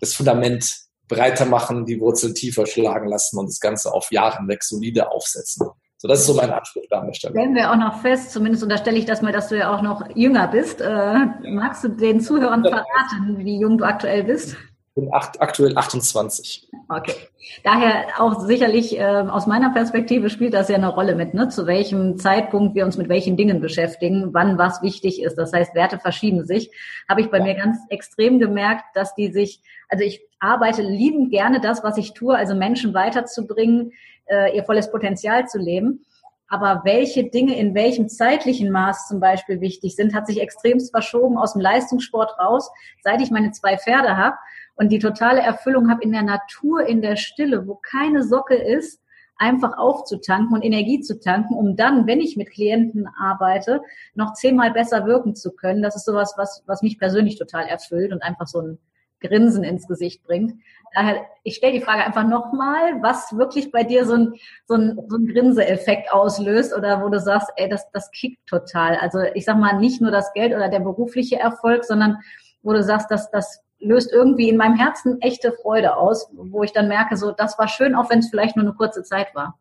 das 0.00 0.14
Fundament 0.14 0.72
breiter 1.08 1.44
machen, 1.44 1.84
die 1.84 2.00
Wurzeln 2.00 2.34
tiefer 2.34 2.66
schlagen 2.66 3.08
lassen 3.08 3.38
und 3.38 3.48
das 3.48 3.60
Ganze 3.60 3.92
auf 3.92 4.12
Jahre 4.12 4.38
hinweg 4.38 4.62
solide 4.62 5.10
aufsetzen. 5.10 5.66
So, 5.98 6.08
das 6.08 6.20
ist 6.20 6.26
so 6.26 6.34
mein 6.34 6.50
Anspruch 6.50 6.84
da 6.88 7.00
an 7.00 7.08
der 7.08 7.12
Stelle. 7.12 7.34
Stellen 7.34 7.54
wir 7.54 7.70
auch 7.70 7.76
noch 7.76 8.00
fest, 8.00 8.32
zumindest 8.32 8.62
unterstelle 8.62 8.96
ich 8.96 9.04
das 9.04 9.20
mal, 9.20 9.32
dass 9.32 9.48
du 9.48 9.58
ja 9.58 9.74
auch 9.74 9.82
noch 9.82 10.16
jünger 10.16 10.48
bist. 10.48 10.80
Äh, 10.80 11.14
magst 11.42 11.84
du 11.84 11.88
den 11.88 12.20
Zuhörern 12.20 12.62
verraten, 12.62 13.36
wie 13.38 13.58
jung 13.58 13.76
du 13.76 13.84
aktuell 13.84 14.24
bist? 14.24 14.56
Bin 14.96 15.08
acht, 15.14 15.40
aktuell 15.40 15.78
28. 15.78 16.68
Okay. 16.88 17.14
Daher 17.62 18.06
auch 18.18 18.40
sicherlich 18.40 18.98
äh, 18.98 19.04
aus 19.04 19.46
meiner 19.46 19.70
Perspektive 19.72 20.30
spielt 20.30 20.52
das 20.52 20.68
ja 20.68 20.74
eine 20.74 20.88
Rolle 20.88 21.14
mit, 21.14 21.32
ne? 21.32 21.48
zu 21.48 21.66
welchem 21.66 22.18
Zeitpunkt 22.18 22.74
wir 22.74 22.84
uns 22.84 22.96
mit 22.96 23.08
welchen 23.08 23.36
Dingen 23.36 23.60
beschäftigen, 23.60 24.34
wann 24.34 24.58
was 24.58 24.82
wichtig 24.82 25.22
ist. 25.22 25.36
Das 25.36 25.52
heißt, 25.52 25.76
Werte 25.76 26.00
verschieben 26.00 26.44
sich. 26.44 26.72
Habe 27.08 27.20
ich 27.20 27.30
bei 27.30 27.38
ja. 27.38 27.44
mir 27.44 27.54
ganz 27.54 27.78
extrem 27.88 28.40
gemerkt, 28.40 28.84
dass 28.94 29.14
die 29.14 29.30
sich, 29.30 29.62
also 29.88 30.04
ich 30.04 30.22
arbeite 30.40 30.82
liebend 30.82 31.30
gerne 31.30 31.60
das, 31.60 31.84
was 31.84 31.96
ich 31.96 32.12
tue, 32.12 32.36
also 32.36 32.56
Menschen 32.56 32.92
weiterzubringen, 32.92 33.92
äh, 34.26 34.56
ihr 34.56 34.64
volles 34.64 34.90
Potenzial 34.90 35.46
zu 35.46 35.58
leben. 35.58 36.04
Aber 36.48 36.82
welche 36.84 37.30
Dinge 37.30 37.56
in 37.56 37.76
welchem 37.76 38.08
zeitlichen 38.08 38.72
Maß 38.72 39.06
zum 39.06 39.20
Beispiel 39.20 39.60
wichtig 39.60 39.94
sind, 39.94 40.14
hat 40.14 40.26
sich 40.26 40.40
extremst 40.40 40.90
verschoben 40.90 41.38
aus 41.38 41.52
dem 41.52 41.62
Leistungssport 41.62 42.40
raus, 42.40 42.68
seit 43.04 43.20
ich 43.22 43.30
meine 43.30 43.52
zwei 43.52 43.78
Pferde 43.78 44.16
habe 44.16 44.36
und 44.80 44.88
die 44.88 44.98
totale 44.98 45.42
Erfüllung 45.42 45.90
habe 45.90 46.02
in 46.02 46.10
der 46.10 46.22
Natur, 46.22 46.86
in 46.86 47.02
der 47.02 47.16
Stille, 47.16 47.66
wo 47.66 47.74
keine 47.74 48.24
Socke 48.24 48.54
ist, 48.54 48.98
einfach 49.36 49.76
aufzutanken 49.76 50.54
und 50.54 50.64
Energie 50.64 51.00
zu 51.00 51.20
tanken, 51.20 51.54
um 51.54 51.76
dann, 51.76 52.06
wenn 52.06 52.18
ich 52.18 52.38
mit 52.38 52.50
Klienten 52.50 53.06
arbeite, 53.06 53.82
noch 54.14 54.32
zehnmal 54.32 54.70
besser 54.70 55.04
wirken 55.04 55.34
zu 55.36 55.52
können. 55.52 55.82
Das 55.82 55.96
ist 55.96 56.06
sowas, 56.06 56.32
was, 56.38 56.62
was 56.64 56.80
mich 56.80 56.98
persönlich 56.98 57.38
total 57.38 57.66
erfüllt 57.66 58.10
und 58.10 58.22
einfach 58.22 58.46
so 58.46 58.62
ein 58.62 58.78
Grinsen 59.20 59.64
ins 59.64 59.86
Gesicht 59.86 60.24
bringt. 60.24 60.54
Daher, 60.94 61.26
ich 61.42 61.56
stelle 61.56 61.74
die 61.74 61.82
Frage 61.82 62.02
einfach 62.02 62.26
nochmal, 62.26 63.02
was 63.02 63.36
wirklich 63.36 63.72
bei 63.72 63.84
dir 63.84 64.06
so 64.06 64.14
ein, 64.14 64.34
so 64.64 64.76
ein, 64.76 64.98
so 65.08 65.18
ein 65.18 65.26
Grinse-Effekt 65.26 66.10
auslöst 66.10 66.74
oder 66.74 67.04
wo 67.04 67.10
du 67.10 67.20
sagst, 67.20 67.50
ey, 67.56 67.68
das, 67.68 67.90
das 67.92 68.10
kickt 68.12 68.46
total. 68.46 68.96
Also 68.96 69.18
ich 69.34 69.44
sag 69.44 69.58
mal, 69.58 69.78
nicht 69.78 70.00
nur 70.00 70.10
das 70.10 70.32
Geld 70.32 70.54
oder 70.54 70.70
der 70.70 70.80
berufliche 70.80 71.38
Erfolg, 71.38 71.84
sondern 71.84 72.16
wo 72.62 72.72
du 72.72 72.82
sagst, 72.82 73.10
dass 73.10 73.30
das 73.30 73.62
löst 73.80 74.12
irgendwie 74.12 74.48
in 74.48 74.56
meinem 74.56 74.76
Herzen 74.76 75.20
echte 75.20 75.52
Freude 75.52 75.96
aus, 75.96 76.28
wo 76.32 76.62
ich 76.62 76.72
dann 76.72 76.88
merke, 76.88 77.16
so, 77.16 77.32
das 77.32 77.58
war 77.58 77.68
schön, 77.68 77.94
auch 77.94 78.10
wenn 78.10 78.20
es 78.20 78.28
vielleicht 78.28 78.56
nur 78.56 78.64
eine 78.64 78.74
kurze 78.74 79.02
Zeit 79.02 79.34
war. 79.34 79.58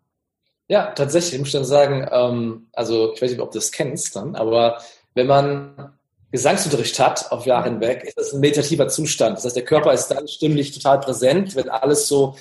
Ja, 0.67 0.91
tatsächlich, 0.91 1.33
ich 1.33 1.39
muss 1.39 1.51
dann 1.51 1.65
sagen, 1.65 2.07
ähm, 2.11 2.67
also 2.73 3.13
ich 3.13 3.21
weiß 3.21 3.31
nicht, 3.31 3.39
ob 3.39 3.51
du 3.51 3.57
das 3.57 3.71
kennst 3.71 4.15
dann, 4.15 4.35
aber 4.35 4.79
wenn 5.15 5.25
man 5.25 5.93
Gesangsunterricht 6.31 6.99
hat 6.99 7.31
auf 7.31 7.47
Jahre 7.47 7.69
hinweg, 7.69 8.03
ist 8.03 8.17
das 8.17 8.33
ein 8.33 8.39
meditativer 8.39 8.87
Zustand. 8.87 9.37
Das 9.37 9.45
heißt, 9.45 9.55
der 9.55 9.65
Körper 9.65 9.93
ist 9.93 10.09
dann 10.09 10.27
stimmlich 10.27 10.71
total 10.71 10.99
präsent, 10.99 11.55
wenn 11.55 11.69
alles 11.69 12.07
so 12.07 12.35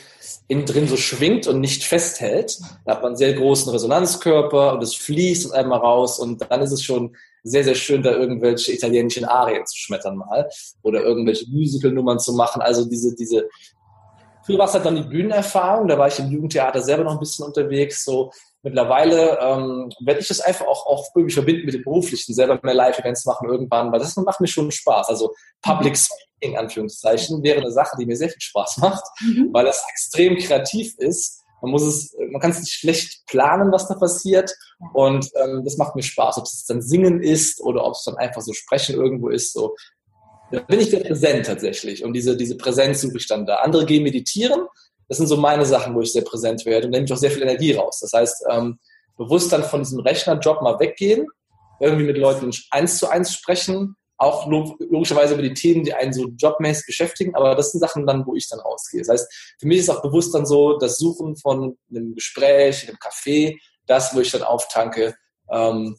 innen 0.46 0.66
drin 0.66 0.88
so 0.88 0.98
schwingt 0.98 1.46
und 1.46 1.60
nicht 1.60 1.84
festhält. 1.84 2.58
Da 2.84 2.92
hat 2.92 3.02
man 3.02 3.10
einen 3.10 3.16
sehr 3.16 3.32
großen 3.32 3.72
Resonanzkörper 3.72 4.74
und 4.74 4.82
es 4.82 4.94
fließt 4.94 5.54
einmal 5.54 5.78
raus 5.78 6.18
und 6.18 6.50
dann 6.50 6.60
ist 6.60 6.72
es 6.72 6.82
schon 6.82 7.16
sehr, 7.42 7.64
sehr 7.64 7.74
schön, 7.74 8.02
da 8.02 8.12
irgendwelche 8.12 8.72
italienischen 8.72 9.24
Arien 9.24 9.66
zu 9.66 9.76
schmettern 9.76 10.16
mal 10.16 10.48
oder 10.82 11.02
irgendwelche 11.02 11.46
Musical-Nummern 11.50 12.18
zu 12.18 12.32
machen. 12.32 12.62
Also 12.62 12.84
diese, 12.88 13.14
diese, 13.14 13.48
früher 14.44 14.58
war 14.58 14.66
es 14.66 14.74
halt 14.74 14.86
dann 14.86 14.96
die 14.96 15.08
Bühnenerfahrung, 15.08 15.88
da 15.88 15.98
war 15.98 16.08
ich 16.08 16.18
im 16.18 16.30
Jugendtheater 16.30 16.80
selber 16.80 17.04
noch 17.04 17.12
ein 17.12 17.20
bisschen 17.20 17.46
unterwegs, 17.46 18.04
so 18.04 18.30
mittlerweile 18.62 19.38
ähm, 19.40 19.90
werde 20.00 20.20
ich 20.20 20.28
das 20.28 20.40
einfach 20.40 20.66
auch, 20.66 20.86
auch 20.86 21.08
irgendwie 21.14 21.34
verbinden 21.34 21.66
mit 21.66 21.74
dem 21.74 21.84
Beruflichen, 21.84 22.34
selber 22.34 22.58
mehr 22.62 22.74
Live-Events 22.74 23.24
machen 23.24 23.48
irgendwann, 23.48 23.92
weil 23.92 24.00
das 24.00 24.16
macht 24.16 24.40
mir 24.40 24.48
schon 24.48 24.70
Spaß. 24.70 25.08
Also 25.08 25.34
Public 25.62 25.96
Speaking, 25.96 26.56
Anführungszeichen, 26.56 27.42
wäre 27.42 27.60
eine 27.60 27.70
Sache, 27.70 27.96
die 27.98 28.06
mir 28.06 28.16
sehr 28.16 28.28
viel 28.28 28.40
Spaß 28.40 28.78
macht, 28.78 29.04
mhm. 29.20 29.50
weil 29.52 29.64
das 29.64 29.84
extrem 29.90 30.36
kreativ 30.36 30.94
ist 30.98 31.37
man 31.60 31.70
muss 31.70 31.82
es, 31.82 32.16
man 32.30 32.40
kann 32.40 32.50
es 32.50 32.60
nicht 32.60 32.72
schlecht 32.72 33.26
planen, 33.26 33.72
was 33.72 33.88
da 33.88 33.94
passiert. 33.94 34.54
Und 34.92 35.28
ähm, 35.42 35.62
das 35.64 35.76
macht 35.76 35.96
mir 35.96 36.02
Spaß, 36.02 36.38
ob 36.38 36.44
es 36.44 36.64
dann 36.66 36.82
Singen 36.82 37.22
ist 37.22 37.60
oder 37.60 37.84
ob 37.84 37.94
es 37.94 38.04
dann 38.04 38.16
einfach 38.16 38.42
so 38.42 38.52
Sprechen 38.52 38.94
irgendwo 38.94 39.28
ist. 39.28 39.52
So, 39.52 39.74
da 40.50 40.60
bin 40.60 40.80
ich 40.80 40.90
sehr 40.90 41.00
präsent 41.00 41.46
tatsächlich. 41.46 42.04
Und 42.04 42.12
diese, 42.12 42.36
diese 42.36 42.56
Präsenz 42.56 43.00
suche 43.00 43.18
ich 43.18 43.26
dann 43.26 43.46
da. 43.46 43.56
Andere 43.56 43.86
gehen 43.86 44.02
meditieren. 44.02 44.66
Das 45.08 45.18
sind 45.18 45.26
so 45.26 45.36
meine 45.36 45.64
Sachen, 45.64 45.94
wo 45.94 46.00
ich 46.00 46.12
sehr 46.12 46.22
präsent 46.22 46.64
werde 46.66 46.86
und 46.86 46.92
nehme 46.92 47.06
ich 47.06 47.12
auch 47.12 47.16
sehr 47.16 47.30
viel 47.30 47.42
Energie 47.42 47.72
raus. 47.72 48.00
Das 48.00 48.12
heißt, 48.12 48.44
ähm, 48.50 48.78
bewusst 49.16 49.52
dann 49.52 49.64
von 49.64 49.82
diesem 49.82 50.00
Rechnerjob 50.00 50.62
mal 50.62 50.78
weggehen, 50.78 51.26
irgendwie 51.80 52.04
mit 52.04 52.18
Leuten 52.18 52.50
eins 52.70 52.98
zu 52.98 53.08
eins 53.08 53.32
sprechen, 53.32 53.96
auch 54.18 54.48
logischerweise 54.48 55.34
über 55.34 55.42
die 55.42 55.54
Themen, 55.54 55.84
die 55.84 55.94
einen 55.94 56.12
so 56.12 56.26
jobmäßig 56.36 56.86
beschäftigen, 56.86 57.34
aber 57.36 57.54
das 57.54 57.70
sind 57.70 57.80
Sachen 57.80 58.06
dann, 58.06 58.26
wo 58.26 58.34
ich 58.34 58.48
dann 58.48 58.58
rausgehe. 58.58 59.00
Das 59.00 59.08
heißt, 59.08 59.54
für 59.60 59.66
mich 59.66 59.78
ist 59.78 59.90
auch 59.90 60.02
bewusst 60.02 60.34
dann 60.34 60.44
so 60.44 60.76
das 60.76 60.98
Suchen 60.98 61.36
von 61.36 61.78
einem 61.88 62.14
Gespräch, 62.14 62.88
einem 62.88 62.98
Café, 62.98 63.56
das, 63.86 64.14
wo 64.14 64.20
ich 64.20 64.30
dann 64.32 64.42
auftanke. 64.42 65.14
Ähm, 65.50 65.96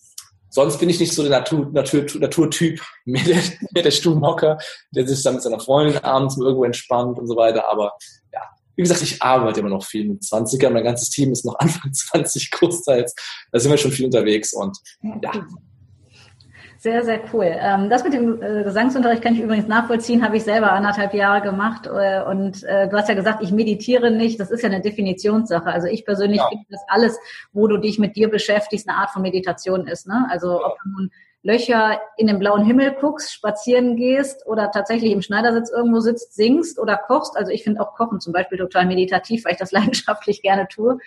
sonst 0.50 0.80
bin 0.80 0.90
ich 0.90 1.00
nicht 1.00 1.14
so 1.14 1.22
der 1.22 1.32
Natur, 1.32 1.70
Natur, 1.72 2.06
Naturtyp, 2.20 2.82
mehr 3.06 3.24
der, 3.24 3.42
mehr 3.72 3.84
der 3.84 3.92
Stuhlmocker, 3.92 4.58
der 4.92 5.08
sich 5.08 5.24
dann 5.24 5.36
mit 5.36 5.44
seiner 5.44 5.62
Freundin 5.62 5.98
abends 6.04 6.38
irgendwo 6.38 6.66
entspannt 6.66 7.20
und 7.20 7.28
so 7.28 7.38
weiter. 7.38 7.70
Aber 7.70 7.94
ja, 8.34 8.42
wie 8.76 8.82
gesagt, 8.82 9.02
ich 9.02 9.22
arbeite 9.22 9.62
immer 9.62 9.70
noch 9.70 9.86
viel 9.86 10.10
mit 10.10 10.24
20er. 10.24 10.70
Mein 10.70 10.84
ganzes 10.84 11.10
Team 11.10 11.32
ist 11.32 11.46
noch 11.46 11.56
Anfang 11.60 11.94
20 11.94 12.52
großteils. 12.52 13.16
Da 13.52 13.60
sind 13.60 13.72
wir 13.72 13.78
schon 13.78 13.92
viel 13.92 14.06
unterwegs 14.06 14.54
und 14.54 14.78
ja, 15.24 15.32
sehr, 16.80 17.04
sehr 17.04 17.20
cool. 17.34 17.54
Ähm, 17.60 17.90
das 17.90 18.06
mit 18.06 18.14
dem 18.14 18.42
äh, 18.42 18.64
Gesangsunterricht 18.64 19.22
kann 19.22 19.34
ich 19.34 19.42
übrigens 19.42 19.68
nachvollziehen, 19.68 20.24
habe 20.24 20.38
ich 20.38 20.46
selber 20.46 20.72
anderthalb 20.72 21.14
Jahre 21.14 21.42
gemacht. 21.42 21.88
Äh, 21.88 22.24
und 22.24 22.64
äh, 22.64 22.88
du 22.88 22.96
hast 22.96 23.10
ja 23.10 23.16
gesagt, 23.16 23.44
ich 23.44 23.52
meditiere 23.52 24.12
nicht. 24.12 24.40
Das 24.40 24.50
ist 24.50 24.64
ja 24.64 24.70
eine 24.70 24.80
Definitionssache. 24.80 25.70
Also 25.70 25.88
ich 25.88 26.06
persönlich 26.06 26.38
ja. 26.38 26.48
finde, 26.48 26.64
dass 26.70 26.80
alles, 26.88 27.20
wo 27.52 27.68
du 27.68 27.76
dich 27.76 28.00
mit 28.00 28.16
dir 28.16 28.30
beschäftigst, 28.30 28.88
eine 28.88 28.98
Art 28.98 29.10
von 29.10 29.22
Meditation 29.22 29.88
ist. 29.88 30.08
Ne? 30.08 30.26
Also 30.30 30.66
ob 30.66 30.78
du 30.82 30.90
nun 30.90 31.12
Löcher 31.44 32.00
in 32.16 32.28
den 32.28 32.40
blauen 32.40 32.64
Himmel 32.64 32.96
guckst, 33.00 33.34
spazieren 33.34 33.98
gehst 33.98 34.48
oder 34.48 34.72
tatsächlich 34.72 35.12
im 35.12 35.22
Schneidersitz 35.22 35.70
irgendwo 35.70 36.00
sitzt, 36.00 36.34
singst 36.34 36.80
oder 36.80 36.96
kochst. 36.96 37.36
Also 37.36 37.52
ich 37.52 37.66
finde 37.66 37.82
auch 37.82 37.94
Kochen 37.96 38.22
zum 38.22 38.32
Beispiel 38.32 38.58
total 38.58 38.86
meditativ, 38.86 39.44
weil 39.44 39.52
ich 39.52 39.60
das 39.60 39.72
leidenschaftlich 39.74 40.42
gerne 40.42 40.70
tue. 40.70 40.98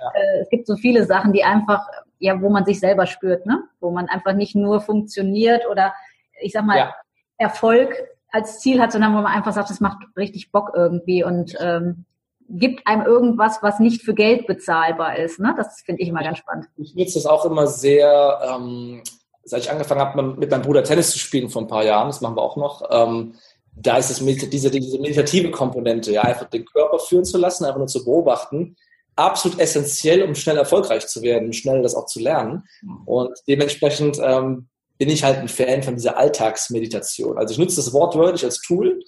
Ja. 0.00 0.12
Es 0.40 0.48
gibt 0.48 0.66
so 0.66 0.76
viele 0.76 1.04
Sachen, 1.04 1.34
die 1.34 1.44
einfach, 1.44 1.86
ja, 2.18 2.40
wo 2.40 2.48
man 2.48 2.64
sich 2.64 2.80
selber 2.80 3.06
spürt, 3.06 3.46
ne? 3.46 3.64
Wo 3.80 3.90
man 3.90 4.08
einfach 4.08 4.34
nicht 4.34 4.54
nur 4.54 4.80
funktioniert 4.80 5.66
oder 5.70 5.94
ich 6.40 6.52
sag 6.52 6.64
mal, 6.64 6.78
ja. 6.78 6.94
Erfolg 7.36 7.94
als 8.30 8.60
Ziel 8.60 8.80
hat, 8.80 8.92
sondern 8.92 9.12
wo 9.14 9.20
man 9.20 9.32
einfach 9.32 9.52
sagt, 9.52 9.70
das 9.70 9.80
macht 9.80 9.98
richtig 10.16 10.52
Bock 10.52 10.72
irgendwie 10.74 11.24
und 11.24 11.56
ähm, 11.60 12.04
gibt 12.48 12.86
einem 12.86 13.06
irgendwas, 13.06 13.62
was 13.62 13.78
nicht 13.78 14.02
für 14.02 14.14
Geld 14.14 14.46
bezahlbar 14.46 15.16
ist. 15.16 15.38
Ne? 15.38 15.54
Das 15.56 15.80
finde 15.82 16.02
ich 16.02 16.08
immer 16.08 16.22
ganz 16.22 16.38
spannend. 16.38 16.66
Ich 16.76 16.94
nutze 16.94 17.14
das 17.14 17.26
auch 17.26 17.44
immer 17.44 17.66
sehr 17.66 18.40
ähm, 18.42 19.02
seit 19.48 19.62
ich 19.62 19.70
angefangen 19.70 20.00
habe, 20.00 20.22
mit 20.22 20.50
meinem 20.50 20.62
Bruder 20.62 20.84
Tennis 20.84 21.10
zu 21.10 21.18
spielen 21.18 21.48
vor 21.48 21.62
ein 21.62 21.68
paar 21.68 21.84
Jahren, 21.84 22.08
das 22.08 22.20
machen 22.20 22.36
wir 22.36 22.42
auch 22.42 22.56
noch, 22.56 22.82
ähm, 22.90 23.34
da 23.74 23.96
ist 23.96 24.10
es 24.10 24.18
diese, 24.50 24.70
diese 24.70 24.98
meditative 24.98 25.50
Komponente, 25.50 26.12
ja, 26.12 26.22
einfach 26.22 26.48
den 26.48 26.64
Körper 26.64 26.98
führen 26.98 27.24
zu 27.24 27.38
lassen, 27.38 27.64
einfach 27.64 27.78
nur 27.78 27.86
zu 27.86 28.04
beobachten, 28.04 28.76
absolut 29.18 29.58
essentiell, 29.58 30.22
um 30.22 30.34
schnell 30.34 30.56
erfolgreich 30.56 31.06
zu 31.06 31.22
werden, 31.22 31.52
schnell 31.52 31.82
das 31.82 31.94
auch 31.94 32.06
zu 32.06 32.20
lernen. 32.20 32.64
Und 33.04 33.30
dementsprechend 33.46 34.18
ähm, 34.22 34.68
bin 34.96 35.08
ich 35.08 35.24
halt 35.24 35.38
ein 35.38 35.48
Fan 35.48 35.82
von 35.82 35.96
dieser 35.96 36.16
Alltagsmeditation. 36.16 37.38
Also 37.38 37.52
ich 37.52 37.58
nutze 37.58 37.76
das 37.76 37.92
wortwörtlich 37.92 38.44
als 38.44 38.60
Tool, 38.60 39.00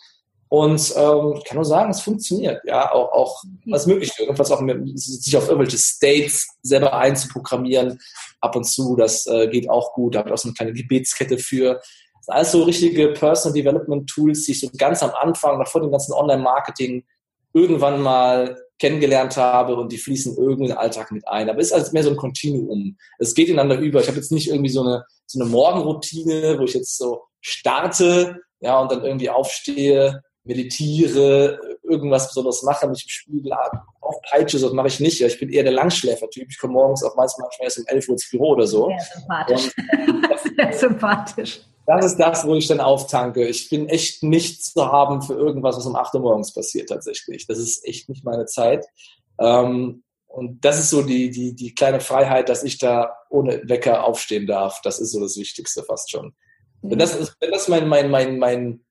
und 0.51 0.93
ähm, 0.97 1.41
kann 1.47 1.55
nur 1.55 1.65
sagen, 1.65 1.93
es 1.93 2.01
funktioniert. 2.01 2.61
Ja, 2.65 2.91
auch, 2.91 3.13
auch 3.13 3.45
was 3.67 3.87
möglich 3.87 4.11
ist. 4.11 4.19
Irgendwas 4.19 4.51
auch 4.51 4.61
mit, 4.61 4.99
sich 4.99 5.37
auf 5.37 5.49
irgendwelche 5.49 5.79
States 5.79 6.49
selber 6.63 6.93
einzuprogrammieren. 6.93 8.01
Ab 8.41 8.57
und 8.57 8.65
zu, 8.65 8.97
das 8.97 9.29
äh, 9.29 9.47
geht 9.47 9.71
auch 9.71 9.93
gut. 9.93 10.15
Da 10.15 10.19
habe 10.19 10.29
ich 10.29 10.35
auch 10.35 10.39
so 10.39 10.49
eine 10.49 10.55
kleine 10.55 10.73
Gebetskette 10.73 11.39
für. 11.39 11.75
Das 11.75 12.27
sind 12.27 12.35
alles 12.35 12.51
so 12.51 12.65
richtige 12.65 13.13
Personal 13.13 13.55
Development 13.55 14.11
Tools, 14.11 14.45
die 14.45 14.53
ich 14.53 14.61
so 14.61 14.69
ganz 14.77 15.05
am 15.05 15.13
Anfang, 15.13 15.57
noch 15.57 15.69
vor 15.69 15.83
dem 15.83 15.93
ganzen 15.93 16.15
Online-Marketing, 16.15 17.05
irgendwann 17.53 18.01
mal 18.03 18.61
kennengelernt 18.81 19.37
habe 19.37 19.77
und 19.77 19.93
die 19.93 19.99
fließen 19.99 20.37
irgendwie 20.37 20.65
in 20.65 20.71
den 20.71 20.79
Alltag 20.79 21.13
mit 21.13 21.29
ein. 21.29 21.49
Aber 21.49 21.61
es 21.61 21.67
ist 21.67 21.73
also 21.75 21.93
mehr 21.93 22.03
so 22.03 22.11
ein 22.11 22.17
Kontinuum. 22.17 22.97
Es 23.19 23.35
geht 23.35 23.49
ineinander 23.49 23.79
über. 23.79 24.01
Ich 24.01 24.09
habe 24.09 24.17
jetzt 24.17 24.33
nicht 24.33 24.49
irgendwie 24.49 24.71
so 24.71 24.83
eine, 24.83 25.05
so 25.27 25.41
eine 25.41 25.49
Morgenroutine, 25.49 26.59
wo 26.59 26.65
ich 26.65 26.75
jetzt 26.75 26.97
so 26.97 27.23
starte, 27.41 28.41
ja, 28.61 28.81
und 28.81 28.91
dann 28.91 29.05
irgendwie 29.05 29.31
aufstehe, 29.31 30.23
meditiere, 30.45 31.61
irgendwas 31.83 32.29
Besonderes 32.29 32.63
mache, 32.63 32.89
mich 32.89 33.05
im 33.05 33.09
Spiegel 33.09 33.53
aufpeitsche, 34.01 34.59
so 34.59 34.73
mache 34.73 34.89
ich 34.89 35.01
nicht. 35.01 35.21
Ich 35.21 35.39
bin 35.39 35.51
eher 35.51 35.63
der 35.63 35.73
Langschläfer-Typ. 35.73 36.49
Ich 36.51 36.59
komme 36.59 36.73
morgens 36.73 37.05
auch 37.05 37.17
meistens 37.17 37.43
manchmal 37.43 37.67
erst 37.67 37.79
um 37.79 37.87
11 37.87 38.09
Uhr 38.09 38.13
ins 38.15 38.31
Büro 38.31 38.53
oder 38.53 38.67
so. 38.67 38.89
Sehr 38.89 39.21
sympathisch. 39.21 39.71
Das, 40.29 40.43
Sehr 40.57 40.73
sympathisch. 40.73 41.61
Das 41.91 42.05
ist 42.05 42.19
das, 42.19 42.47
wo 42.47 42.55
ich 42.55 42.69
dann 42.69 42.79
auftanke. 42.79 43.49
Ich 43.49 43.69
bin 43.69 43.89
echt 43.89 44.23
nicht 44.23 44.65
zu 44.65 44.87
haben 44.93 45.23
für 45.23 45.35
irgendwas, 45.35 45.77
was 45.77 45.87
um 45.87 45.97
8 45.97 46.15
Uhr 46.15 46.21
morgens 46.21 46.55
passiert 46.55 46.89
tatsächlich. 46.89 47.49
Das 47.49 47.59
ist 47.59 47.85
echt 47.85 48.09
nicht 48.09 48.25
meine 48.25 48.47
Zeit. 48.47 48.87
Ähm, 49.41 50.05
und 50.29 50.65
das 50.65 50.79
ist 50.79 50.91
so 50.91 51.03
die, 51.03 51.31
die, 51.31 51.53
die 51.53 51.75
kleine 51.75 51.99
Freiheit, 51.99 52.49
dass 52.49 52.63
ich 52.63 52.79
da 52.79 53.17
ohne 53.29 53.69
Wecker 53.69 54.05
aufstehen 54.05 54.47
darf. 54.47 54.81
Das 54.85 55.01
ist 55.01 55.11
so 55.11 55.21
das 55.21 55.37
Wichtigste 55.37 55.83
fast 55.83 56.13
schon. 56.13 56.33
Wenn 56.81 57.01
das, 57.01 57.17
ist, 57.17 57.35
wenn 57.41 57.51
das 57.51 57.67
mein, 57.67 57.89
mein, 57.89 58.09
mein, 58.09 58.39
mein 58.39 58.85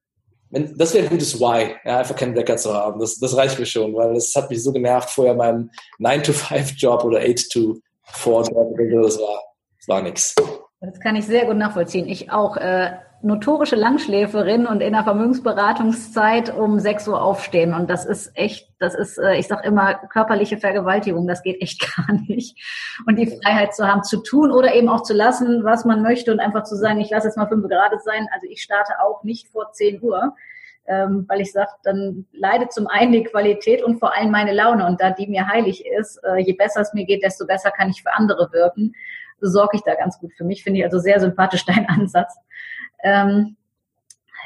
wenn, 0.49 0.77
das 0.77 0.93
wäre 0.93 1.05
ein 1.05 1.09
gutes 1.09 1.39
Why, 1.39 1.77
ja, 1.85 1.99
einfach 1.99 2.17
keinen 2.17 2.35
Wecker 2.35 2.57
zu 2.57 2.73
haben. 2.73 2.99
Das, 2.99 3.17
das 3.17 3.33
reicht 3.33 3.57
mir 3.57 3.65
schon, 3.65 3.95
weil 3.95 4.17
es 4.17 4.35
hat 4.35 4.49
mich 4.49 4.61
so 4.61 4.73
genervt, 4.73 5.09
vorher 5.09 5.35
meinem 5.35 5.71
9-to-5-Job 5.99 7.05
oder 7.05 7.19
8-to 7.19 7.77
Vortrag 8.03 8.67
das 9.03 9.17
war, 9.19 9.41
das 9.77 9.87
war 9.87 10.01
nichts. 10.01 10.35
Das 10.81 10.99
kann 10.99 11.15
ich 11.15 11.25
sehr 11.25 11.45
gut 11.45 11.57
nachvollziehen. 11.57 12.07
Ich 12.07 12.31
auch. 12.31 12.57
Äh, 12.57 12.91
notorische 13.21 13.75
Langschläferin 13.75 14.65
und 14.65 14.81
in 14.81 14.93
der 14.93 15.03
Vermögensberatungszeit 15.03 16.55
um 16.55 16.79
6 16.79 17.07
Uhr 17.09 17.21
aufstehen. 17.21 17.73
Und 17.73 17.89
das 17.89 18.05
ist 18.05 18.31
echt, 18.35 18.69
das 18.79 18.95
ist, 18.95 19.17
äh, 19.17 19.35
ich 19.35 19.47
sage 19.47 19.67
immer, 19.67 19.95
körperliche 19.95 20.57
Vergewaltigung, 20.57 21.27
das 21.27 21.43
geht 21.43 21.61
echt 21.61 21.81
gar 21.97 22.13
nicht. 22.27 22.57
Und 23.05 23.17
die 23.17 23.27
Freiheit 23.27 23.75
zu 23.75 23.87
haben, 23.87 24.03
zu 24.03 24.23
tun 24.23 24.51
oder 24.51 24.73
eben 24.73 24.89
auch 24.89 25.03
zu 25.03 25.13
lassen, 25.13 25.63
was 25.63 25.85
man 25.85 26.01
möchte 26.01 26.31
und 26.31 26.39
einfach 26.39 26.63
zu 26.63 26.75
sagen, 26.75 27.01
ich 27.01 27.09
lasse 27.09 27.27
jetzt 27.27 27.37
mal 27.37 27.47
fünf 27.47 27.67
Grad 27.67 27.91
sein. 28.03 28.27
Also 28.33 28.47
ich 28.49 28.61
starte 28.61 28.93
auch 29.01 29.23
nicht 29.23 29.49
vor 29.49 29.71
10 29.73 30.01
Uhr, 30.01 30.33
ähm, 30.87 31.25
weil 31.27 31.41
ich 31.41 31.51
sage, 31.51 31.71
dann 31.83 32.25
leidet 32.31 32.71
zum 32.71 32.87
einen 32.87 33.11
die 33.11 33.23
Qualität 33.23 33.83
und 33.83 33.99
vor 33.99 34.15
allem 34.15 34.31
meine 34.31 34.53
Laune. 34.53 34.85
Und 34.85 35.01
da 35.01 35.11
die 35.11 35.27
mir 35.27 35.47
heilig 35.47 35.83
ist, 35.85 36.21
äh, 36.23 36.37
je 36.37 36.53
besser 36.53 36.81
es 36.81 36.93
mir 36.93 37.05
geht, 37.05 37.23
desto 37.23 37.45
besser 37.45 37.71
kann 37.71 37.89
ich 37.89 38.01
für 38.01 38.13
andere 38.13 38.49
wirken. 38.53 38.93
So 39.41 39.49
sorge 39.49 39.77
ich 39.77 39.83
da 39.83 39.95
ganz 39.95 40.19
gut 40.19 40.31
für 40.33 40.43
mich. 40.43 40.63
Finde 40.63 40.79
ich 40.79 40.85
also 40.85 40.99
sehr 40.99 41.19
sympathisch 41.19 41.65
dein 41.67 41.87
Ansatz. 41.87 42.35
Ähm, 43.03 43.55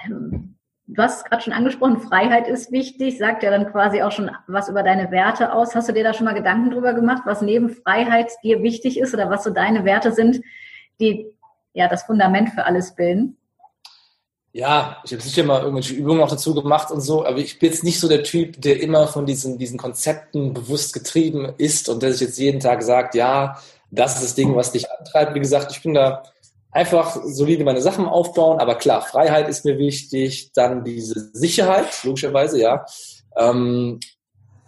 du 0.08 1.02
hast 1.02 1.26
gerade 1.26 1.42
schon 1.42 1.54
angesprochen, 1.54 2.00
Freiheit 2.00 2.48
ist 2.48 2.72
wichtig, 2.72 3.18
sagt 3.18 3.44
ja 3.44 3.52
dann 3.52 3.72
quasi 3.72 4.02
auch 4.02 4.12
schon 4.12 4.32
was 4.48 4.70
über 4.70 4.84
deine 4.84 5.12
Werte 5.12 5.54
aus. 5.54 5.76
Hast 5.76 5.90
du 5.90 5.94
dir 5.94 6.04
da 6.04 6.14
schon 6.14 6.26
mal 6.26 6.34
Gedanken 6.34 6.72
drüber 6.72 6.94
gemacht, 6.94 7.24
was 7.26 7.42
neben 7.42 7.70
Freiheit 7.70 8.32
dir 8.44 8.62
wichtig 8.62 9.00
ist 9.00 9.14
oder 9.14 9.30
was 9.30 9.44
so 9.44 9.50
deine 9.50 9.86
Werte 9.86 10.12
sind, 10.12 10.42
die 11.00 11.28
ja 11.74 11.88
das 11.88 12.04
Fundament 12.04 12.50
für 12.50 12.66
alles 12.66 12.96
bilden? 12.96 13.38
Ja, 14.56 15.02
ich 15.04 15.12
habe 15.12 15.24
sicher 15.24 15.44
mal 15.44 15.62
irgendwelche 15.62 15.96
Übungen 15.96 16.22
auch 16.22 16.30
dazu 16.30 16.54
gemacht 16.54 16.92
und 16.92 17.02
so, 17.02 17.26
aber 17.26 17.40
ich 17.40 17.58
bin 17.58 17.72
jetzt 17.72 17.84
nicht 17.84 18.00
so 18.00 18.08
der 18.08 18.22
Typ, 18.22 18.62
der 18.62 18.82
immer 18.82 19.08
von 19.08 19.26
diesen, 19.26 19.58
diesen 19.58 19.80
Konzepten 19.80 20.54
bewusst 20.54 20.94
getrieben 20.94 21.54
ist 21.58 21.90
und 21.90 22.04
der 22.04 22.12
sich 22.12 22.22
jetzt 22.22 22.38
jeden 22.38 22.60
Tag 22.60 22.84
sagt, 22.84 23.16
ja, 23.16 23.60
das 23.94 24.16
ist 24.16 24.24
das 24.24 24.36
Ding, 24.36 24.56
was 24.56 24.72
dich 24.72 24.90
antreibt. 24.92 25.36
Wie 25.36 25.40
gesagt, 25.40 25.72
ich 25.72 25.82
bin 25.82 25.94
da 25.94 26.24
einfach 26.72 27.22
solide 27.24 27.64
meine 27.64 27.82
Sachen 27.82 28.06
aufbauen. 28.06 28.60
Aber 28.60 28.76
klar, 28.76 29.02
Freiheit 29.02 29.48
ist 29.48 29.66
mir 29.66 29.78
wichtig, 29.78 30.52
dann 30.54 30.84
diese 30.84 31.30
Sicherheit, 31.34 32.04
logischerweise, 32.04 32.60
ja. 32.60 32.86
Ähm, 33.38 34.00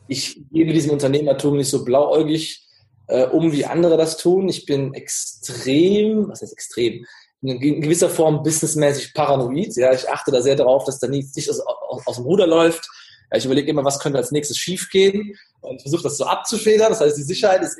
ich 0.07 0.39
mit 0.51 0.75
diesem 0.75 0.91
Unternehmertum 0.91 1.57
nicht 1.57 1.69
so 1.69 1.83
blauäugig 1.83 2.63
äh, 3.07 3.25
um, 3.25 3.51
wie 3.51 3.65
andere 3.65 3.97
das 3.97 4.17
tun. 4.17 4.47
Ich 4.47 4.65
bin 4.65 4.93
extrem, 4.93 6.29
was 6.29 6.41
heißt 6.41 6.53
extrem? 6.53 7.05
In 7.41 7.81
gewisser 7.81 8.09
Form 8.09 8.43
businessmäßig 8.43 9.13
paranoid. 9.13 9.75
Ja, 9.75 9.93
ich 9.93 10.09
achte 10.09 10.31
da 10.31 10.41
sehr 10.41 10.55
darauf, 10.55 10.83
dass 10.85 10.99
da 10.99 11.07
nichts 11.07 11.35
nicht 11.35 11.49
aus, 11.49 11.59
aus, 11.59 12.05
aus 12.05 12.15
dem 12.15 12.25
Ruder 12.25 12.47
läuft. 12.47 12.88
Ich 13.31 13.45
überlege 13.45 13.69
immer, 13.69 13.83
was 13.83 13.99
könnte 13.99 14.17
als 14.17 14.31
nächstes 14.31 14.57
schiefgehen 14.57 15.38
und 15.61 15.81
versuche 15.81 16.03
das 16.03 16.17
so 16.17 16.25
abzufedern. 16.25 16.89
Das 16.89 17.01
heißt, 17.01 17.17
die 17.17 17.23
Sicherheit 17.23 17.61
ist 17.61 17.79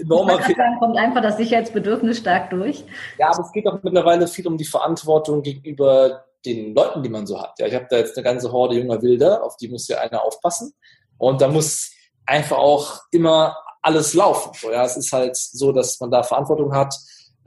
enorm. 0.00 0.28
Dann 0.28 0.78
kommt 0.78 0.96
einfach 0.96 1.22
das 1.22 1.36
Sicherheitsbedürfnis 1.36 2.18
stark 2.18 2.50
durch. 2.50 2.84
Ja, 3.18 3.30
aber 3.30 3.44
es 3.44 3.52
geht 3.52 3.66
auch 3.66 3.82
mittlerweile 3.82 4.26
viel 4.26 4.46
um 4.46 4.56
die 4.56 4.64
Verantwortung 4.64 5.42
gegenüber 5.42 6.24
den 6.44 6.74
Leuten, 6.74 7.02
die 7.02 7.08
man 7.08 7.26
so 7.26 7.40
hat. 7.40 7.58
Ja, 7.58 7.66
ich 7.66 7.74
habe 7.74 7.86
da 7.90 7.98
jetzt 7.98 8.16
eine 8.16 8.24
ganze 8.24 8.52
Horde 8.52 8.76
junger 8.76 9.02
Wilder, 9.02 9.44
auf 9.44 9.56
die 9.56 9.68
muss 9.68 9.88
ja 9.88 9.98
einer 9.98 10.22
aufpassen. 10.22 10.72
Und 11.18 11.40
da 11.40 11.48
muss 11.48 11.92
einfach 12.26 12.58
auch 12.58 13.00
immer 13.10 13.56
alles 13.82 14.14
laufen. 14.14 14.52
So, 14.54 14.70
ja, 14.70 14.84
es 14.84 14.96
ist 14.96 15.12
halt 15.12 15.36
so, 15.36 15.72
dass 15.72 15.98
man 16.00 16.10
da 16.10 16.22
Verantwortung 16.22 16.74
hat 16.74 16.94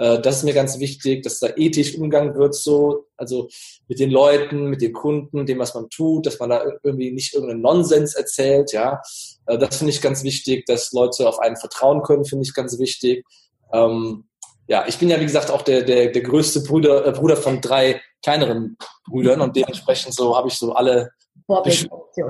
das 0.01 0.37
ist 0.37 0.43
mir 0.43 0.53
ganz 0.53 0.79
wichtig, 0.79 1.21
dass 1.21 1.39
da 1.39 1.49
ethisch 1.55 1.95
umgang 1.95 2.35
wird, 2.35 2.55
so, 2.55 3.05
also 3.17 3.49
mit 3.87 3.99
den 3.99 4.09
Leuten, 4.09 4.65
mit 4.65 4.81
den 4.81 4.93
Kunden, 4.93 5.45
dem, 5.45 5.59
was 5.59 5.75
man 5.75 5.89
tut, 5.89 6.25
dass 6.25 6.39
man 6.39 6.49
da 6.49 6.63
irgendwie 6.81 7.11
nicht 7.11 7.35
irgendeinen 7.35 7.61
Nonsens 7.61 8.15
erzählt, 8.15 8.73
ja. 8.73 8.99
Äh, 9.45 9.59
das 9.59 9.77
finde 9.77 9.91
ich 9.91 10.01
ganz 10.01 10.23
wichtig, 10.23 10.65
dass 10.65 10.91
Leute 10.91 11.29
auf 11.29 11.39
einen 11.39 11.55
vertrauen 11.55 12.01
können, 12.01 12.25
finde 12.25 12.43
ich 12.43 12.53
ganz 12.55 12.79
wichtig. 12.79 13.23
Ähm, 13.71 14.25
ja, 14.67 14.85
ich 14.87 14.97
bin 14.97 15.09
ja, 15.09 15.19
wie 15.19 15.25
gesagt, 15.25 15.51
auch 15.51 15.61
der, 15.61 15.83
der, 15.83 16.11
der 16.11 16.21
größte 16.23 16.61
Bruder, 16.61 17.05
äh, 17.05 17.11
Bruder 17.11 17.37
von 17.37 17.61
drei 17.61 18.01
kleineren 18.23 18.77
Brüdern 19.07 19.41
und 19.41 19.55
dementsprechend 19.55 20.15
so 20.15 20.35
habe 20.35 20.47
ich 20.47 20.55
so 20.55 20.73
alle 20.73 21.11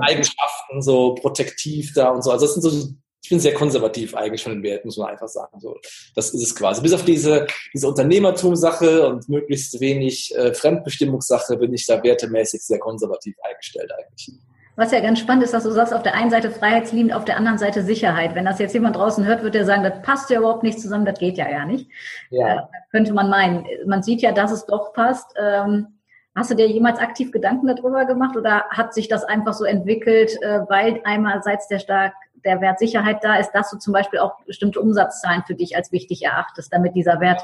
Eigenschaften, 0.00 0.82
so 0.82 1.14
protektiv 1.14 1.92
da 1.94 2.10
und 2.10 2.22
so. 2.22 2.32
Also 2.32 2.46
das 2.46 2.54
sind 2.54 2.62
so 2.62 2.88
ich 3.22 3.30
bin 3.30 3.38
sehr 3.38 3.54
konservativ 3.54 4.16
eigentlich 4.16 4.42
von 4.42 4.52
den 4.52 4.62
Werten, 4.64 4.88
muss 4.88 4.96
man 4.96 5.10
einfach 5.10 5.28
sagen. 5.28 5.60
So, 5.60 5.78
das 6.16 6.34
ist 6.34 6.42
es 6.42 6.54
quasi. 6.54 6.82
Bis 6.82 6.92
auf 6.92 7.04
diese, 7.04 7.46
diese 7.72 7.86
Unternehmertum-Sache 7.86 9.06
und 9.06 9.28
möglichst 9.28 9.80
wenig 9.80 10.34
äh, 10.36 10.52
Fremdbestimmungssache 10.52 11.56
bin 11.56 11.72
ich 11.72 11.86
da 11.86 12.02
wertemäßig 12.02 12.62
sehr 12.62 12.80
konservativ 12.80 13.36
eingestellt 13.48 13.92
eigentlich. 13.96 14.32
Was 14.74 14.90
ja 14.90 15.00
ganz 15.00 15.20
spannend 15.20 15.44
ist, 15.44 15.54
dass 15.54 15.62
du 15.62 15.70
sagst, 15.70 15.94
auf 15.94 16.02
der 16.02 16.14
einen 16.14 16.30
Seite 16.30 16.50
freiheitsliebend, 16.50 17.12
auf 17.12 17.24
der 17.24 17.36
anderen 17.36 17.58
Seite 17.58 17.84
Sicherheit. 17.84 18.34
Wenn 18.34 18.46
das 18.46 18.58
jetzt 18.58 18.72
jemand 18.72 18.96
draußen 18.96 19.24
hört, 19.24 19.44
wird 19.44 19.54
er 19.54 19.66
sagen, 19.66 19.84
das 19.84 20.02
passt 20.02 20.30
ja 20.30 20.38
überhaupt 20.38 20.64
nicht 20.64 20.80
zusammen, 20.80 21.04
das 21.04 21.18
geht 21.18 21.36
ja 21.36 21.48
gar 21.48 21.66
nicht. 21.66 21.88
Ja. 22.30 22.56
Äh, 22.56 22.60
könnte 22.90 23.12
man 23.12 23.30
meinen. 23.30 23.66
Man 23.86 24.02
sieht 24.02 24.22
ja, 24.22 24.32
dass 24.32 24.50
es 24.50 24.66
doch 24.66 24.92
passt. 24.94 25.32
Ähm, 25.40 25.86
Hast 26.34 26.50
du 26.50 26.54
dir 26.54 26.66
jemals 26.66 26.98
aktiv 26.98 27.30
Gedanken 27.30 27.66
darüber 27.66 28.06
gemacht 28.06 28.38
oder 28.38 28.64
hat 28.70 28.94
sich 28.94 29.06
das 29.06 29.22
einfach 29.22 29.52
so 29.52 29.66
entwickelt, 29.66 30.32
äh, 30.40 30.60
weil 30.66 31.02
einerseits 31.04 31.68
der 31.68 31.78
stark 31.78 32.14
der 32.44 32.60
Wert 32.60 32.78
Sicherheit 32.78 33.18
da 33.22 33.36
ist, 33.36 33.52
dass 33.52 33.70
du 33.70 33.78
zum 33.78 33.92
Beispiel 33.92 34.18
auch 34.18 34.36
bestimmte 34.46 34.80
Umsatzzahlen 34.80 35.42
für 35.46 35.54
dich 35.54 35.76
als 35.76 35.92
wichtig 35.92 36.22
erachtest, 36.22 36.72
damit 36.72 36.94
dieser 36.94 37.20
Wert 37.20 37.42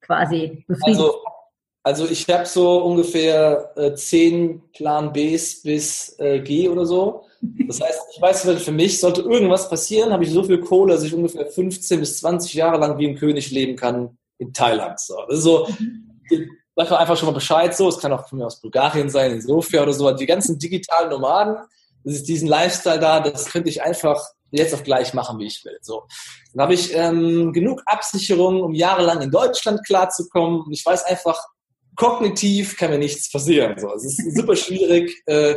quasi 0.00 0.64
befriedigt 0.66 1.00
also, 1.00 1.14
also 1.82 2.06
ich 2.06 2.28
habe 2.28 2.46
so 2.46 2.84
ungefähr 2.84 3.72
äh, 3.76 3.94
zehn 3.94 4.62
Plan 4.72 5.12
Bs 5.12 5.62
bis 5.62 6.18
äh, 6.18 6.40
G 6.40 6.68
oder 6.68 6.86
so. 6.86 7.24
Das 7.66 7.80
heißt, 7.80 8.00
ich 8.14 8.20
weiß, 8.22 8.42
für 8.62 8.72
mich 8.72 9.00
sollte 9.00 9.22
irgendwas 9.22 9.68
passieren, 9.68 10.12
habe 10.12 10.22
ich 10.22 10.30
so 10.30 10.44
viel 10.44 10.60
Kohle, 10.60 10.94
dass 10.94 11.02
ich 11.02 11.12
ungefähr 11.12 11.46
15 11.46 11.98
bis 11.98 12.18
20 12.18 12.54
Jahre 12.54 12.78
lang 12.78 12.98
wie 12.98 13.08
ein 13.08 13.16
König 13.16 13.50
leben 13.50 13.74
kann 13.74 14.16
in 14.38 14.52
Thailand. 14.52 15.00
So. 15.00 15.16
Das 15.28 15.38
ist 15.38 15.44
so, 15.44 15.66
sag 16.76 16.92
einfach 16.92 17.16
schon 17.16 17.26
mal 17.26 17.34
Bescheid 17.34 17.74
so. 17.74 17.88
Es 17.88 17.98
kann 17.98 18.12
auch 18.12 18.28
von 18.28 18.38
mir 18.38 18.46
aus 18.46 18.60
Bulgarien 18.60 19.10
sein, 19.10 19.32
in 19.32 19.40
Sofia 19.40 19.82
oder 19.82 19.92
so. 19.92 20.10
Die 20.12 20.26
ganzen 20.26 20.58
digitalen 20.58 21.10
Nomaden, 21.10 21.56
diesen 22.04 22.48
Lifestyle 22.48 22.98
da, 22.98 23.20
das 23.20 23.46
könnte 23.46 23.68
ich 23.68 23.82
einfach 23.82 24.22
jetzt 24.50 24.74
auf 24.74 24.82
gleich 24.82 25.14
machen, 25.14 25.38
wie 25.38 25.46
ich 25.46 25.64
will. 25.64 25.78
So. 25.80 26.04
Dann 26.52 26.62
habe 26.62 26.74
ich 26.74 26.94
ähm, 26.94 27.52
genug 27.52 27.82
Absicherung, 27.86 28.62
um 28.62 28.74
jahrelang 28.74 29.20
in 29.22 29.30
Deutschland 29.30 29.84
klarzukommen. 29.86 30.62
Und 30.62 30.72
ich 30.72 30.84
weiß 30.84 31.04
einfach, 31.04 31.42
kognitiv 31.96 32.76
kann 32.76 32.90
mir 32.90 32.98
nichts 32.98 33.30
passieren. 33.30 33.78
So. 33.78 33.92
Es 33.94 34.04
ist 34.04 34.36
super 34.36 34.56
schwierig, 34.56 35.22
äh, 35.26 35.56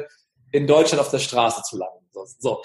in 0.52 0.68
Deutschland 0.68 1.02
auf 1.02 1.12
der 1.12 1.20
Straße 1.20 1.62
zu 1.64 1.78
landen. 1.78 2.05
So. 2.40 2.62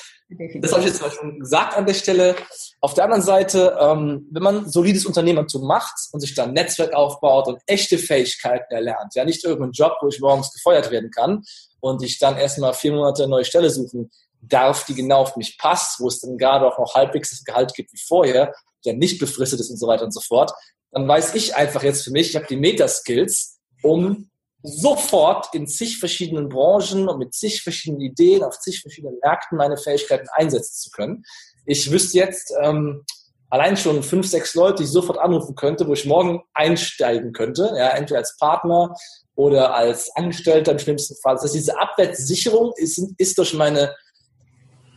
Das 0.60 0.72
habe 0.72 0.82
ich 0.82 0.88
jetzt 0.88 1.02
mal 1.02 1.10
schon 1.10 1.40
gesagt 1.40 1.76
an 1.76 1.86
der 1.86 1.94
Stelle. 1.94 2.36
Auf 2.80 2.94
der 2.94 3.04
anderen 3.04 3.22
Seite, 3.22 3.76
ähm, 3.80 4.28
wenn 4.30 4.42
man 4.42 4.70
solides 4.70 5.06
Unternehmertum 5.06 5.66
macht 5.66 5.94
und 6.12 6.20
sich 6.20 6.34
dann 6.34 6.50
ein 6.50 6.54
Netzwerk 6.54 6.94
aufbaut 6.94 7.48
und 7.48 7.60
echte 7.66 7.98
Fähigkeiten 7.98 8.72
erlernt, 8.72 9.14
ja 9.14 9.24
nicht 9.24 9.44
irgendeinen 9.44 9.72
Job, 9.72 9.96
wo 10.00 10.08
ich 10.08 10.20
morgens 10.20 10.52
gefeuert 10.52 10.90
werden 10.90 11.10
kann 11.10 11.42
und 11.80 12.02
ich 12.02 12.18
dann 12.18 12.36
erstmal 12.36 12.74
vier 12.74 12.92
Monate 12.92 13.24
eine 13.24 13.30
neue 13.30 13.44
Stelle 13.44 13.70
suchen 13.70 14.10
darf, 14.42 14.84
die 14.84 14.94
genau 14.94 15.22
auf 15.22 15.36
mich 15.36 15.58
passt, 15.58 16.00
wo 16.00 16.08
es 16.08 16.20
dann 16.20 16.38
gerade 16.38 16.66
auch 16.66 16.78
noch 16.78 16.94
halbwegs 16.94 17.30
das 17.30 17.44
Gehalt 17.44 17.74
gibt 17.74 17.92
wie 17.92 18.00
vorher, 18.06 18.54
der 18.84 18.94
nicht 18.94 19.18
befristet 19.18 19.60
ist 19.60 19.70
und 19.70 19.76
so 19.76 19.86
weiter 19.86 20.04
und 20.04 20.12
so 20.12 20.20
fort, 20.20 20.52
dann 20.92 21.06
weiß 21.06 21.34
ich 21.34 21.54
einfach 21.54 21.82
jetzt 21.82 22.02
für 22.04 22.10
mich, 22.10 22.30
ich 22.30 22.36
habe 22.36 22.46
die 22.46 22.56
Metaskills, 22.56 23.60
um 23.82 24.29
sofort 24.62 25.54
in 25.54 25.66
zig 25.66 25.98
verschiedenen 25.98 26.48
Branchen 26.48 27.08
und 27.08 27.18
mit 27.18 27.34
zig 27.34 27.62
verschiedenen 27.62 28.02
Ideen 28.02 28.42
auf 28.42 28.58
zig 28.58 28.80
verschiedenen 28.80 29.18
Märkten 29.22 29.56
meine 29.56 29.76
Fähigkeiten 29.76 30.28
einsetzen 30.32 30.74
zu 30.74 30.90
können. 30.90 31.24
Ich 31.64 31.90
wüsste 31.90 32.18
jetzt 32.18 32.52
ähm, 32.60 33.04
allein 33.48 33.76
schon 33.76 34.02
fünf, 34.02 34.26
sechs 34.26 34.54
Leute, 34.54 34.78
die 34.78 34.84
ich 34.84 34.90
sofort 34.90 35.18
anrufen 35.18 35.54
könnte, 35.54 35.86
wo 35.86 35.92
ich 35.92 36.04
morgen 36.04 36.42
einsteigen 36.54 37.32
könnte, 37.32 37.72
ja, 37.76 37.90
entweder 37.90 38.18
als 38.18 38.36
Partner 38.38 38.94
oder 39.34 39.74
als 39.74 40.14
Angestellter 40.14 40.72
im 40.72 40.78
schlimmsten 40.78 41.16
Fall. 41.22 41.34
Das 41.34 41.44
heißt, 41.44 41.54
diese 41.54 41.78
Abwärtssicherung 41.78 42.72
ist, 42.76 42.98
ist 43.18 43.38
durch 43.38 43.54
meine 43.54 43.94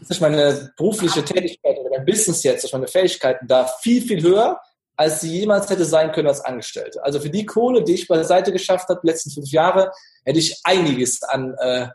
durch 0.06 0.20
meine 0.20 0.74
berufliche 0.76 1.24
Tätigkeit 1.24 1.78
oder 1.78 1.90
mein 1.92 2.06
Business 2.06 2.44
jetzt, 2.44 2.64
durch 2.64 2.74
meine 2.74 2.88
Fähigkeiten 2.88 3.48
da 3.48 3.66
viel, 3.82 4.02
viel 4.02 4.22
höher, 4.22 4.60
als 4.96 5.22
sie 5.22 5.40
jemals 5.40 5.70
hätte 5.70 5.86
sein 5.86 6.12
können 6.12 6.28
als 6.28 6.42
Angestellte. 6.42 7.04
Also 7.04 7.20
für 7.20 7.30
die 7.30 7.46
Kohle, 7.46 7.84
die 7.84 7.94
ich 7.94 8.08
beiseite 8.08 8.52
geschafft 8.52 8.90
habe, 8.90 9.00
die 9.04 9.08
letzten 9.08 9.32
fünf 9.32 9.50
Jahre, 9.52 9.92
hätte 10.24 10.40
ich 10.40 10.60
einiges 10.64 11.24
an, 11.24 11.56
äh, 11.60 11.88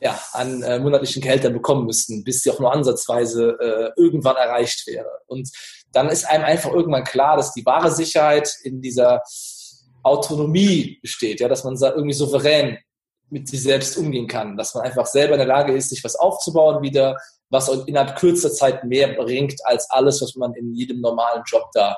ja, 0.00 0.18
an 0.32 0.62
äh, 0.62 0.78
monatlichen 0.78 1.22
Gehältern 1.22 1.52
bekommen 1.52 1.86
müssen, 1.86 2.24
bis 2.24 2.42
sie 2.42 2.50
auch 2.50 2.60
nur 2.60 2.72
ansatzweise 2.72 3.56
äh, 3.60 4.00
irgendwann 4.00 4.36
erreicht 4.36 4.86
wäre. 4.86 5.10
Und 5.26 5.50
dann 5.92 6.08
ist 6.08 6.24
einem 6.24 6.44
einfach 6.44 6.72
irgendwann 6.72 7.04
klar, 7.04 7.36
dass 7.36 7.52
die 7.52 7.66
wahre 7.66 7.90
Sicherheit 7.90 8.50
in 8.62 8.80
dieser 8.80 9.22
Autonomie 10.02 10.98
besteht, 11.02 11.40
ja, 11.40 11.48
dass 11.48 11.64
man 11.64 11.76
irgendwie 11.76 12.14
souverän 12.14 12.78
mit 13.30 13.48
sich 13.48 13.62
selbst 13.62 13.98
umgehen 13.98 14.26
kann, 14.26 14.56
dass 14.56 14.74
man 14.74 14.84
einfach 14.84 15.06
selber 15.06 15.34
in 15.34 15.38
der 15.38 15.46
Lage 15.46 15.74
ist, 15.74 15.90
sich 15.90 16.02
was 16.02 16.16
aufzubauen 16.16 16.82
wieder, 16.82 17.18
was 17.50 17.68
innerhalb 17.86 18.16
kürzester 18.16 18.52
Zeit 18.52 18.84
mehr 18.84 19.14
bringt 19.14 19.54
als 19.64 19.90
alles, 19.90 20.20
was 20.22 20.34
man 20.36 20.54
in 20.54 20.74
jedem 20.74 21.00
normalen 21.00 21.42
Job 21.46 21.64
da 21.72 21.96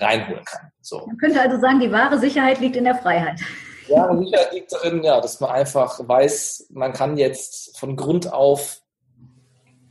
reinholen 0.00 0.44
kann. 0.44 0.70
So. 0.80 1.04
Man 1.06 1.16
könnte 1.18 1.40
also 1.40 1.60
sagen, 1.60 1.80
die 1.80 1.92
wahre 1.92 2.18
Sicherheit 2.18 2.60
liegt 2.60 2.76
in 2.76 2.84
der 2.84 2.96
Freiheit. 2.96 3.40
Ja, 3.88 4.12
die 4.14 4.24
Sicherheit 4.26 4.52
liegt 4.52 4.72
darin, 4.72 5.02
ja, 5.02 5.20
dass 5.20 5.40
man 5.40 5.50
einfach 5.50 6.00
weiß, 6.06 6.68
man 6.70 6.92
kann 6.92 7.16
jetzt 7.16 7.78
von 7.78 7.96
Grund 7.96 8.32
auf 8.32 8.80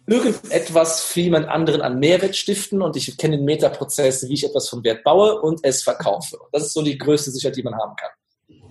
irgendetwas 0.08 1.04
für 1.04 1.20
jemand 1.20 1.50
anderen 1.50 1.82
an 1.82 2.00
Mehrwert 2.00 2.36
stiften 2.36 2.82
und 2.82 2.96
ich 2.96 3.18
kenne 3.18 3.38
den 3.38 3.46
Metaprozess, 3.46 4.28
wie 4.30 4.34
ich 4.34 4.46
etwas 4.46 4.70
von 4.70 4.84
Wert 4.84 5.04
baue 5.04 5.42
und 5.42 5.60
es 5.64 5.84
verkaufe. 5.84 6.38
Das 6.52 6.64
ist 6.64 6.74
so 6.74 6.82
die 6.82 6.98
größte 6.98 7.32
Sicherheit, 7.32 7.58
die 7.58 7.64
man 7.64 7.76
haben 7.76 7.96
kann. 7.98 8.10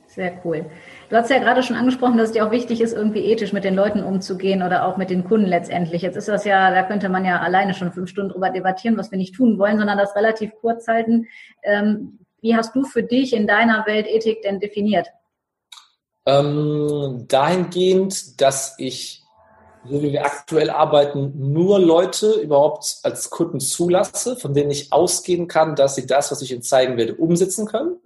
Sehr 0.07 0.41
cool. 0.45 0.65
Du 1.09 1.15
hast 1.15 1.31
ja 1.31 1.39
gerade 1.39 1.63
schon 1.63 1.77
angesprochen, 1.77 2.17
dass 2.17 2.29
es 2.29 2.33
dir 2.33 2.45
auch 2.45 2.51
wichtig 2.51 2.81
ist, 2.81 2.93
irgendwie 2.93 3.25
ethisch 3.27 3.53
mit 3.53 3.63
den 3.63 3.77
Leuten 3.77 4.03
umzugehen 4.03 4.63
oder 4.63 4.87
auch 4.87 4.97
mit 4.97 5.09
den 5.09 5.25
Kunden 5.25 5.47
letztendlich. 5.47 6.03
Jetzt 6.03 6.17
ist 6.17 6.27
das 6.27 6.45
ja, 6.45 6.73
da 6.73 6.83
könnte 6.83 7.09
man 7.09 7.25
ja 7.25 7.41
alleine 7.41 7.75
schon 7.75 7.93
fünf 7.93 8.11
Stunden 8.11 8.33
drüber 8.33 8.51
debattieren, 8.51 8.97
was 8.97 9.13
wir 9.13 9.19
nicht 9.19 9.35
tun 9.37 9.59
wollen, 9.59 9.79
sondern 9.79 9.99
das 9.99 10.17
relativ 10.17 10.51
kurz 10.61 10.89
halten. 10.89 11.27
Ähm, 11.63 12.19
wie 12.41 12.57
hast 12.57 12.75
du 12.75 12.85
für 12.85 13.05
dich 13.05 13.33
in 13.35 13.47
deiner 13.47 13.87
Welt 13.87 14.07
Ethik 14.09 14.43
denn 14.43 14.59
definiert? 14.59 15.09
Ähm, 16.27 17.25
dahingehend, 17.29 18.41
dass 18.41 18.75
ich 18.79 19.23
so 19.89 20.03
wie 20.03 20.13
wir 20.13 20.25
aktuell 20.25 20.71
arbeiten, 20.71 21.33
nur 21.53 21.79
Leute 21.79 22.33
überhaupt 22.33 22.99
als 23.03 23.31
Kunden 23.31 23.61
zulasse, 23.61 24.37
von 24.37 24.55
denen 24.55 24.71
ich 24.71 24.93
ausgehen 24.93 25.49
kann, 25.49 25.77
dass 25.77 25.95
sie 25.95 26.07
das, 26.07 26.31
was 26.31 26.43
ich 26.43 26.53
ihnen 26.53 26.63
zeigen 26.63 26.97
werde, 26.97 27.15
umsetzen 27.15 27.67
können. 27.67 27.97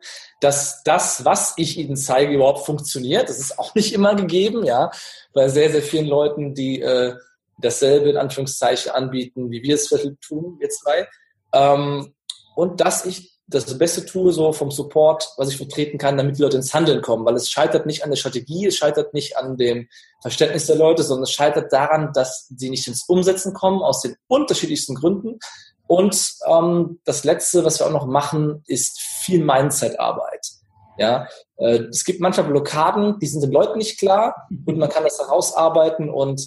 Dass 0.41 0.83
das, 0.85 1.25
was 1.25 1.55
ich 1.57 1.79
ihnen 1.79 1.97
zeige, 1.97 2.35
überhaupt 2.35 2.65
funktioniert. 2.65 3.29
Das 3.29 3.39
ist 3.39 3.59
auch 3.59 3.75
nicht 3.75 3.93
immer 3.93 4.15
gegeben, 4.15 4.65
ja, 4.65 4.91
bei 5.33 5.49
sehr, 5.49 5.71
sehr 5.71 5.83
vielen 5.83 6.07
Leuten, 6.07 6.55
die 6.55 6.81
äh, 6.81 7.15
dasselbe 7.59 8.11
in 8.11 8.17
Anführungszeichen 8.17 8.93
anbieten, 8.93 9.51
wie 9.51 9.63
wir 9.63 9.75
es 9.75 9.89
tun, 10.21 10.57
wir 10.59 10.71
zwei. 10.71 11.09
Ähm, 11.53 12.15
und 12.57 12.81
dass 12.81 13.07
ich 13.07 13.40
das 13.51 13.77
beste 13.77 14.07
Tool 14.07 14.33
so 14.33 14.53
vom 14.53 14.71
Support, 14.71 15.35
was 15.37 15.51
ich 15.51 15.57
vertreten 15.57 15.99
kann, 15.99 16.17
damit 16.17 16.39
die 16.39 16.43
Leute 16.43 16.57
ins 16.57 16.73
Handeln 16.73 17.03
kommen, 17.03 17.25
weil 17.25 17.35
es 17.35 17.51
scheitert 17.51 17.85
nicht 17.85 18.05
an 18.05 18.11
der 18.11 18.17
Strategie, 18.17 18.67
es 18.67 18.77
scheitert 18.77 19.13
nicht 19.13 19.37
an 19.37 19.57
dem 19.57 19.89
Verständnis 20.23 20.67
der 20.67 20.77
Leute, 20.77 21.03
sondern 21.03 21.25
es 21.25 21.33
scheitert 21.33 21.73
daran, 21.73 22.13
dass 22.13 22.47
sie 22.57 22.71
nicht 22.71 22.87
ins 22.87 23.05
Umsetzen 23.05 23.53
kommen, 23.53 23.83
aus 23.83 24.03
den 24.03 24.17
unterschiedlichsten 24.29 24.95
Gründen. 24.95 25.39
Und 25.87 26.35
ähm, 26.47 27.01
das 27.05 27.25
Letzte, 27.25 27.65
was 27.65 27.81
wir 27.81 27.87
auch 27.87 27.93
noch 27.93 28.07
machen, 28.07 28.63
ist 28.67 29.01
viel 29.01 29.45
Mindset-Arbeit. 29.45 30.47
Ja, 30.99 31.27
äh, 31.57 31.81
es 31.91 32.05
gibt 32.05 32.21
manchmal 32.21 32.47
Blockaden, 32.47 33.19
die 33.19 33.27
sind 33.27 33.43
den 33.43 33.53
Leuten 33.53 33.79
nicht 33.79 33.99
klar 33.99 34.49
und 34.67 34.79
man 34.79 34.91
kann 34.91 35.03
das 35.03 35.19
herausarbeiten 35.19 36.11
und 36.11 36.47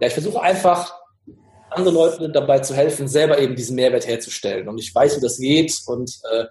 ja, 0.00 0.08
ich 0.08 0.12
versuche 0.12 0.40
einfach 0.40 0.94
andere 1.76 1.94
Leute 1.94 2.30
dabei 2.30 2.60
zu 2.60 2.74
helfen, 2.74 3.08
selber 3.08 3.38
eben 3.38 3.54
diesen 3.54 3.76
Mehrwert 3.76 4.06
herzustellen. 4.06 4.68
Und 4.68 4.78
ich 4.78 4.94
weiß, 4.94 5.16
wie 5.16 5.20
das 5.20 5.38
geht 5.38 5.74
und 5.86 6.10
äh, 6.32 6.44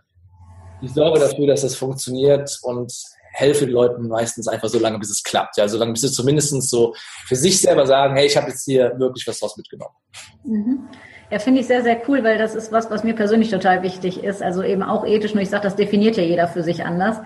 ich 0.82 0.92
sorge 0.92 1.20
dafür, 1.20 1.48
dass 1.48 1.62
das 1.62 1.76
funktioniert 1.76 2.60
und 2.62 2.92
helfe 3.34 3.66
den 3.66 3.74
Leuten 3.74 4.08
meistens 4.08 4.48
einfach 4.48 4.70
so 4.70 4.80
lange, 4.80 5.00
bis 5.00 5.10
es 5.10 5.24
klappt. 5.24 5.58
Ja, 5.58 5.68
so 5.68 5.78
lange, 5.78 5.92
bis 5.92 6.02
sie 6.02 6.12
zumindest 6.12 6.52
so 6.70 6.94
für 7.28 7.36
sich 7.36 7.60
selber 7.60 7.86
sagen, 7.86 8.16
hey, 8.16 8.28
ich 8.28 8.38
habe 8.38 8.50
jetzt 8.50 8.64
hier 8.64 8.94
wirklich 8.98 9.28
was 9.28 9.40
draus 9.40 9.58
mitgenommen. 9.58 9.96
Mhm. 10.44 10.88
Ja, 11.32 11.40
finde 11.40 11.62
ich 11.62 11.68
sehr, 11.68 11.82
sehr 11.82 12.02
cool, 12.08 12.24
weil 12.24 12.38
das 12.38 12.54
ist 12.54 12.72
was, 12.72 12.90
was 12.92 13.04
mir 13.04 13.16
persönlich 13.16 13.50
total 13.50 13.82
wichtig 13.82 14.24
ist. 14.24 14.44
Also 14.44 14.62
eben 14.62 14.84
auch 14.84 15.06
ethisch, 15.06 15.34
nur 15.34 15.42
ich 15.42 15.50
sage, 15.50 15.64
das 15.64 15.76
definiert 15.76 16.18
ja 16.18 16.24
jeder 16.24 16.48
für 16.48 16.62
sich 16.62 16.86
anders 16.86 17.18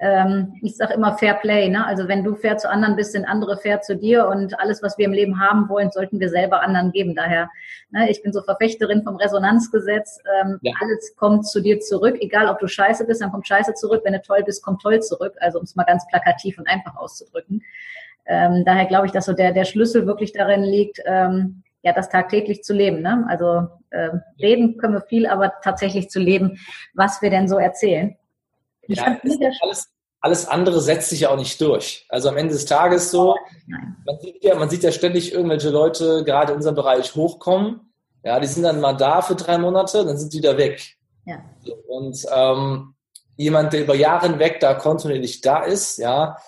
ähm, 0.00 0.54
ich 0.62 0.76
sage 0.76 0.94
immer 0.94 1.16
Fair 1.16 1.34
Play. 1.34 1.68
Ne? 1.68 1.86
Also 1.86 2.08
wenn 2.08 2.24
du 2.24 2.34
fair 2.34 2.56
zu 2.56 2.68
anderen 2.70 2.96
bist, 2.96 3.12
sind 3.12 3.24
andere 3.24 3.56
fair 3.56 3.80
zu 3.80 3.96
dir 3.96 4.26
und 4.26 4.58
alles, 4.58 4.82
was 4.82 4.98
wir 4.98 5.06
im 5.06 5.12
Leben 5.12 5.40
haben 5.40 5.68
wollen, 5.68 5.90
sollten 5.90 6.20
wir 6.20 6.28
selber 6.28 6.62
anderen 6.62 6.92
geben. 6.92 7.14
Daher, 7.14 7.50
ne, 7.90 8.10
ich 8.10 8.22
bin 8.22 8.32
so 8.32 8.42
Verfechterin 8.42 9.02
vom 9.02 9.16
Resonanzgesetz. 9.16 10.20
Ähm, 10.40 10.58
ja. 10.62 10.72
Alles 10.80 11.14
kommt 11.16 11.46
zu 11.46 11.60
dir 11.60 11.80
zurück. 11.80 12.16
Egal, 12.20 12.48
ob 12.48 12.58
du 12.58 12.66
scheiße 12.66 13.06
bist, 13.06 13.22
dann 13.22 13.30
kommt 13.30 13.46
scheiße 13.46 13.74
zurück. 13.74 14.02
Wenn 14.04 14.14
du 14.14 14.22
toll 14.22 14.42
bist, 14.44 14.64
kommt 14.64 14.82
toll 14.82 15.00
zurück. 15.00 15.34
Also 15.40 15.58
um 15.58 15.64
es 15.64 15.76
mal 15.76 15.84
ganz 15.84 16.06
plakativ 16.08 16.58
und 16.58 16.68
einfach 16.68 16.96
auszudrücken. 16.96 17.62
Ähm, 18.26 18.64
daher 18.64 18.86
glaube 18.86 19.06
ich, 19.06 19.12
dass 19.12 19.26
so 19.26 19.32
der, 19.32 19.52
der 19.52 19.64
Schlüssel 19.64 20.06
wirklich 20.06 20.32
darin 20.32 20.62
liegt, 20.62 21.00
ähm, 21.04 21.62
ja, 21.82 21.92
das 21.92 22.08
tagtäglich 22.08 22.64
zu 22.64 22.72
leben. 22.72 23.02
Ne? 23.02 23.26
Also 23.28 23.68
äh, 23.90 24.10
reden 24.40 24.78
können 24.78 24.94
wir 24.94 25.02
viel, 25.02 25.26
aber 25.26 25.52
tatsächlich 25.62 26.08
zu 26.08 26.18
leben, 26.18 26.58
was 26.94 27.20
wir 27.20 27.30
denn 27.30 27.48
so 27.48 27.58
erzählen. 27.58 28.16
Ja, 28.88 29.18
alles, 29.60 29.88
alles 30.20 30.48
andere 30.48 30.80
setzt 30.80 31.10
sich 31.10 31.20
ja 31.20 31.30
auch 31.30 31.36
nicht 31.36 31.60
durch. 31.60 32.06
Also 32.08 32.28
am 32.28 32.36
Ende 32.36 32.54
des 32.54 32.64
Tages 32.64 33.10
so, 33.10 33.36
man 33.66 34.18
sieht 34.20 34.42
ja, 34.42 34.54
man 34.54 34.70
sieht 34.70 34.82
ja 34.82 34.92
ständig 34.92 35.32
irgendwelche 35.32 35.70
Leute, 35.70 36.24
gerade 36.24 36.52
in 36.52 36.56
unserem 36.56 36.76
Bereich, 36.76 37.14
hochkommen. 37.14 37.92
Ja, 38.22 38.40
die 38.40 38.46
sind 38.46 38.62
dann 38.62 38.80
mal 38.80 38.94
da 38.94 39.20
für 39.20 39.34
drei 39.34 39.58
Monate, 39.58 40.04
dann 40.04 40.16
sind 40.16 40.32
die 40.32 40.38
wieder 40.38 40.56
weg. 40.56 40.96
Ja. 41.26 41.44
Und 41.88 42.24
ähm, 42.34 42.94
jemand, 43.36 43.72
der 43.72 43.82
über 43.82 43.94
Jahre 43.94 44.28
hinweg 44.28 44.60
da 44.60 44.74
kontinuierlich 44.74 45.42
da 45.42 45.62
ist, 45.62 45.98
ja, 45.98 46.38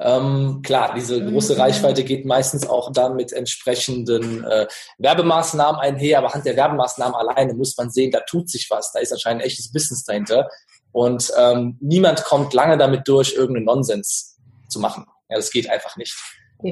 ähm, 0.00 0.60
klar, 0.62 0.92
diese 0.94 1.20
mhm. 1.20 1.32
große 1.32 1.56
Reichweite 1.56 2.02
geht 2.02 2.24
meistens 2.24 2.66
auch 2.66 2.92
dann 2.92 3.14
mit 3.14 3.32
entsprechenden 3.32 4.44
äh, 4.44 4.66
Werbemaßnahmen 4.98 5.80
einher, 5.80 6.18
aber 6.18 6.28
anhand 6.28 6.46
der 6.46 6.56
Werbemaßnahmen 6.56 7.14
alleine 7.14 7.54
muss 7.54 7.76
man 7.76 7.90
sehen, 7.90 8.10
da 8.10 8.20
tut 8.20 8.50
sich 8.50 8.68
was, 8.70 8.90
da 8.92 8.98
ist 8.98 9.12
anscheinend 9.12 9.42
ein 9.42 9.46
echtes 9.46 9.70
Business 9.70 10.04
dahinter. 10.04 10.48
Und 10.94 11.32
ähm, 11.36 11.76
niemand 11.80 12.22
kommt 12.22 12.54
lange 12.54 12.78
damit 12.78 13.08
durch, 13.08 13.34
irgendeinen 13.34 13.64
Nonsens 13.64 14.38
zu 14.68 14.78
machen. 14.78 15.04
Ja, 15.28 15.36
das 15.36 15.50
geht 15.50 15.68
einfach 15.68 15.96
nicht. 15.96 16.14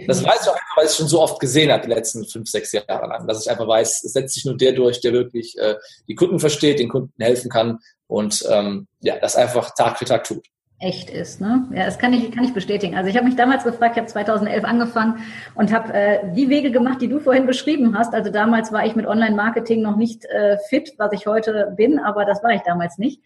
Das 0.06 0.24
weiß 0.24 0.42
ich 0.42 0.48
auch 0.48 0.54
einfach, 0.54 0.76
weil 0.76 0.84
ich 0.84 0.92
es 0.92 0.96
schon 0.96 1.08
so 1.08 1.20
oft 1.20 1.40
gesehen 1.40 1.72
habe, 1.72 1.82
die 1.82 1.92
letzten 1.92 2.24
fünf, 2.24 2.48
sechs 2.48 2.70
Jahre 2.70 3.08
lang, 3.08 3.26
dass 3.26 3.44
ich 3.44 3.50
einfach 3.50 3.66
weiß, 3.66 4.04
es 4.04 4.12
setzt 4.12 4.34
sich 4.34 4.44
nur 4.44 4.56
der 4.56 4.72
durch, 4.72 5.00
der 5.00 5.12
wirklich 5.12 5.58
äh, 5.58 5.74
die 6.06 6.14
Kunden 6.14 6.38
versteht, 6.38 6.78
den 6.78 6.88
Kunden 6.88 7.12
helfen 7.20 7.50
kann 7.50 7.80
und 8.06 8.46
ähm, 8.48 8.86
ja, 9.00 9.18
das 9.18 9.34
einfach 9.34 9.74
Tag 9.74 9.98
für 9.98 10.04
Tag 10.04 10.22
tut 10.22 10.46
echt 10.82 11.10
ist. 11.10 11.40
Ne? 11.40 11.64
Ja, 11.72 11.84
das 11.84 11.96
kann 11.98 12.12
ich, 12.12 12.32
kann 12.32 12.42
ich 12.42 12.52
bestätigen. 12.52 12.96
Also 12.96 13.08
ich 13.08 13.16
habe 13.16 13.24
mich 13.24 13.36
damals 13.36 13.62
gefragt, 13.62 13.92
ich 13.94 13.98
habe 13.98 14.08
2011 14.08 14.64
angefangen 14.64 15.20
und 15.54 15.72
habe 15.72 15.94
äh, 15.94 16.18
die 16.34 16.48
Wege 16.48 16.72
gemacht, 16.72 17.00
die 17.00 17.06
du 17.06 17.20
vorhin 17.20 17.46
beschrieben 17.46 17.96
hast. 17.96 18.12
Also 18.14 18.32
damals 18.32 18.72
war 18.72 18.84
ich 18.84 18.96
mit 18.96 19.06
Online-Marketing 19.06 19.80
noch 19.80 19.96
nicht 19.96 20.24
äh, 20.24 20.58
fit, 20.68 20.92
was 20.98 21.12
ich 21.12 21.28
heute 21.28 21.72
bin, 21.76 22.00
aber 22.00 22.24
das 22.24 22.42
war 22.42 22.50
ich 22.50 22.62
damals 22.62 22.98
nicht 22.98 23.20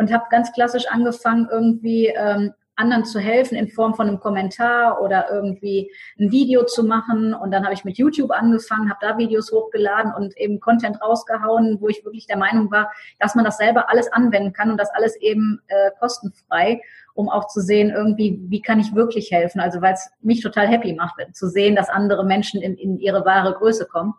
und 0.00 0.10
habe 0.10 0.24
ganz 0.30 0.50
klassisch 0.52 0.86
angefangen, 0.88 1.46
irgendwie 1.52 2.06
ähm, 2.06 2.54
anderen 2.74 3.04
zu 3.04 3.20
helfen 3.20 3.54
in 3.54 3.68
Form 3.68 3.94
von 3.94 4.08
einem 4.08 4.18
Kommentar 4.18 5.02
oder 5.02 5.30
irgendwie 5.30 5.92
ein 6.18 6.32
Video 6.32 6.64
zu 6.64 6.84
machen. 6.84 7.34
Und 7.34 7.50
dann 7.50 7.64
habe 7.64 7.74
ich 7.74 7.84
mit 7.84 7.98
YouTube 7.98 8.30
angefangen, 8.30 8.88
habe 8.88 8.98
da 9.02 9.18
Videos 9.18 9.52
hochgeladen 9.52 10.14
und 10.14 10.34
eben 10.38 10.58
Content 10.58 11.02
rausgehauen, 11.02 11.76
wo 11.82 11.88
ich 11.88 12.02
wirklich 12.02 12.26
der 12.26 12.38
Meinung 12.38 12.70
war, 12.70 12.90
dass 13.18 13.34
man 13.34 13.44
das 13.44 13.58
selber 13.58 13.90
alles 13.90 14.10
anwenden 14.10 14.54
kann 14.54 14.70
und 14.70 14.78
das 14.78 14.88
alles 14.94 15.16
eben 15.16 15.60
äh, 15.68 15.90
kostenfrei, 16.00 16.80
um 17.12 17.28
auch 17.28 17.48
zu 17.48 17.60
sehen, 17.60 17.90
irgendwie, 17.90 18.40
wie 18.48 18.62
kann 18.62 18.80
ich 18.80 18.94
wirklich 18.94 19.30
helfen. 19.30 19.60
Also 19.60 19.82
weil 19.82 19.92
es 19.92 20.10
mich 20.22 20.40
total 20.40 20.66
happy 20.66 20.94
macht, 20.94 21.16
zu 21.34 21.46
sehen, 21.46 21.76
dass 21.76 21.90
andere 21.90 22.24
Menschen 22.24 22.62
in, 22.62 22.74
in 22.78 22.98
ihre 22.98 23.26
wahre 23.26 23.52
Größe 23.52 23.84
kommen. 23.84 24.14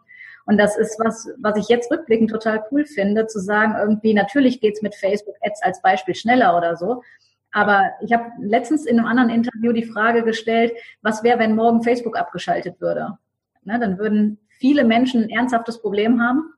Und 0.45 0.57
das 0.57 0.77
ist 0.77 0.99
was, 0.99 1.29
was 1.37 1.57
ich 1.57 1.67
jetzt 1.67 1.91
rückblickend 1.91 2.29
total 2.29 2.63
cool 2.71 2.85
finde, 2.85 3.27
zu 3.27 3.39
sagen, 3.39 3.75
irgendwie, 3.77 4.13
natürlich 4.13 4.59
geht's 4.59 4.81
mit 4.81 4.95
Facebook-Ads 4.95 5.63
als 5.63 5.81
Beispiel 5.81 6.15
schneller 6.15 6.57
oder 6.57 6.75
so. 6.75 7.03
Aber 7.51 7.91
ich 8.01 8.13
habe 8.13 8.31
letztens 8.39 8.85
in 8.85 8.97
einem 8.97 9.07
anderen 9.07 9.29
Interview 9.29 9.73
die 9.73 9.85
Frage 9.85 10.23
gestellt, 10.23 10.73
was 11.01 11.23
wäre, 11.23 11.39
wenn 11.39 11.55
morgen 11.55 11.83
Facebook 11.83 12.17
abgeschaltet 12.17 12.79
würde? 12.79 13.17
Ne, 13.63 13.79
dann 13.79 13.97
würden 13.99 14.39
viele 14.49 14.83
Menschen 14.83 15.23
ein 15.23 15.29
ernsthaftes 15.29 15.81
Problem 15.81 16.21
haben, 16.21 16.53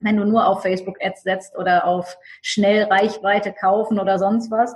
wenn 0.00 0.16
du 0.16 0.24
nur 0.24 0.46
auf 0.46 0.62
Facebook-Ads 0.62 1.22
setzt 1.22 1.56
oder 1.56 1.86
auf 1.86 2.16
schnell 2.42 2.84
Reichweite 2.84 3.52
kaufen 3.52 3.98
oder 3.98 4.18
sonst 4.18 4.50
was 4.50 4.74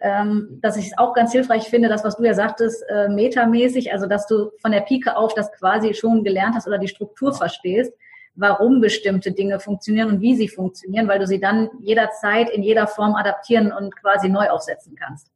ähm, 0.00 0.58
dass 0.62 0.76
ich 0.76 0.86
es 0.86 0.98
auch 0.98 1.14
ganz 1.14 1.32
hilfreich 1.32 1.64
finde, 1.68 1.88
das, 1.88 2.04
was 2.04 2.16
du 2.16 2.24
ja 2.24 2.34
sagtest, 2.34 2.84
äh, 2.88 3.08
metamäßig, 3.08 3.92
also 3.92 4.06
dass 4.06 4.26
du 4.26 4.50
von 4.60 4.72
der 4.72 4.80
Pike 4.80 5.16
auf 5.16 5.34
das 5.34 5.52
quasi 5.52 5.94
schon 5.94 6.24
gelernt 6.24 6.54
hast 6.54 6.66
oder 6.66 6.78
die 6.78 6.88
Struktur 6.88 7.34
verstehst, 7.34 7.92
warum 8.34 8.80
bestimmte 8.80 9.32
Dinge 9.32 9.60
funktionieren 9.60 10.08
und 10.10 10.20
wie 10.20 10.36
sie 10.36 10.48
funktionieren, 10.48 11.08
weil 11.08 11.18
du 11.18 11.26
sie 11.26 11.40
dann 11.40 11.70
jederzeit 11.80 12.50
in 12.50 12.62
jeder 12.62 12.86
Form 12.86 13.14
adaptieren 13.14 13.72
und 13.72 13.96
quasi 13.96 14.28
neu 14.28 14.48
aufsetzen 14.50 14.94
kannst. 14.94 15.28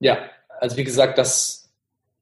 Ja, 0.00 0.18
also 0.60 0.76
wie 0.76 0.84
gesagt, 0.84 1.18
das 1.18 1.70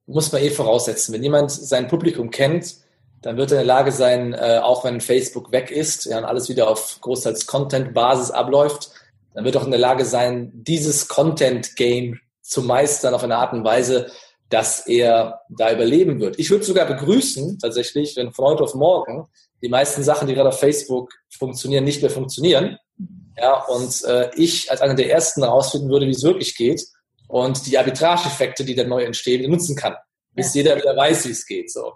muss 0.05 0.31
man 0.31 0.41
eh 0.41 0.49
voraussetzen. 0.49 1.13
Wenn 1.13 1.23
jemand 1.23 1.51
sein 1.51 1.87
Publikum 1.87 2.29
kennt, 2.29 2.75
dann 3.21 3.37
wird 3.37 3.51
er 3.51 3.61
in 3.61 3.67
der 3.67 3.75
Lage 3.75 3.91
sein, 3.91 4.33
äh, 4.33 4.59
auch 4.61 4.83
wenn 4.83 5.01
Facebook 5.01 5.51
weg 5.51 5.71
ist 5.71 6.05
ja, 6.05 6.17
und 6.17 6.25
alles 6.25 6.49
wieder 6.49 6.69
auf 6.69 6.99
großteils 7.01 7.47
Content-Basis 7.47 8.31
abläuft, 8.31 8.91
dann 9.33 9.45
wird 9.45 9.57
auch 9.57 9.65
in 9.65 9.71
der 9.71 9.79
Lage 9.79 10.05
sein, 10.05 10.51
dieses 10.53 11.07
Content-Game 11.07 12.19
zu 12.41 12.61
meistern 12.61 13.13
auf 13.13 13.23
eine 13.23 13.37
Art 13.37 13.53
und 13.53 13.63
Weise, 13.63 14.11
dass 14.49 14.85
er 14.85 15.41
da 15.49 15.71
überleben 15.71 16.19
wird. 16.19 16.37
Ich 16.37 16.51
würde 16.51 16.63
sogar 16.63 16.85
begrüßen, 16.85 17.57
tatsächlich, 17.59 18.15
wenn 18.15 18.31
von 18.31 18.45
heute 18.45 18.63
auf 18.63 18.75
morgen 18.75 19.27
die 19.63 19.69
meisten 19.69 20.03
Sachen, 20.03 20.27
die 20.27 20.35
gerade 20.35 20.49
auf 20.49 20.59
Facebook 20.59 21.11
funktionieren, 21.35 21.83
nicht 21.83 22.01
mehr 22.01 22.11
funktionieren. 22.11 22.77
Ja, 23.37 23.63
und 23.63 24.03
äh, 24.03 24.29
ich 24.35 24.69
als 24.69 24.81
einer 24.81 24.93
der 24.93 25.09
ersten 25.09 25.41
herausfinden 25.41 25.89
würde, 25.89 26.05
wie 26.05 26.11
es 26.11 26.23
wirklich 26.23 26.55
geht 26.55 26.85
und 27.27 27.65
die 27.65 27.77
Arbitrage-Effekte, 27.79 28.63
die 28.63 28.75
dann 28.75 28.89
neu 28.89 29.03
entstehen, 29.03 29.49
nutzen 29.49 29.75
kann, 29.75 29.95
bis 30.33 30.53
ja. 30.53 30.61
jeder 30.61 30.77
wieder 30.77 30.95
weiß, 30.95 31.25
wie 31.25 31.31
es 31.31 31.47
geht. 31.47 31.71
So. 31.71 31.93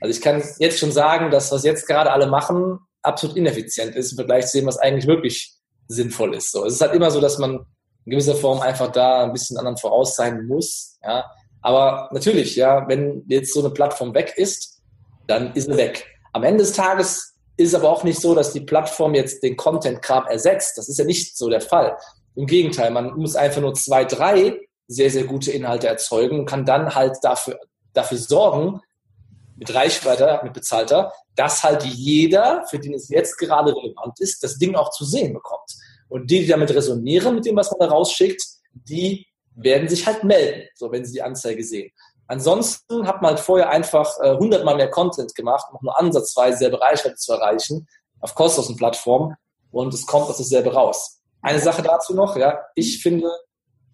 Also 0.00 0.16
ich 0.16 0.22
kann 0.22 0.42
jetzt 0.60 0.78
schon 0.78 0.92
sagen, 0.92 1.30
dass 1.30 1.52
was 1.52 1.64
jetzt 1.64 1.86
gerade 1.86 2.10
alle 2.10 2.26
machen, 2.26 2.78
absolut 3.02 3.36
ineffizient 3.36 3.94
ist 3.96 4.12
im 4.12 4.16
Vergleich 4.16 4.46
zu 4.46 4.58
dem, 4.58 4.66
was 4.66 4.78
eigentlich 4.78 5.06
wirklich 5.06 5.57
sinnvoll 5.88 6.34
ist. 6.34 6.52
So, 6.52 6.64
es 6.64 6.74
ist 6.74 6.80
halt 6.80 6.94
immer 6.94 7.10
so, 7.10 7.20
dass 7.20 7.38
man 7.38 7.66
in 8.04 8.10
gewisser 8.12 8.34
Form 8.34 8.60
einfach 8.60 8.92
da 8.92 9.24
ein 9.24 9.32
bisschen 9.32 9.58
anderen 9.58 9.76
voraus 9.76 10.16
sein 10.16 10.46
muss. 10.46 10.98
Ja, 11.02 11.24
aber 11.60 12.08
natürlich, 12.12 12.56
ja, 12.56 12.86
wenn 12.88 13.24
jetzt 13.26 13.52
so 13.52 13.60
eine 13.60 13.70
Plattform 13.70 14.14
weg 14.14 14.34
ist, 14.36 14.80
dann 15.26 15.52
ist 15.54 15.66
sie 15.66 15.76
weg. 15.76 16.06
Am 16.32 16.44
Ende 16.44 16.64
des 16.64 16.72
Tages 16.72 17.34
ist 17.56 17.68
es 17.68 17.74
aber 17.74 17.90
auch 17.90 18.04
nicht 18.04 18.20
so, 18.20 18.34
dass 18.34 18.52
die 18.52 18.60
Plattform 18.60 19.14
jetzt 19.14 19.42
den 19.42 19.56
Content-Kram 19.56 20.26
ersetzt. 20.26 20.78
Das 20.78 20.88
ist 20.88 20.98
ja 20.98 21.04
nicht 21.04 21.36
so 21.36 21.48
der 21.48 21.60
Fall. 21.60 21.96
Im 22.36 22.46
Gegenteil, 22.46 22.90
man 22.90 23.14
muss 23.16 23.34
einfach 23.34 23.60
nur 23.60 23.74
zwei, 23.74 24.04
drei 24.04 24.58
sehr, 24.86 25.10
sehr 25.10 25.24
gute 25.24 25.50
Inhalte 25.50 25.88
erzeugen 25.88 26.40
und 26.40 26.46
kann 26.46 26.64
dann 26.64 26.94
halt 26.94 27.16
dafür, 27.22 27.58
dafür 27.92 28.16
sorgen, 28.16 28.80
mit 29.56 29.74
Reichweite, 29.74 30.40
mit 30.44 30.52
bezahlter, 30.52 31.12
dass 31.38 31.62
halt 31.62 31.84
jeder, 31.84 32.64
für 32.68 32.80
den 32.80 32.94
es 32.94 33.08
jetzt 33.08 33.38
gerade 33.38 33.74
relevant 33.74 34.18
ist, 34.18 34.42
das 34.42 34.58
Ding 34.58 34.74
auch 34.74 34.90
zu 34.90 35.04
sehen 35.04 35.32
bekommt. 35.32 35.72
Und 36.08 36.28
die, 36.28 36.40
die 36.40 36.48
damit 36.48 36.74
resonieren 36.74 37.36
mit 37.36 37.46
dem, 37.46 37.54
was 37.54 37.70
man 37.70 37.78
da 37.78 37.94
rausschickt, 37.94 38.42
die 38.72 39.24
werden 39.54 39.88
sich 39.88 40.04
halt 40.04 40.24
melden, 40.24 40.68
so 40.74 40.90
wenn 40.90 41.04
sie 41.04 41.12
die 41.12 41.22
Anzeige 41.22 41.62
sehen. 41.62 41.92
Ansonsten 42.26 43.06
hat 43.06 43.22
man 43.22 43.30
halt 43.30 43.40
vorher 43.40 43.70
einfach 43.70 44.18
äh, 44.20 44.36
hundertmal 44.36 44.74
mehr 44.74 44.90
Content 44.90 45.32
gemacht, 45.36 45.66
um 45.70 45.78
nur 45.80 45.98
ansatzweise 45.98 46.58
selbe 46.58 46.80
Reichweite 46.80 47.14
zu 47.14 47.32
erreichen, 47.32 47.86
auf 48.20 48.34
kostenlosen 48.34 48.76
Plattformen 48.76 49.36
und 49.70 49.94
es 49.94 50.06
kommt 50.06 50.28
aus 50.28 50.38
dasselbe 50.38 50.72
raus. 50.72 51.20
Eine 51.40 51.60
Sache 51.60 51.82
dazu 51.82 52.14
noch, 52.14 52.36
ja, 52.36 52.58
ich 52.74 53.00
finde, 53.00 53.30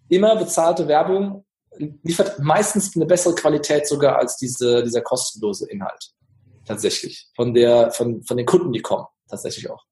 immer 0.09 0.35
bezahlte 0.35 0.87
Werbung 0.87 1.45
liefert 1.77 2.39
meistens 2.39 2.95
eine 2.95 3.05
bessere 3.05 3.35
Qualität 3.35 3.87
sogar 3.87 4.17
als 4.17 4.37
diese, 4.37 4.83
dieser 4.83 5.01
kostenlose 5.01 5.69
Inhalt. 5.69 6.14
Tatsächlich. 6.65 7.27
Von 7.35 7.53
der, 7.53 7.91
von, 7.91 8.23
von 8.23 8.37
den 8.37 8.45
Kunden, 8.45 8.71
die 8.73 8.81
kommen. 8.81 9.05
Tatsächlich 9.29 9.69
auch. 9.69 9.83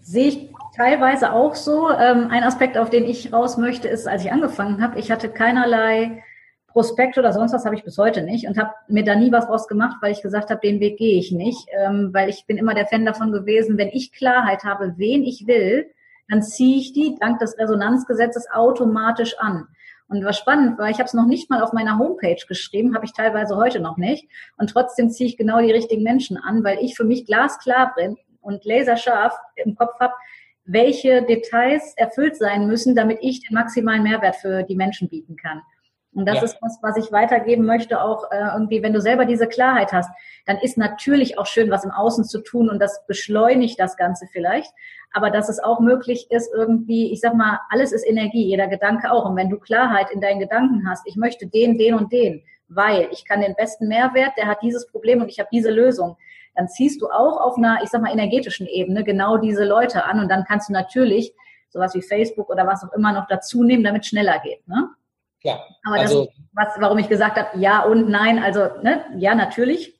Sehe 0.00 0.28
ich 0.28 0.50
teilweise 0.76 1.32
auch 1.32 1.54
so. 1.54 1.90
Ähm, 1.90 2.28
ein 2.30 2.42
Aspekt, 2.42 2.78
auf 2.78 2.90
den 2.90 3.04
ich 3.04 3.32
raus 3.32 3.56
möchte, 3.56 3.88
ist, 3.88 4.08
als 4.08 4.24
ich 4.24 4.32
angefangen 4.32 4.82
habe, 4.82 4.98
ich 4.98 5.10
hatte 5.10 5.28
keinerlei 5.28 6.22
Prospekt 6.72 7.18
oder 7.18 7.32
sonst 7.32 7.52
was 7.52 7.66
habe 7.66 7.74
ich 7.74 7.84
bis 7.84 7.98
heute 7.98 8.22
nicht 8.22 8.48
und 8.48 8.56
habe 8.56 8.70
mir 8.88 9.04
da 9.04 9.14
nie 9.14 9.30
was 9.30 9.46
draus 9.46 9.68
gemacht, 9.68 9.98
weil 10.00 10.12
ich 10.12 10.22
gesagt 10.22 10.50
habe, 10.50 10.60
den 10.60 10.80
Weg 10.80 10.96
gehe 10.96 11.18
ich 11.18 11.30
nicht, 11.30 11.68
ähm, 11.78 12.10
weil 12.12 12.30
ich 12.30 12.46
bin 12.46 12.56
immer 12.56 12.74
der 12.74 12.86
Fan 12.86 13.04
davon 13.04 13.30
gewesen, 13.30 13.76
wenn 13.76 13.88
ich 13.88 14.12
Klarheit 14.12 14.64
habe, 14.64 14.94
wen 14.96 15.22
ich 15.22 15.46
will, 15.46 15.90
dann 16.28 16.42
ziehe 16.42 16.78
ich 16.78 16.94
die 16.94 17.16
dank 17.20 17.40
des 17.40 17.58
Resonanzgesetzes 17.58 18.46
automatisch 18.50 19.38
an. 19.38 19.68
Und 20.12 20.26
was 20.26 20.36
spannend 20.36 20.78
war, 20.78 20.90
ich 20.90 20.98
habe 20.98 21.06
es 21.06 21.14
noch 21.14 21.26
nicht 21.26 21.48
mal 21.48 21.62
auf 21.62 21.72
meiner 21.72 21.98
Homepage 21.98 22.44
geschrieben, 22.46 22.94
habe 22.94 23.06
ich 23.06 23.14
teilweise 23.14 23.56
heute 23.56 23.80
noch 23.80 23.96
nicht. 23.96 24.28
Und 24.58 24.68
trotzdem 24.68 25.08
ziehe 25.08 25.28
ich 25.28 25.38
genau 25.38 25.60
die 25.60 25.72
richtigen 25.72 26.02
Menschen 26.02 26.36
an, 26.36 26.62
weil 26.64 26.78
ich 26.80 26.94
für 26.96 27.04
mich 27.04 27.24
glasklar 27.24 27.94
bin 27.96 28.16
und 28.42 28.64
laserscharf 28.66 29.34
im 29.56 29.74
Kopf 29.74 29.98
habe, 30.00 30.12
welche 30.64 31.22
Details 31.22 31.94
erfüllt 31.96 32.36
sein 32.36 32.66
müssen, 32.66 32.94
damit 32.94 33.18
ich 33.22 33.40
den 33.40 33.54
maximalen 33.54 34.02
Mehrwert 34.02 34.36
für 34.36 34.62
die 34.64 34.76
Menschen 34.76 35.08
bieten 35.08 35.36
kann. 35.36 35.62
Und 36.14 36.26
das 36.26 36.36
ja. 36.36 36.42
ist 36.42 36.58
was, 36.60 36.78
was 36.82 36.98
ich 36.98 37.10
weitergeben 37.10 37.64
möchte, 37.64 38.02
auch 38.02 38.30
äh, 38.30 38.36
irgendwie, 38.54 38.82
wenn 38.82 38.92
du 38.92 39.00
selber 39.00 39.24
diese 39.24 39.46
Klarheit 39.46 39.92
hast, 39.92 40.10
dann 40.44 40.58
ist 40.58 40.76
natürlich 40.76 41.38
auch 41.38 41.46
schön, 41.46 41.70
was 41.70 41.84
im 41.84 41.90
Außen 41.90 42.24
zu 42.24 42.42
tun 42.42 42.68
und 42.68 42.80
das 42.80 43.06
beschleunigt 43.06 43.80
das 43.80 43.96
Ganze 43.96 44.26
vielleicht. 44.30 44.70
Aber 45.12 45.30
dass 45.30 45.48
es 45.48 45.62
auch 45.62 45.80
möglich 45.80 46.30
ist, 46.30 46.52
irgendwie, 46.54 47.12
ich 47.12 47.20
sag 47.20 47.34
mal, 47.34 47.60
alles 47.70 47.92
ist 47.92 48.06
Energie, 48.06 48.44
jeder 48.44 48.68
Gedanke 48.68 49.12
auch. 49.12 49.26
Und 49.26 49.36
wenn 49.36 49.50
du 49.50 49.58
Klarheit 49.58 50.10
in 50.10 50.20
deinen 50.20 50.40
Gedanken 50.40 50.88
hast, 50.88 51.06
ich 51.06 51.16
möchte 51.16 51.46
den, 51.46 51.78
den 51.78 51.94
und 51.94 52.12
den, 52.12 52.42
weil 52.68 53.08
ich 53.12 53.24
kann 53.24 53.40
den 53.40 53.54
besten 53.54 53.88
Mehrwert, 53.88 54.32
der 54.36 54.46
hat 54.46 54.62
dieses 54.62 54.86
Problem 54.86 55.20
und 55.20 55.28
ich 55.28 55.38
habe 55.38 55.48
diese 55.52 55.70
Lösung, 55.70 56.16
dann 56.54 56.68
ziehst 56.68 57.00
du 57.00 57.08
auch 57.08 57.40
auf 57.40 57.56
einer, 57.56 57.80
ich 57.82 57.90
sag 57.90 58.02
mal, 58.02 58.12
energetischen 58.12 58.66
Ebene 58.66 59.04
genau 59.04 59.36
diese 59.36 59.64
Leute 59.64 60.04
an 60.04 60.20
und 60.20 60.28
dann 60.28 60.44
kannst 60.44 60.68
du 60.68 60.72
natürlich 60.72 61.34
sowas 61.70 61.94
wie 61.94 62.02
Facebook 62.02 62.50
oder 62.50 62.66
was 62.66 62.84
auch 62.84 62.92
immer 62.92 63.12
noch 63.12 63.26
dazu 63.26 63.64
nehmen, 63.64 63.84
damit 63.84 64.02
es 64.02 64.08
schneller 64.08 64.38
geht. 64.40 64.66
Ne? 64.68 64.88
Klar. 65.40 65.60
Aber 65.84 65.96
also, 65.96 66.26
das, 66.26 66.34
was, 66.52 66.80
warum 66.80 66.98
ich 66.98 67.08
gesagt 67.08 67.36
habe, 67.36 67.58
ja 67.58 67.82
und 67.84 68.08
nein, 68.08 68.38
also 68.38 68.60
ne, 68.82 69.04
ja, 69.16 69.34
natürlich. 69.34 69.98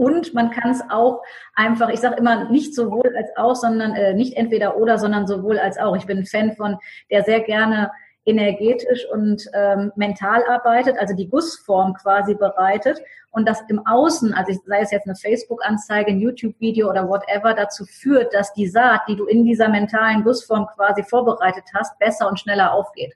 Und 0.00 0.32
man 0.32 0.50
kann 0.50 0.70
es 0.70 0.80
auch 0.88 1.22
einfach, 1.54 1.90
ich 1.90 2.00
sage 2.00 2.16
immer, 2.16 2.48
nicht 2.48 2.74
sowohl 2.74 3.14
als 3.14 3.28
auch, 3.36 3.54
sondern 3.54 3.94
äh, 3.94 4.14
nicht 4.14 4.34
entweder 4.34 4.78
oder, 4.78 4.96
sondern 4.96 5.26
sowohl 5.26 5.58
als 5.58 5.76
auch. 5.76 5.94
Ich 5.94 6.06
bin 6.06 6.16
ein 6.16 6.24
Fan 6.24 6.56
von, 6.56 6.78
der 7.10 7.22
sehr 7.22 7.40
gerne 7.40 7.90
energetisch 8.24 9.06
und 9.12 9.46
ähm, 9.52 9.92
mental 9.96 10.42
arbeitet, 10.48 10.96
also 10.98 11.14
die 11.14 11.28
Gussform 11.28 11.92
quasi 11.92 12.34
bereitet 12.34 12.98
und 13.30 13.46
das 13.46 13.60
im 13.68 13.86
Außen, 13.86 14.32
also 14.32 14.58
sei 14.64 14.80
es 14.80 14.90
jetzt 14.90 15.06
eine 15.06 15.16
Facebook-Anzeige, 15.16 16.12
ein 16.12 16.20
YouTube-Video 16.20 16.88
oder 16.88 17.06
whatever, 17.06 17.52
dazu 17.52 17.84
führt, 17.84 18.32
dass 18.32 18.54
die 18.54 18.68
Saat, 18.68 19.02
die 19.06 19.16
du 19.16 19.26
in 19.26 19.44
dieser 19.44 19.68
mentalen 19.68 20.24
Gussform 20.24 20.66
quasi 20.74 21.02
vorbereitet 21.02 21.64
hast, 21.74 21.98
besser 21.98 22.26
und 22.26 22.40
schneller 22.40 22.72
aufgeht. 22.72 23.14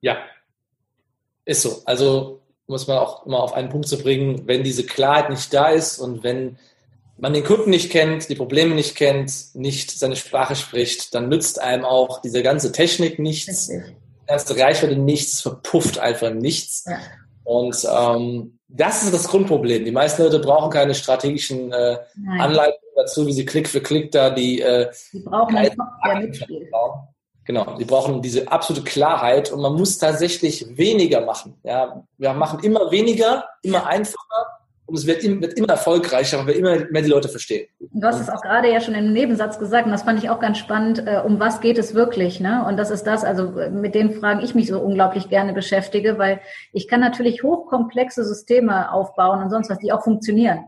Ja, 0.00 0.16
ist 1.44 1.62
so. 1.62 1.82
Also 1.84 2.41
muss 2.72 2.88
man 2.88 2.98
auch 2.98 3.24
immer 3.26 3.40
auf 3.40 3.52
einen 3.52 3.68
Punkt 3.68 3.86
zu 3.86 3.98
bringen, 3.98 4.42
wenn 4.46 4.64
diese 4.64 4.84
Klarheit 4.84 5.30
nicht 5.30 5.54
da 5.54 5.68
ist 5.68 5.98
und 5.98 6.24
wenn 6.24 6.58
man 7.18 7.34
den 7.34 7.44
Kunden 7.44 7.70
nicht 7.70 7.90
kennt, 7.90 8.28
die 8.28 8.34
Probleme 8.34 8.74
nicht 8.74 8.96
kennt, 8.96 9.54
nicht 9.54 9.92
seine 9.92 10.16
Sprache 10.16 10.56
spricht, 10.56 11.14
dann 11.14 11.28
nützt 11.28 11.60
einem 11.60 11.84
auch 11.84 12.20
diese 12.20 12.42
ganze 12.42 12.72
Technik 12.72 13.20
nichts, 13.20 13.68
die 13.68 13.82
ganze 14.26 14.58
Reichweite 14.58 14.96
nichts, 14.96 15.40
verpufft 15.40 15.98
einfach 15.98 16.32
nichts. 16.32 16.84
Ja. 16.86 16.98
Und 17.44 17.86
ähm, 17.88 18.58
das 18.66 19.04
ist 19.04 19.12
das 19.12 19.28
Grundproblem. 19.28 19.84
Die 19.84 19.92
meisten 19.92 20.22
Leute 20.22 20.38
brauchen 20.38 20.70
keine 20.70 20.94
strategischen 20.94 21.72
äh, 21.72 21.98
Anleitungen 22.38 22.92
dazu, 22.96 23.26
wie 23.26 23.32
sie 23.32 23.44
Klick 23.44 23.68
für 23.68 23.82
Klick 23.82 24.10
da 24.10 24.30
die, 24.30 24.60
äh, 24.60 24.90
die 25.12 25.20
brauchen 25.20 25.56
einen 25.56 25.76
Kopf, 25.76 25.90
der 26.04 26.20
mitspielt. 26.20 26.70
Genau, 27.44 27.76
die 27.76 27.84
brauchen 27.84 28.22
diese 28.22 28.50
absolute 28.50 28.84
Klarheit 28.84 29.50
und 29.50 29.60
man 29.60 29.74
muss 29.74 29.98
tatsächlich 29.98 30.66
weniger 30.76 31.22
machen. 31.22 31.54
Ja, 31.64 32.04
wir 32.16 32.32
machen 32.34 32.60
immer 32.60 32.90
weniger, 32.90 33.44
immer 33.62 33.86
einfacher 33.86 34.46
und 34.86 34.98
es 34.98 35.06
wird, 35.06 35.22
wird 35.24 35.54
immer 35.54 35.70
erfolgreicher, 35.70 36.38
weil 36.38 36.48
wir 36.48 36.56
immer 36.56 36.90
mehr 36.90 37.02
die 37.02 37.08
Leute 37.08 37.28
verstehen. 37.28 37.66
Du 37.80 38.06
hast 38.06 38.20
es 38.20 38.28
auch 38.28 38.42
gerade 38.42 38.70
ja 38.70 38.80
schon 38.80 38.94
im 38.94 39.12
Nebensatz 39.12 39.58
gesagt 39.58 39.86
und 39.86 39.92
das 39.92 40.02
fand 40.02 40.22
ich 40.22 40.30
auch 40.30 40.38
ganz 40.38 40.58
spannend. 40.58 41.04
Äh, 41.06 41.22
um 41.24 41.40
was 41.40 41.60
geht 41.60 41.78
es 41.78 41.94
wirklich? 41.94 42.40
Ne? 42.40 42.64
Und 42.66 42.76
das 42.76 42.90
ist 42.90 43.04
das, 43.04 43.24
also 43.24 43.52
mit 43.70 43.94
den 43.94 44.12
Fragen 44.12 44.40
ich 44.40 44.54
mich 44.54 44.68
so 44.68 44.78
unglaublich 44.80 45.28
gerne 45.28 45.52
beschäftige, 45.52 46.18
weil 46.18 46.40
ich 46.72 46.88
kann 46.88 47.00
natürlich 47.00 47.42
hochkomplexe 47.42 48.24
Systeme 48.24 48.92
aufbauen 48.92 49.42
und 49.42 49.50
sonst 49.50 49.70
was, 49.70 49.78
die 49.78 49.92
auch 49.92 50.04
funktionieren. 50.04 50.64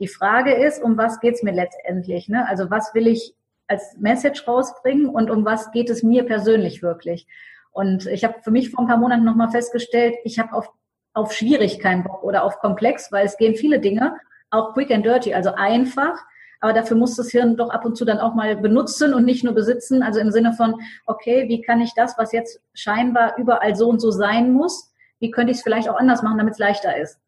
Die 0.00 0.08
Frage 0.08 0.52
ist, 0.52 0.82
um 0.82 0.98
was 0.98 1.20
geht's 1.20 1.42
mir 1.42 1.52
letztendlich? 1.52 2.28
Ne? 2.28 2.46
Also 2.48 2.70
was 2.70 2.94
will 2.94 3.06
ich 3.06 3.34
als 3.70 3.96
Message 3.98 4.46
rausbringen 4.46 5.08
und 5.08 5.30
um 5.30 5.44
was 5.44 5.70
geht 5.70 5.88
es 5.88 6.02
mir 6.02 6.24
persönlich 6.24 6.82
wirklich. 6.82 7.26
Und 7.70 8.06
ich 8.06 8.24
habe 8.24 8.34
für 8.42 8.50
mich 8.50 8.70
vor 8.70 8.80
ein 8.80 8.88
paar 8.88 8.96
Monaten 8.96 9.24
nochmal 9.24 9.50
festgestellt, 9.50 10.16
ich 10.24 10.38
habe 10.38 10.52
auf, 10.52 10.68
auf 11.14 11.32
schwierig 11.32 11.78
keinen 11.78 12.02
Bock 12.02 12.24
oder 12.24 12.44
auf 12.44 12.58
komplex, 12.58 13.12
weil 13.12 13.24
es 13.24 13.36
gehen 13.36 13.54
viele 13.54 13.78
Dinge, 13.78 14.16
auch 14.50 14.74
quick 14.74 14.90
and 14.90 15.06
dirty, 15.06 15.32
also 15.32 15.52
einfach, 15.54 16.18
aber 16.60 16.72
dafür 16.72 16.96
muss 16.96 17.16
das 17.16 17.30
Hirn 17.30 17.56
doch 17.56 17.70
ab 17.70 17.84
und 17.84 17.96
zu 17.96 18.04
dann 18.04 18.18
auch 18.18 18.34
mal 18.34 18.56
benutzen 18.56 19.14
und 19.14 19.24
nicht 19.24 19.44
nur 19.44 19.54
besitzen. 19.54 20.02
Also 20.02 20.20
im 20.20 20.30
Sinne 20.30 20.52
von, 20.52 20.74
okay, 21.06 21.48
wie 21.48 21.62
kann 21.62 21.80
ich 21.80 21.94
das, 21.94 22.18
was 22.18 22.32
jetzt 22.32 22.60
scheinbar 22.74 23.38
überall 23.38 23.74
so 23.76 23.88
und 23.88 24.00
so 24.00 24.10
sein 24.10 24.52
muss, 24.52 24.92
wie 25.20 25.30
könnte 25.30 25.52
ich 25.52 25.58
es 25.58 25.62
vielleicht 25.62 25.88
auch 25.88 25.98
anders 25.98 26.22
machen, 26.22 26.38
damit 26.38 26.54
es 26.54 26.58
leichter 26.58 26.96
ist? 26.96 27.18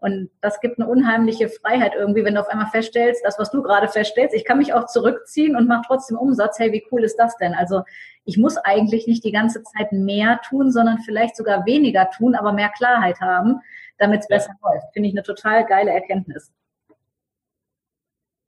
Und 0.00 0.30
das 0.40 0.60
gibt 0.60 0.78
eine 0.78 0.88
unheimliche 0.88 1.48
Freiheit 1.48 1.94
irgendwie, 1.96 2.24
wenn 2.24 2.34
du 2.34 2.40
auf 2.40 2.48
einmal 2.48 2.68
feststellst, 2.68 3.24
das, 3.24 3.38
was 3.38 3.50
du 3.50 3.62
gerade 3.62 3.88
feststellst, 3.88 4.34
ich 4.34 4.44
kann 4.44 4.58
mich 4.58 4.72
auch 4.72 4.86
zurückziehen 4.86 5.56
und 5.56 5.66
mache 5.66 5.82
trotzdem 5.86 6.16
Umsatz. 6.16 6.58
Hey, 6.58 6.72
wie 6.72 6.86
cool 6.92 7.02
ist 7.02 7.16
das 7.16 7.36
denn? 7.36 7.54
Also 7.54 7.82
ich 8.24 8.38
muss 8.38 8.56
eigentlich 8.58 9.08
nicht 9.08 9.24
die 9.24 9.32
ganze 9.32 9.62
Zeit 9.64 9.90
mehr 9.90 10.40
tun, 10.48 10.70
sondern 10.70 10.98
vielleicht 11.00 11.36
sogar 11.36 11.66
weniger 11.66 12.10
tun, 12.10 12.36
aber 12.36 12.52
mehr 12.52 12.68
Klarheit 12.68 13.20
haben, 13.20 13.60
damit 13.98 14.20
es 14.20 14.28
ja. 14.28 14.36
besser 14.36 14.52
läuft. 14.62 14.92
Finde 14.92 15.08
ich 15.08 15.14
eine 15.14 15.24
total 15.24 15.66
geile 15.66 15.90
Erkenntnis. 15.90 16.52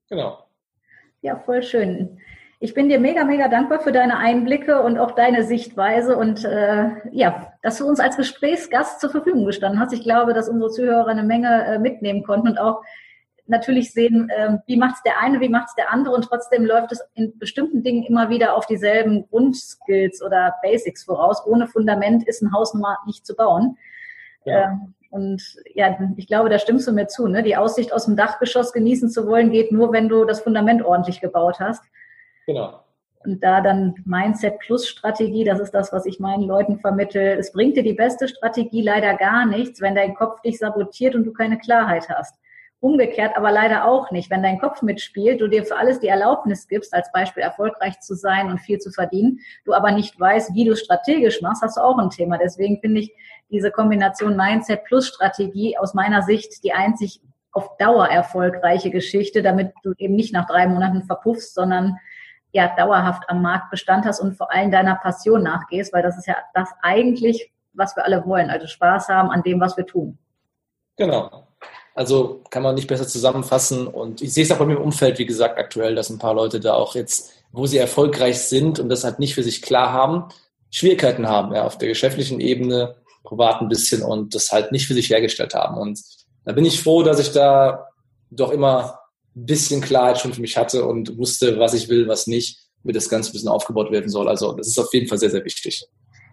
Genau. 0.09 0.45
Ja, 1.23 1.37
voll 1.37 1.63
schön. 1.63 2.21
Ich 2.63 2.75
bin 2.75 2.91
dir 2.91 3.01
mega, 3.01 3.25
mega 3.25 3.49
dankbar 3.49 3.81
für 3.81 3.91
deine 3.91 4.19
Einblicke 4.19 4.83
und 4.83 4.99
auch 4.99 5.13
deine 5.13 5.45
Sichtweise 5.45 6.15
und 6.19 6.45
äh, 6.45 6.91
ja, 7.11 7.55
dass 7.63 7.79
du 7.79 7.87
uns 7.87 8.01
als 8.01 8.19
Gesprächsgast 8.19 9.01
zur 9.01 9.09
Verfügung 9.09 9.47
gestanden 9.47 9.81
hast. 9.81 9.95
Ich 9.95 10.03
glaube, 10.03 10.35
dass 10.35 10.51
unsere 10.51 10.71
Zuhörer 10.71 11.07
eine 11.07 11.23
Menge 11.23 11.65
äh, 11.65 11.79
mitnehmen 11.79 12.23
konnten 12.23 12.49
und 12.49 12.59
auch 12.59 12.83
natürlich 13.47 13.95
sehen, 13.95 14.29
äh, 14.29 14.59
wie 14.67 14.77
macht 14.77 14.97
es 14.97 15.03
der 15.03 15.19
eine, 15.23 15.41
wie 15.41 15.49
macht 15.49 15.69
es 15.69 15.75
der 15.75 15.91
andere 15.91 16.15
und 16.15 16.27
trotzdem 16.27 16.67
läuft 16.67 16.93
es 16.93 17.03
in 17.15 17.39
bestimmten 17.39 17.83
Dingen 17.83 18.05
immer 18.05 18.29
wieder 18.29 18.55
auf 18.55 18.67
dieselben 18.67 19.27
Grundskills 19.31 20.23
oder 20.23 20.55
Basics 20.63 21.05
voraus. 21.05 21.43
Ohne 21.47 21.67
Fundament 21.67 22.29
ist 22.29 22.43
ein 22.43 22.53
Haus 22.53 22.75
nicht 23.07 23.27
zu 23.27 23.35
bauen. 23.35 23.79
Ja. 24.45 24.65
Ähm, 24.65 24.95
und 25.09 25.43
ja, 25.75 25.99
ich 26.19 26.27
glaube, 26.27 26.51
da 26.51 26.59
stimmst 26.59 26.87
du 26.87 26.93
mir 26.93 27.09
zu. 27.09 27.27
Ne? 27.27 27.43
Die 27.43 27.57
Aussicht 27.57 27.95
aus 27.95 28.05
dem 28.05 28.17
Dachgeschoss 28.17 28.75
genießen 28.75 29.09
zu 29.09 29.27
wollen, 29.27 29.51
geht 29.51 29.73
nur, 29.73 29.95
wenn 29.95 30.11
du 30.11 30.27
das 30.27 30.43
Fundament 30.43 30.85
ordentlich 30.85 31.23
gebaut 31.23 31.59
hast. 31.59 31.83
Genau. 32.51 32.81
Und 33.25 33.45
da 33.45 33.61
dann 33.61 33.95
Mindset 34.05 34.59
plus 34.59 34.89
Strategie, 34.89 35.45
das 35.45 35.61
ist 35.61 35.71
das, 35.71 35.93
was 35.93 36.05
ich 36.05 36.19
meinen 36.19 36.49
Leuten 36.49 36.81
vermittel. 36.81 37.23
Es 37.39 37.53
bringt 37.53 37.77
dir 37.77 37.85
die 37.85 37.93
beste 37.93 38.27
Strategie 38.27 38.83
leider 38.83 39.15
gar 39.15 39.47
nichts, 39.47 39.81
wenn 39.81 39.95
dein 39.95 40.17
Kopf 40.17 40.41
dich 40.41 40.59
sabotiert 40.59 41.15
und 41.15 41.23
du 41.23 41.33
keine 41.33 41.59
Klarheit 41.59 42.09
hast. 42.09 42.35
Umgekehrt 42.81 43.37
aber 43.37 43.53
leider 43.53 43.85
auch 43.85 44.11
nicht. 44.11 44.31
Wenn 44.31 44.43
dein 44.43 44.59
Kopf 44.59 44.83
mitspielt, 44.83 45.41
du 45.41 45.47
dir 45.47 45.65
für 45.65 45.77
alles 45.77 46.01
die 46.01 46.09
Erlaubnis 46.09 46.67
gibst, 46.67 46.93
als 46.93 47.13
Beispiel 47.13 47.45
erfolgreich 47.45 48.01
zu 48.01 48.17
sein 48.17 48.51
und 48.51 48.59
viel 48.59 48.81
zu 48.81 48.91
verdienen, 48.91 49.39
du 49.65 49.75
aber 49.75 49.93
nicht 49.93 50.19
weißt, 50.19 50.53
wie 50.55 50.65
du 50.65 50.75
strategisch 50.75 51.41
machst, 51.41 51.63
hast 51.63 51.77
du 51.77 51.83
auch 51.83 51.99
ein 51.99 52.11
Thema. 52.11 52.37
Deswegen 52.37 52.81
finde 52.81 53.03
ich 53.03 53.15
diese 53.49 53.71
Kombination 53.71 54.37
Mindset 54.37 54.83
plus 54.85 55.07
Strategie 55.07 55.79
aus 55.79 55.95
meiner 55.95 56.23
Sicht 56.23 56.65
die 56.65 56.73
einzig 56.73 57.21
auf 57.53 57.77
Dauer 57.77 58.09
erfolgreiche 58.09 58.91
Geschichte, 58.91 59.43
damit 59.43 59.73
du 59.83 59.93
eben 59.99 60.15
nicht 60.15 60.33
nach 60.33 60.47
drei 60.47 60.67
Monaten 60.67 61.05
verpuffst, 61.05 61.55
sondern 61.55 61.99
ja 62.53 62.75
dauerhaft 62.77 63.29
am 63.29 63.43
Markt 63.43 63.71
Bestand 63.71 64.05
hast 64.05 64.21
und 64.21 64.37
vor 64.37 64.51
allem 64.53 64.71
deiner 64.71 64.97
Passion 64.97 65.43
nachgehst, 65.43 65.93
weil 65.93 66.03
das 66.03 66.19
ist 66.19 66.27
ja 66.27 66.37
das 66.55 66.69
eigentlich, 66.83 67.53
was 67.73 67.97
wir 67.97 68.05
alle 68.05 68.25
wollen, 68.27 68.51
also 68.51 68.67
Spaß 68.67 69.09
haben 69.09 69.31
an 69.31 69.43
dem, 69.43 69.61
was 69.61 69.77
wir 69.77 69.87
tun. 69.87 70.19
Genau. 70.97 71.47
Also 71.95 72.43
kann 72.51 72.63
man 72.63 72.75
nicht 72.75 72.89
besser 72.89 73.07
zusammenfassen. 73.07 73.87
Und 73.87 74.23
ich 74.23 74.33
sehe 74.33 74.45
es 74.45 74.53
auch 74.53 74.59
bei 74.59 74.65
mir 74.65 74.77
im 74.77 74.83
Umfeld, 74.83 75.19
wie 75.19 75.27
gesagt, 75.27 75.59
aktuell, 75.59 75.95
dass 75.95 76.11
ein 76.11 76.19
paar 76.19 76.35
Leute 76.35 76.61
da 76.61 76.75
auch 76.75 76.95
jetzt, 76.95 77.33
wo 77.53 77.67
sie 77.67 77.79
erfolgreich 77.79 78.41
sind 78.41 78.79
und 78.79 78.89
das 78.89 79.05
halt 79.05 79.19
nicht 79.19 79.35
für 79.35 79.43
sich 79.43 79.63
klar 79.63 79.93
haben, 79.93 80.29
Schwierigkeiten 80.71 81.29
haben, 81.29 81.55
ja, 81.55 81.65
auf 81.65 81.79
der 81.79 81.89
geschäftlichen 81.89 82.41
Ebene, 82.41 82.95
privat 83.25 83.61
ein 83.61 83.69
bisschen 83.69 84.03
und 84.03 84.35
das 84.35 84.51
halt 84.53 84.73
nicht 84.73 84.87
für 84.87 84.95
sich 84.95 85.11
hergestellt 85.11 85.55
haben. 85.55 85.77
Und 85.77 86.01
da 86.45 86.53
bin 86.53 86.65
ich 86.65 86.83
froh, 86.83 87.03
dass 87.03 87.19
ich 87.19 87.33
da 87.33 87.89
doch 88.31 88.51
immer 88.51 89.00
ein 89.37 89.47
bisschen 89.47 89.81
Klarheit 89.81 90.19
schon 90.19 90.33
für 90.33 90.41
mich 90.41 90.57
hatte 90.57 90.85
und 90.85 91.17
wusste, 91.19 91.59
was 91.59 91.75
ich 91.75 91.89
will, 91.89 92.09
was 92.09 92.27
nicht, 92.27 92.59
wie 92.83 92.93
das 92.93 93.09
Ganze 93.09 93.31
ein 93.31 93.33
bisschen 93.35 93.49
aufgebaut 93.49 93.91
werden 93.93 94.09
soll. 94.09 94.29
Also 94.29 94.53
das 94.53 94.69
ist 94.69 94.79
auf 94.79 94.93
jeden 94.93 95.09
Fall 95.09 95.19
sehr, 95.19 95.31
sehr 95.31 95.45
wichtig. 95.45 95.87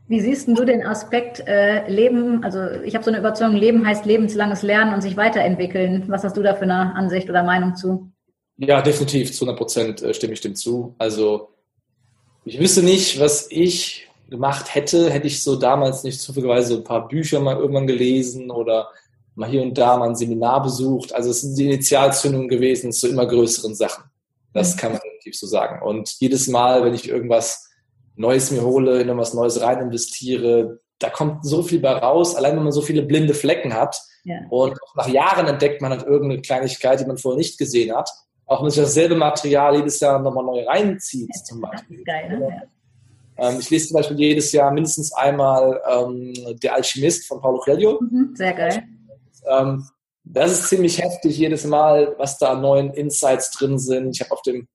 Wie 0.10 0.22
siehst 0.22 0.48
du 0.48 0.64
den 0.64 0.86
Aspekt 0.86 1.44
äh, 1.48 1.88
Leben? 1.90 2.44
Also 2.44 2.62
ich 2.86 2.96
habe 2.96 3.04
so 3.04 3.12
eine 3.12 3.20
Überzeugung, 3.20 3.56
Leben 3.56 3.86
heißt 3.86 4.06
lebenslanges 4.06 4.62
Lernen 4.62 4.94
und 4.94 5.02
sich 5.02 5.18
weiterentwickeln. 5.18 6.06
Was 6.08 6.24
hast 6.24 6.38
du 6.38 6.44
da 6.44 6.56
für 6.56 6.64
eine 6.64 6.96
Ansicht 6.96 7.30
oder 7.30 7.44
Meinung 7.44 7.76
zu? 7.76 8.10
Ja, 8.58 8.82
definitiv, 8.82 9.34
zu 9.34 9.46
100 9.46 9.58
Prozent 9.58 10.02
äh, 10.02 10.14
stimme 10.14 10.34
ich 10.34 10.42
dem 10.42 10.56
zu. 10.56 10.96
Also 10.98 11.50
ich 12.46 12.58
wüsste 12.60 12.84
nicht, 12.84 13.20
was 13.20 13.48
ich 13.52 14.08
gemacht 14.30 14.74
hätte, 14.74 15.10
hätte 15.10 15.28
ich 15.28 15.44
so 15.44 15.58
damals 15.58 16.04
nicht 16.04 16.22
zufälligerweise 16.22 16.70
so 16.70 16.78
ein 16.78 16.84
paar 16.84 17.08
Bücher 17.08 17.40
mal 17.42 17.58
irgendwann 17.58 17.88
gelesen 17.88 18.50
oder 18.50 18.90
mal 19.38 19.50
hier 19.50 19.62
und 19.62 19.78
da 19.78 19.98
mal 19.98 20.10
ein 20.10 20.16
Seminar 20.16 20.64
besucht. 20.64 21.14
Also 21.14 21.30
es 21.30 21.42
sind 21.42 21.58
die 21.58 21.66
Initialzündungen 21.66 22.50
gewesen 22.50 22.92
zu 22.92 23.08
immer 23.08 23.26
größeren 23.26 23.76
Sachen. 23.76 24.06
Das 24.54 24.76
mhm. 24.76 24.80
kann 24.80 24.92
man 24.94 25.02
definitiv 25.02 25.38
so 25.38 25.46
sagen. 25.48 25.82
Und 25.86 26.20
jedes 26.20 26.48
Mal, 26.48 26.84
wenn 26.84 26.96
ich 26.96 27.08
irgendwas 27.08 27.70
Neues 28.16 28.50
mir 28.50 28.64
hole, 28.64 29.00
in 29.00 29.08
irgendwas 29.08 29.36
Neues 29.36 29.62
rein 29.62 29.80
investiere, 29.80 30.80
da 30.98 31.12
kommt 31.12 31.46
so 31.46 31.62
viel 31.62 31.80
bei 31.80 31.92
raus, 31.92 32.36
allein 32.36 32.56
wenn 32.56 32.64
man 32.64 32.72
so 32.72 32.82
viele 32.82 33.04
blinde 33.04 33.36
Flecken 33.36 33.76
hat. 33.76 34.02
Ja. 34.24 34.40
Und 34.50 34.82
auch 34.82 34.96
nach 34.96 35.08
Jahren 35.08 35.48
entdeckt 35.48 35.84
man 35.84 35.92
halt 35.92 36.04
irgendeine 36.04 36.42
Kleinigkeit, 36.42 37.00
die 37.00 37.06
man 37.06 37.20
vorher 37.20 37.38
nicht 37.38 37.60
gesehen 37.60 37.96
hat. 37.96 38.10
Auch 38.48 38.60
wenn 38.60 38.64
man 38.64 38.72
sich 38.72 38.84
dasselbe 38.84 39.16
Material 39.16 39.76
jedes 39.76 40.00
Jahr 40.00 40.20
nochmal 40.20 40.46
neu 40.46 40.64
reinzieht, 40.66 41.30
ja, 41.32 41.44
zum 41.44 41.62
Beispiel. 41.62 42.04
Geil, 42.04 42.40
ne? 42.40 42.64
ja. 43.38 43.50
ähm, 43.50 43.60
ich 43.60 43.70
lese 43.70 43.90
zum 43.90 43.98
Beispiel 43.98 44.18
jedes 44.18 44.52
Jahr 44.52 44.72
mindestens 44.72 45.14
einmal 45.14 45.80
ähm, 45.88 46.34
Der 46.64 46.74
Alchemist 46.74 47.28
von 47.28 47.40
Paulo 47.40 47.60
Coelho. 47.60 48.00
Mhm, 48.02 48.34
sehr 48.36 48.54
geil. 48.54 48.88
Ähm, 49.50 49.88
das 50.24 50.52
ist 50.52 50.70
ziemlich 50.70 51.02
heftig 51.02 51.38
jedes 51.38 51.66
Mal, 51.66 52.16
was 52.18 52.38
da 52.38 52.52
an 52.52 52.62
neuen 52.62 52.92
Insights 52.94 53.52
drin 53.52 53.80
sind. 53.80 54.16
Ich 54.16 54.22
habe 54.22 54.32
auf 54.32 54.42
dem 54.42 54.68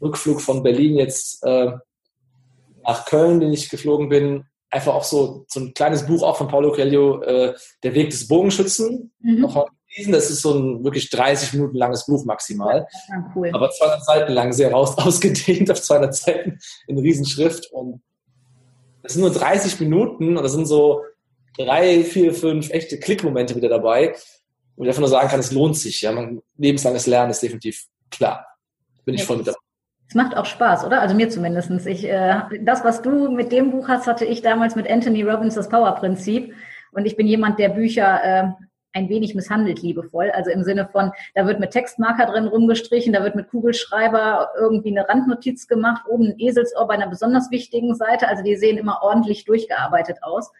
Rückflug 0.00 0.40
von 0.40 0.62
Berlin 0.62 0.96
jetzt 0.96 1.44
äh, 1.44 1.72
nach 2.82 3.04
Köln, 3.06 3.40
den 3.40 3.52
ich 3.52 3.70
geflogen 3.70 4.08
bin, 4.08 4.44
einfach 4.70 4.94
auch 4.94 5.04
so, 5.04 5.44
so 5.48 5.60
ein 5.60 5.74
kleines 5.74 6.06
Buch 6.06 6.22
auch 6.22 6.36
von 6.36 6.48
Paulo 6.48 6.72
Coelho, 6.72 7.22
äh, 7.22 7.54
Der 7.82 7.94
Weg 7.94 8.10
des 8.10 8.28
Bogenschützen, 8.28 9.12
mhm. 9.20 9.40
noch 9.40 9.54
mal 9.54 9.66
gelesen. 9.88 10.12
Das 10.12 10.30
ist 10.30 10.42
so 10.42 10.54
ein 10.54 10.84
wirklich 10.84 11.10
30 11.10 11.54
Minuten 11.54 11.76
langes 11.76 12.06
Buch 12.06 12.24
maximal. 12.24 12.86
Cool. 13.34 13.50
Aber 13.52 13.70
200 13.70 14.04
Seiten 14.04 14.32
lang, 14.32 14.52
sehr 14.52 14.72
raus, 14.72 14.96
ausgedehnt 14.98 15.70
auf 15.70 15.80
200 15.80 16.14
Seiten 16.14 16.58
in 16.86 16.98
Riesenschrift. 16.98 17.70
Und 17.72 18.02
das 19.02 19.12
sind 19.12 19.22
nur 19.22 19.32
30 19.32 19.80
Minuten 19.80 20.36
und 20.36 20.42
das 20.42 20.52
sind 20.52 20.66
so 20.66 21.02
drei, 21.56 22.04
vier, 22.04 22.34
fünf 22.34 22.70
echte 22.70 22.98
Klickmomente 22.98 23.56
wieder 23.56 23.68
dabei, 23.68 24.14
wo 24.76 24.84
ich 24.84 24.88
einfach 24.88 25.00
nur 25.00 25.08
sagen 25.08 25.28
kann, 25.28 25.40
es 25.40 25.52
lohnt 25.52 25.76
sich. 25.76 26.02
Ja, 26.02 26.12
man, 26.12 26.42
lebenslanges 26.56 27.06
Lernen 27.06 27.30
ist 27.30 27.42
definitiv 27.42 27.86
klar. 28.10 28.46
Bin 29.04 29.14
ich 29.14 29.24
voll 29.24 29.38
mit 29.38 29.46
dabei. 29.46 29.58
Es 30.08 30.14
macht 30.14 30.36
auch 30.36 30.46
Spaß, 30.46 30.84
oder? 30.84 31.00
Also 31.00 31.14
mir 31.14 31.30
zumindest. 31.30 31.70
Ich, 31.86 32.04
äh, 32.04 32.40
das, 32.60 32.84
was 32.84 33.02
du 33.02 33.30
mit 33.30 33.50
dem 33.50 33.72
Buch 33.72 33.88
hast, 33.88 34.06
hatte 34.06 34.24
ich 34.24 34.42
damals 34.42 34.76
mit 34.76 34.88
Anthony 34.88 35.22
Robbins 35.22 35.54
das 35.54 35.68
Power-Prinzip. 35.68 36.54
Und 36.92 37.06
ich 37.06 37.16
bin 37.16 37.26
jemand, 37.26 37.58
der 37.58 37.70
Bücher 37.70 38.22
äh, 38.22 38.48
ein 38.92 39.08
wenig 39.08 39.34
misshandelt, 39.34 39.82
liebevoll. 39.82 40.30
Also 40.30 40.50
im 40.50 40.64
Sinne 40.64 40.88
von, 40.90 41.12
da 41.34 41.46
wird 41.46 41.60
mit 41.60 41.72
Textmarker 41.72 42.26
drin 42.26 42.46
rumgestrichen, 42.46 43.12
da 43.12 43.22
wird 43.22 43.34
mit 43.34 43.48
Kugelschreiber 43.50 44.50
irgendwie 44.58 44.90
eine 44.90 45.08
Randnotiz 45.08 45.66
gemacht, 45.68 46.04
oben 46.08 46.28
ein 46.28 46.38
Eselsohr 46.38 46.86
bei 46.86 46.94
einer 46.94 47.08
besonders 47.08 47.50
wichtigen 47.50 47.94
Seite. 47.94 48.28
Also 48.28 48.42
die 48.42 48.56
sehen 48.56 48.78
immer 48.78 49.00
ordentlich 49.02 49.44
durchgearbeitet 49.44 50.18
aus. 50.22 50.50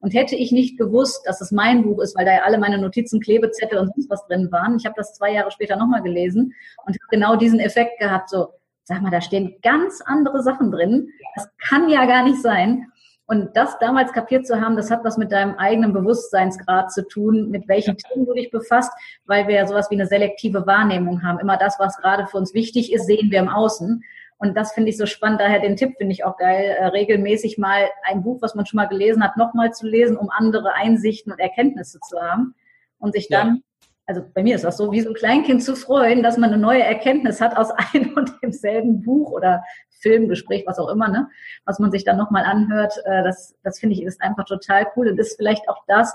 Und 0.00 0.14
hätte 0.14 0.36
ich 0.36 0.52
nicht 0.52 0.78
gewusst, 0.78 1.26
dass 1.26 1.40
es 1.40 1.52
mein 1.52 1.82
Buch 1.82 2.00
ist, 2.00 2.16
weil 2.16 2.26
da 2.26 2.32
ja 2.32 2.42
alle 2.42 2.58
meine 2.58 2.78
Notizen, 2.78 3.20
Klebezettel 3.20 3.78
und 3.78 3.92
sonst 3.94 4.10
was 4.10 4.26
drin 4.26 4.52
waren, 4.52 4.76
ich 4.76 4.84
habe 4.84 4.94
das 4.96 5.14
zwei 5.14 5.32
Jahre 5.32 5.50
später 5.50 5.76
nochmal 5.76 6.02
gelesen 6.02 6.54
und 6.84 6.94
habe 6.94 7.10
genau 7.10 7.36
diesen 7.36 7.58
Effekt 7.58 7.98
gehabt, 7.98 8.28
so, 8.28 8.48
sag 8.84 9.02
mal, 9.02 9.10
da 9.10 9.20
stehen 9.20 9.56
ganz 9.62 10.00
andere 10.04 10.42
Sachen 10.42 10.70
drin. 10.70 11.08
Das 11.34 11.48
kann 11.58 11.88
ja 11.88 12.04
gar 12.06 12.24
nicht 12.24 12.40
sein. 12.40 12.86
Und 13.28 13.56
das 13.56 13.76
damals 13.80 14.12
kapiert 14.12 14.46
zu 14.46 14.60
haben, 14.60 14.76
das 14.76 14.90
hat 14.90 15.02
was 15.02 15.18
mit 15.18 15.32
deinem 15.32 15.56
eigenen 15.56 15.92
Bewusstseinsgrad 15.92 16.92
zu 16.92 17.06
tun, 17.08 17.50
mit 17.50 17.66
welchen. 17.66 17.96
Themen 17.96 18.24
du 18.24 18.34
dich 18.34 18.52
befasst, 18.52 18.92
weil 19.24 19.48
wir 19.48 19.56
ja 19.56 19.66
sowas 19.66 19.90
wie 19.90 19.96
eine 19.96 20.06
selektive 20.06 20.66
Wahrnehmung 20.66 21.24
haben. 21.24 21.40
Immer 21.40 21.56
das, 21.56 21.78
was 21.80 21.96
gerade 21.96 22.26
für 22.28 22.36
uns 22.36 22.54
wichtig 22.54 22.92
ist, 22.92 23.06
sehen 23.06 23.30
wir 23.32 23.40
im 23.40 23.48
Außen. 23.48 24.04
Und 24.38 24.56
das 24.56 24.72
finde 24.72 24.90
ich 24.90 24.96
so 24.96 25.06
spannend. 25.06 25.40
Daher 25.40 25.60
den 25.60 25.76
Tipp 25.76 25.94
finde 25.96 26.12
ich 26.12 26.24
auch 26.24 26.36
geil, 26.36 26.76
äh, 26.78 26.86
regelmäßig 26.86 27.58
mal 27.58 27.88
ein 28.02 28.22
Buch, 28.22 28.42
was 28.42 28.54
man 28.54 28.66
schon 28.66 28.76
mal 28.76 28.88
gelesen 28.88 29.24
hat, 29.24 29.36
nochmal 29.36 29.72
zu 29.72 29.86
lesen, 29.86 30.16
um 30.16 30.28
andere 30.30 30.74
Einsichten 30.74 31.32
und 31.32 31.38
Erkenntnisse 31.38 32.00
zu 32.00 32.20
haben 32.20 32.54
und 32.98 33.14
sich 33.14 33.28
dann 33.28 33.62
also 34.06 34.22
bei 34.34 34.42
mir 34.42 34.54
ist 34.54 34.64
das 34.64 34.76
so, 34.76 34.92
wie 34.92 35.00
so 35.00 35.10
ein 35.10 35.14
Kleinkind 35.14 35.62
zu 35.62 35.74
freuen, 35.74 36.22
dass 36.22 36.38
man 36.38 36.52
eine 36.52 36.62
neue 36.62 36.82
Erkenntnis 36.82 37.40
hat 37.40 37.56
aus 37.56 37.70
einem 37.92 38.14
und 38.14 38.32
demselben 38.42 39.02
Buch 39.02 39.32
oder 39.32 39.64
Filmgespräch, 40.00 40.64
was 40.66 40.78
auch 40.78 40.88
immer, 40.88 41.08
ne, 41.08 41.28
was 41.64 41.78
man 41.78 41.90
sich 41.90 42.04
dann 42.04 42.16
nochmal 42.16 42.44
anhört. 42.44 42.94
Äh, 43.04 43.24
das, 43.24 43.56
das 43.62 43.80
finde 43.80 43.96
ich 43.96 44.02
ist 44.02 44.22
einfach 44.22 44.44
total 44.44 44.86
cool 44.96 45.08
und 45.08 45.18
ist 45.18 45.36
vielleicht 45.36 45.68
auch 45.68 45.82
das, 45.88 46.14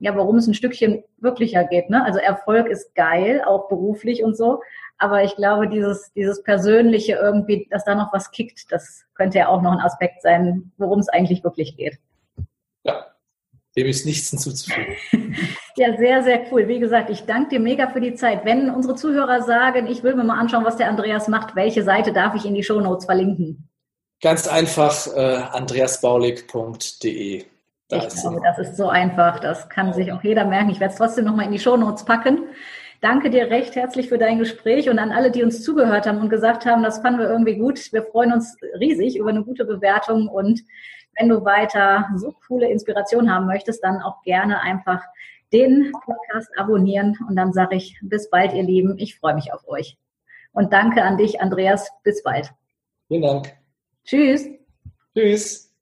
ja, 0.00 0.14
warum 0.16 0.36
es 0.36 0.46
ein 0.46 0.54
Stückchen 0.54 1.02
wirklicher 1.18 1.64
geht. 1.64 1.88
Ne? 1.88 2.04
Also 2.04 2.18
Erfolg 2.18 2.68
ist 2.68 2.94
geil, 2.94 3.42
auch 3.46 3.68
beruflich 3.68 4.22
und 4.22 4.36
so. 4.36 4.60
Aber 4.98 5.24
ich 5.24 5.34
glaube, 5.36 5.68
dieses, 5.68 6.12
dieses 6.14 6.42
Persönliche 6.42 7.14
irgendwie, 7.14 7.66
dass 7.70 7.84
da 7.84 7.94
noch 7.94 8.12
was 8.12 8.30
kickt, 8.30 8.70
das 8.70 9.04
könnte 9.14 9.38
ja 9.38 9.48
auch 9.48 9.62
noch 9.62 9.72
ein 9.72 9.80
Aspekt 9.80 10.22
sein, 10.22 10.72
worum 10.76 11.00
es 11.00 11.08
eigentlich 11.08 11.42
wirklich 11.42 11.76
geht. 11.76 11.98
Ja, 12.84 13.06
dem 13.76 13.86
ist 13.86 14.06
nichts 14.06 14.30
hinzuzufügen. 14.30 14.96
Ja, 15.76 15.96
sehr, 15.96 16.22
sehr 16.22 16.52
cool. 16.52 16.68
Wie 16.68 16.78
gesagt, 16.78 17.10
ich 17.10 17.24
danke 17.24 17.48
dir 17.48 17.58
mega 17.58 17.88
für 17.88 18.00
die 18.00 18.14
Zeit. 18.14 18.44
Wenn 18.44 18.70
unsere 18.70 18.94
Zuhörer 18.94 19.42
sagen, 19.42 19.88
ich 19.88 20.04
will 20.04 20.14
mir 20.14 20.22
mal 20.22 20.38
anschauen, 20.38 20.64
was 20.64 20.76
der 20.76 20.88
Andreas 20.88 21.26
macht, 21.26 21.56
welche 21.56 21.82
Seite 21.82 22.12
darf 22.12 22.36
ich 22.36 22.46
in 22.46 22.54
die 22.54 22.62
Shownotes 22.62 23.06
verlinken? 23.06 23.68
Ganz 24.22 24.46
einfach 24.46 25.08
äh, 25.16 25.42
andreasbaulig.de. 25.50 27.44
Da 27.88 27.96
ich 27.96 28.08
glaube, 28.08 28.40
das 28.44 28.58
ist 28.60 28.76
so 28.76 28.88
einfach. 28.88 29.40
Das 29.40 29.68
kann 29.68 29.92
sich 29.92 30.12
auch 30.12 30.22
jeder 30.22 30.44
merken. 30.44 30.70
Ich 30.70 30.78
werde 30.78 30.92
es 30.92 30.98
trotzdem 30.98 31.24
nochmal 31.24 31.46
in 31.46 31.52
die 31.52 31.58
Shownotes 31.58 32.04
packen. 32.04 32.44
Danke 33.04 33.28
dir 33.28 33.50
recht 33.50 33.76
herzlich 33.76 34.08
für 34.08 34.16
dein 34.16 34.38
Gespräch 34.38 34.88
und 34.88 34.98
an 34.98 35.12
alle, 35.12 35.30
die 35.30 35.42
uns 35.42 35.62
zugehört 35.62 36.06
haben 36.06 36.20
und 36.20 36.30
gesagt 36.30 36.64
haben, 36.64 36.82
das 36.82 37.00
fanden 37.00 37.20
wir 37.20 37.28
irgendwie 37.28 37.58
gut. 37.58 37.92
Wir 37.92 38.02
freuen 38.02 38.32
uns 38.32 38.56
riesig 38.80 39.18
über 39.18 39.28
eine 39.28 39.44
gute 39.44 39.66
Bewertung 39.66 40.26
und 40.26 40.62
wenn 41.18 41.28
du 41.28 41.44
weiter 41.44 42.08
so 42.16 42.34
coole 42.48 42.66
Inspiration 42.66 43.30
haben 43.30 43.44
möchtest, 43.44 43.84
dann 43.84 44.00
auch 44.00 44.22
gerne 44.22 44.62
einfach 44.62 45.02
den 45.52 45.92
Podcast 45.92 46.48
abonnieren 46.56 47.18
und 47.28 47.36
dann 47.36 47.52
sage 47.52 47.76
ich 47.76 47.94
bis 48.00 48.30
bald, 48.30 48.54
ihr 48.54 48.62
Lieben. 48.62 48.98
Ich 48.98 49.18
freue 49.18 49.34
mich 49.34 49.52
auf 49.52 49.68
euch. 49.68 49.98
Und 50.52 50.72
danke 50.72 51.02
an 51.02 51.18
dich, 51.18 51.42
Andreas. 51.42 51.90
Bis 52.04 52.22
bald. 52.22 52.54
Vielen 53.08 53.20
Dank. 53.20 53.52
Tschüss. 54.06 54.48
Tschüss. 55.14 55.73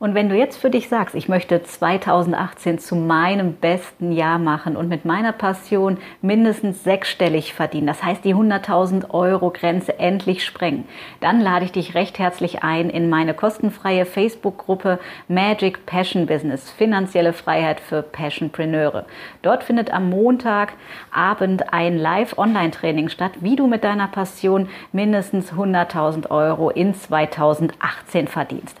Und 0.00 0.14
wenn 0.14 0.28
du 0.28 0.36
jetzt 0.36 0.58
für 0.58 0.70
dich 0.70 0.88
sagst, 0.88 1.16
ich 1.16 1.28
möchte 1.28 1.60
2018 1.60 2.78
zu 2.78 2.94
meinem 2.94 3.54
besten 3.54 4.12
Jahr 4.12 4.38
machen 4.38 4.76
und 4.76 4.88
mit 4.88 5.04
meiner 5.04 5.32
Passion 5.32 5.98
mindestens 6.22 6.84
sechsstellig 6.84 7.52
verdienen, 7.52 7.88
das 7.88 8.04
heißt 8.04 8.24
die 8.24 8.32
100.000 8.32 9.10
Euro 9.10 9.50
Grenze 9.50 9.98
endlich 9.98 10.44
sprengen, 10.44 10.84
dann 11.18 11.40
lade 11.40 11.64
ich 11.64 11.72
dich 11.72 11.96
recht 11.96 12.20
herzlich 12.20 12.62
ein 12.62 12.90
in 12.90 13.10
meine 13.10 13.34
kostenfreie 13.34 14.04
Facebook-Gruppe 14.04 15.00
Magic 15.26 15.84
Passion 15.84 16.26
Business, 16.26 16.70
finanzielle 16.70 17.32
Freiheit 17.32 17.80
für 17.80 18.02
Passionpreneure. 18.02 19.04
Dort 19.42 19.64
findet 19.64 19.92
am 19.92 20.10
Montagabend 20.10 21.72
ein 21.72 21.98
Live-Online-Training 21.98 23.08
statt, 23.08 23.32
wie 23.40 23.56
du 23.56 23.66
mit 23.66 23.82
deiner 23.82 24.06
Passion 24.06 24.68
mindestens 24.92 25.52
100.000 25.52 26.30
Euro 26.30 26.70
in 26.70 26.94
2018 26.94 28.28
verdienst. 28.28 28.80